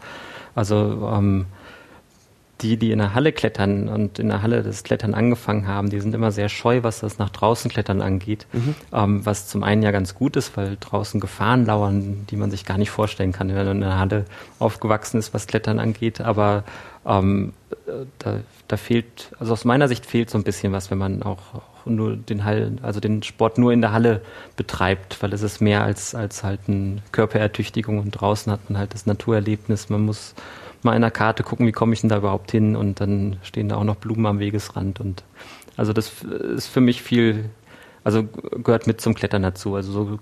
Also 0.54 1.10
ähm, 1.12 1.46
die, 2.60 2.76
die 2.76 2.90
in 2.90 2.98
der 2.98 3.14
Halle 3.14 3.32
klettern 3.32 3.88
und 3.88 4.18
in 4.18 4.28
der 4.28 4.42
Halle 4.42 4.62
das 4.62 4.82
Klettern 4.82 5.14
angefangen 5.14 5.68
haben, 5.68 5.90
die 5.90 6.00
sind 6.00 6.14
immer 6.14 6.32
sehr 6.32 6.48
scheu, 6.48 6.82
was 6.82 7.00
das 7.00 7.18
nach 7.18 7.30
draußen 7.30 7.70
Klettern 7.70 8.02
angeht. 8.02 8.46
Mhm. 8.52 8.74
Ähm, 8.92 9.26
was 9.26 9.46
zum 9.46 9.62
einen 9.62 9.82
ja 9.82 9.90
ganz 9.90 10.14
gut 10.14 10.36
ist, 10.36 10.56
weil 10.56 10.76
draußen 10.80 11.20
Gefahren 11.20 11.66
lauern, 11.66 12.26
die 12.30 12.36
man 12.36 12.50
sich 12.50 12.64
gar 12.64 12.78
nicht 12.78 12.90
vorstellen 12.90 13.32
kann, 13.32 13.48
wenn 13.48 13.56
man 13.56 13.76
in 13.76 13.80
der 13.80 13.98
Halle 13.98 14.24
aufgewachsen 14.58 15.18
ist, 15.18 15.32
was 15.34 15.46
Klettern 15.46 15.78
angeht. 15.78 16.20
Aber 16.20 16.64
ähm, 17.06 17.52
da, 18.18 18.40
da 18.66 18.76
fehlt, 18.76 19.30
also 19.38 19.52
aus 19.52 19.64
meiner 19.64 19.88
Sicht 19.88 20.04
fehlt 20.04 20.30
so 20.30 20.38
ein 20.38 20.44
bisschen 20.44 20.72
was, 20.72 20.90
wenn 20.90 20.98
man 20.98 21.22
auch, 21.22 21.54
auch 21.54 21.86
nur 21.86 22.16
den 22.16 22.44
Hall, 22.44 22.72
also 22.82 23.00
den 23.00 23.22
Sport 23.22 23.58
nur 23.58 23.72
in 23.72 23.80
der 23.80 23.92
Halle 23.92 24.20
betreibt, 24.56 25.22
weil 25.22 25.32
es 25.32 25.42
ist 25.42 25.60
mehr 25.60 25.84
als, 25.84 26.14
als 26.14 26.42
halt 26.42 26.60
eine 26.66 26.98
Körperertüchtigung 27.12 27.98
und 27.98 28.10
draußen 28.10 28.52
hat 28.52 28.68
man 28.68 28.78
halt 28.78 28.94
das 28.94 29.06
Naturerlebnis. 29.06 29.88
Man 29.88 30.02
muss 30.02 30.34
mal 30.82 30.94
in 30.94 31.02
der 31.02 31.10
Karte 31.10 31.42
gucken, 31.42 31.66
wie 31.66 31.72
komme 31.72 31.92
ich 31.92 32.00
denn 32.00 32.10
da 32.10 32.18
überhaupt 32.18 32.50
hin 32.50 32.76
und 32.76 33.00
dann 33.00 33.36
stehen 33.42 33.68
da 33.68 33.76
auch 33.76 33.84
noch 33.84 33.96
Blumen 33.96 34.26
am 34.26 34.38
Wegesrand 34.38 35.00
und 35.00 35.24
also 35.76 35.92
das 35.92 36.24
ist 36.24 36.66
für 36.66 36.80
mich 36.80 37.02
viel, 37.02 37.50
also 38.02 38.24
gehört 38.24 38.88
mit 38.88 39.00
zum 39.00 39.14
Klettern 39.14 39.42
dazu. 39.42 39.76
Also 39.76 39.92
so 39.92 40.18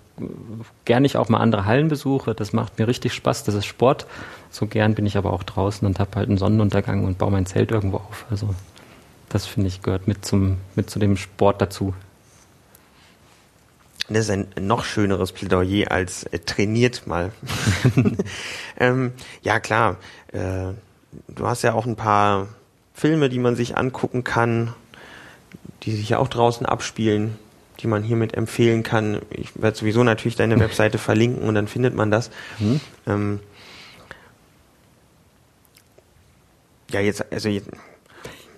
gern 0.85 1.05
ich 1.07 1.17
auch 1.17 1.31
mal 1.31 1.39
andere 1.39 1.65
Hallen 1.65 1.89
besuche, 1.89 2.35
das 2.35 2.53
macht 2.53 2.79
mir 2.79 2.87
richtig 2.87 3.15
Spaß, 3.15 3.45
das 3.45 3.55
ist 3.55 3.65
Sport. 3.65 4.07
So 4.51 4.67
gern 4.67 4.95
bin 4.95 5.07
ich 5.07 5.17
aber 5.17 5.33
auch 5.33 5.43
draußen 5.43 5.87
und 5.87 5.99
habe 5.99 6.11
halt 6.17 6.29
einen 6.29 6.37
Sonnenuntergang 6.37 7.07
und 7.07 7.17
baue 7.17 7.31
mein 7.31 7.47
Zelt 7.47 7.71
irgendwo 7.71 7.97
auf. 7.97 8.27
Also 8.31 8.55
das 9.31 9.47
finde 9.47 9.69
ich 9.69 9.81
gehört 9.81 10.07
mit 10.09 10.27
zum 10.27 10.59
mit 10.75 10.91
zu 10.91 10.99
dem 10.99 11.17
Sport 11.17 11.63
dazu. 11.63 11.95
Das 14.09 14.19
ist 14.19 14.31
ein 14.31 14.47
noch 14.61 14.85
schöneres 14.85 15.33
Plädoyer 15.33 15.91
als 15.91 16.25
äh, 16.25 16.39
trainiert 16.39 17.07
mal. 17.07 17.33
ähm, 18.79 19.13
ja, 19.43 19.59
klar. 19.61 19.97
Äh, 20.33 20.75
du 21.29 21.47
hast 21.47 21.63
ja 21.63 21.75
auch 21.75 21.87
ein 21.87 21.97
paar 21.97 22.49
Filme, 22.95 23.29
die 23.29 23.39
man 23.39 23.57
sich 23.57 23.77
angucken 23.77 24.25
kann, 24.25 24.73
die 25.83 25.93
sich 25.93 26.09
ja 26.09 26.19
auch 26.19 26.29
draußen 26.29 26.67
abspielen, 26.67 27.39
die 27.81 27.89
man 27.89 28.03
hiermit 28.03 28.35
empfehlen 28.35 28.83
kann. 28.83 29.21
Ich 29.31 29.61
werde 29.61 29.77
sowieso 29.77 30.03
natürlich 30.03 30.37
deine 30.37 30.59
Webseite 30.61 30.99
verlinken 30.99 31.47
und 31.47 31.55
dann 31.55 31.69
findet 31.69 31.95
man 31.95 32.11
das. 32.11 32.31
Mhm. 32.59 32.81
Ähm, 33.07 33.41
ja, 36.91 37.01
jetzt, 37.01 37.33
also 37.33 37.49
jetzt, 37.49 37.69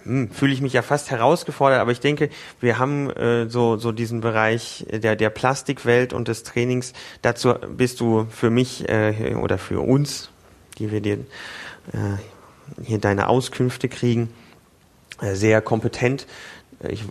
hm, 0.05 0.30
fühle 0.30 0.53
ich 0.53 0.61
mich 0.61 0.72
ja 0.72 0.82
fast 0.82 1.11
herausgefordert, 1.11 1.80
aber 1.80 1.92
ich 1.92 2.01
denke, 2.01 2.30
wir 2.61 2.78
haben 2.78 3.11
äh, 3.11 3.49
so, 3.49 3.76
so 3.76 3.92
diesen 3.92 4.20
Bereich 4.20 4.86
der, 4.90 5.16
der 5.16 5.30
Plastikwelt 5.30 6.12
und 6.12 6.28
des 6.28 6.42
Trainings. 6.42 6.92
Dazu 7.22 7.55
bist 7.55 8.01
du 8.01 8.26
für 8.30 8.51
mich 8.51 8.88
äh, 8.88 9.34
oder 9.34 9.59
für 9.59 9.80
uns, 9.80 10.30
die 10.78 10.90
wir 10.90 11.01
dir 11.01 11.18
äh, 11.92 12.82
hier 12.84 12.99
deine 12.99 13.28
Auskünfte 13.28 13.88
kriegen, 13.88 14.28
äh, 15.20 15.34
sehr 15.34 15.61
kompetent. 15.61 16.26
Ich, 16.88 17.05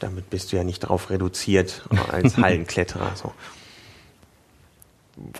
damit 0.00 0.30
bist 0.30 0.52
du 0.52 0.56
ja 0.56 0.64
nicht 0.64 0.84
darauf 0.84 1.10
reduziert 1.10 1.82
als 2.10 2.36
Hallenkletterer. 2.36 3.12
So. 3.14 3.32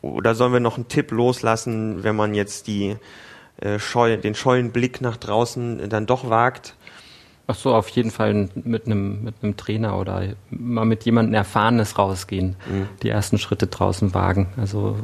Oder 0.02 0.34
sollen 0.34 0.52
wir 0.52 0.60
noch 0.60 0.76
einen 0.76 0.88
Tipp 0.88 1.10
loslassen, 1.10 2.04
wenn 2.04 2.16
man 2.16 2.34
jetzt 2.34 2.66
die 2.66 2.96
äh, 3.60 3.78
scheu, 3.78 4.16
den 4.16 4.34
scheuen 4.34 4.72
Blick 4.72 5.00
nach 5.00 5.16
draußen 5.16 5.88
dann 5.88 6.06
doch 6.06 6.28
wagt. 6.28 6.74
Ach 7.46 7.54
so, 7.54 7.74
auf 7.74 7.88
jeden 7.90 8.10
Fall 8.10 8.48
mit 8.54 8.86
einem 8.86 9.22
mit 9.22 9.34
einem 9.42 9.56
Trainer 9.56 9.98
oder 9.98 10.34
mal 10.50 10.86
mit 10.86 11.04
jemandem 11.04 11.34
Erfahrenes 11.34 11.98
rausgehen, 11.98 12.56
mhm. 12.66 12.88
die 13.02 13.10
ersten 13.10 13.38
Schritte 13.38 13.66
draußen 13.66 14.14
wagen. 14.14 14.48
Also 14.56 14.96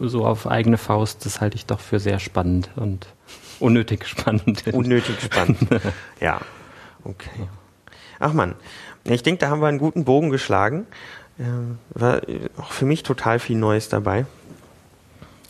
so 0.00 0.24
auf 0.24 0.46
eigene 0.46 0.78
Faust, 0.78 1.26
das 1.26 1.40
halte 1.40 1.56
ich 1.56 1.66
doch 1.66 1.80
für 1.80 1.98
sehr 1.98 2.20
spannend 2.20 2.70
und 2.76 3.08
unnötig 3.58 4.06
spannend. 4.06 4.64
Unnötig 4.72 5.20
spannend. 5.20 5.58
ja, 6.20 6.40
okay. 7.02 7.48
Ach 8.20 8.32
man, 8.32 8.54
ich 9.04 9.24
denke, 9.24 9.40
da 9.40 9.50
haben 9.50 9.60
wir 9.60 9.66
einen 9.66 9.78
guten 9.78 10.04
Bogen 10.04 10.30
geschlagen. 10.30 10.86
Äh, 11.38 11.42
war 11.98 12.20
auch 12.56 12.70
für 12.70 12.84
mich 12.84 13.02
total 13.02 13.40
viel 13.40 13.56
Neues 13.56 13.88
dabei. 13.88 14.26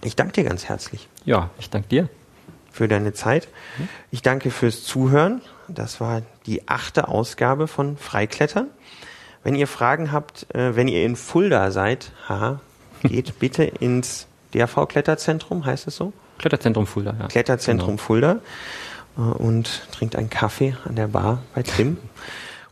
Ich 0.03 0.17
danke 0.17 0.33
dir 0.33 0.45
ganz 0.45 0.65
herzlich. 0.65 1.09
Ja, 1.27 1.51
ich 1.59 1.69
danke 1.69 1.89
dir 1.89 2.09
für 2.71 2.89
deine 2.89 3.13
Zeit. 3.13 3.49
Ich 4.11 4.23
danke 4.23 4.51
fürs 4.51 4.85
Zuhören. 4.85 5.43
Das 5.69 6.01
war 6.01 6.23
die 6.47 6.69
achte 6.69 7.09
Ausgabe 7.09 7.67
von 7.67 7.97
Freiklettern. 7.97 8.69
Wenn 9.43 9.55
ihr 9.55 9.67
Fragen 9.67 10.13
habt, 10.13 10.55
äh, 10.55 10.77
wenn 10.77 10.89
ihr 10.89 11.05
in 11.05 11.17
Fulda 11.17 11.71
seid, 11.71 12.13
haha, 12.29 12.61
geht 13.03 13.39
bitte 13.39 13.65
ins 13.65 14.27
DRV 14.55 14.87
Kletterzentrum, 14.89 15.65
heißt 15.65 15.87
es 15.87 15.97
so? 15.97 16.13
Kletterzentrum 16.39 16.87
Fulda, 16.87 17.15
ja. 17.19 17.27
Kletterzentrum 17.29 17.97
genau. 17.97 18.03
Fulda 18.03 18.37
äh, 19.17 19.21
und 19.21 19.89
trinkt 19.93 20.17
einen 20.17 20.31
Kaffee 20.31 20.77
an 20.85 20.97
der 20.97 21.09
Bar 21.09 21.43
bei 21.55 21.63
Tim. 21.63 21.97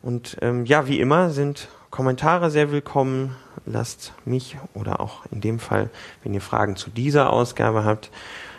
Und 0.00 0.36
ähm, 0.42 0.64
ja, 0.64 0.86
wie 0.86 1.00
immer 1.00 1.30
sind 1.30 1.66
Kommentare 1.90 2.52
sehr 2.52 2.70
willkommen. 2.70 3.34
Lasst 3.66 4.12
mich 4.24 4.56
oder 4.72 5.00
auch 5.00 5.26
in 5.32 5.40
dem 5.40 5.58
Fall, 5.58 5.90
wenn 6.22 6.32
ihr 6.32 6.40
Fragen 6.40 6.76
zu 6.76 6.88
dieser 6.88 7.32
Ausgabe 7.32 7.84
habt, 7.84 8.10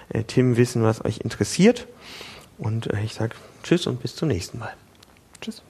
äh, 0.10 0.24
Tim 0.24 0.58
wissen, 0.58 0.84
was 0.84 1.04
euch 1.04 1.20
interessiert. 1.20 1.88
Und 2.58 2.88
äh, 2.94 3.02
ich 3.02 3.14
sage 3.14 3.36
Tschüss 3.64 3.88
und 3.88 4.02
bis 4.02 4.16
zum 4.16 4.28
nächsten 4.28 4.60
Mal. 4.60 4.74
Tschüss. 5.42 5.62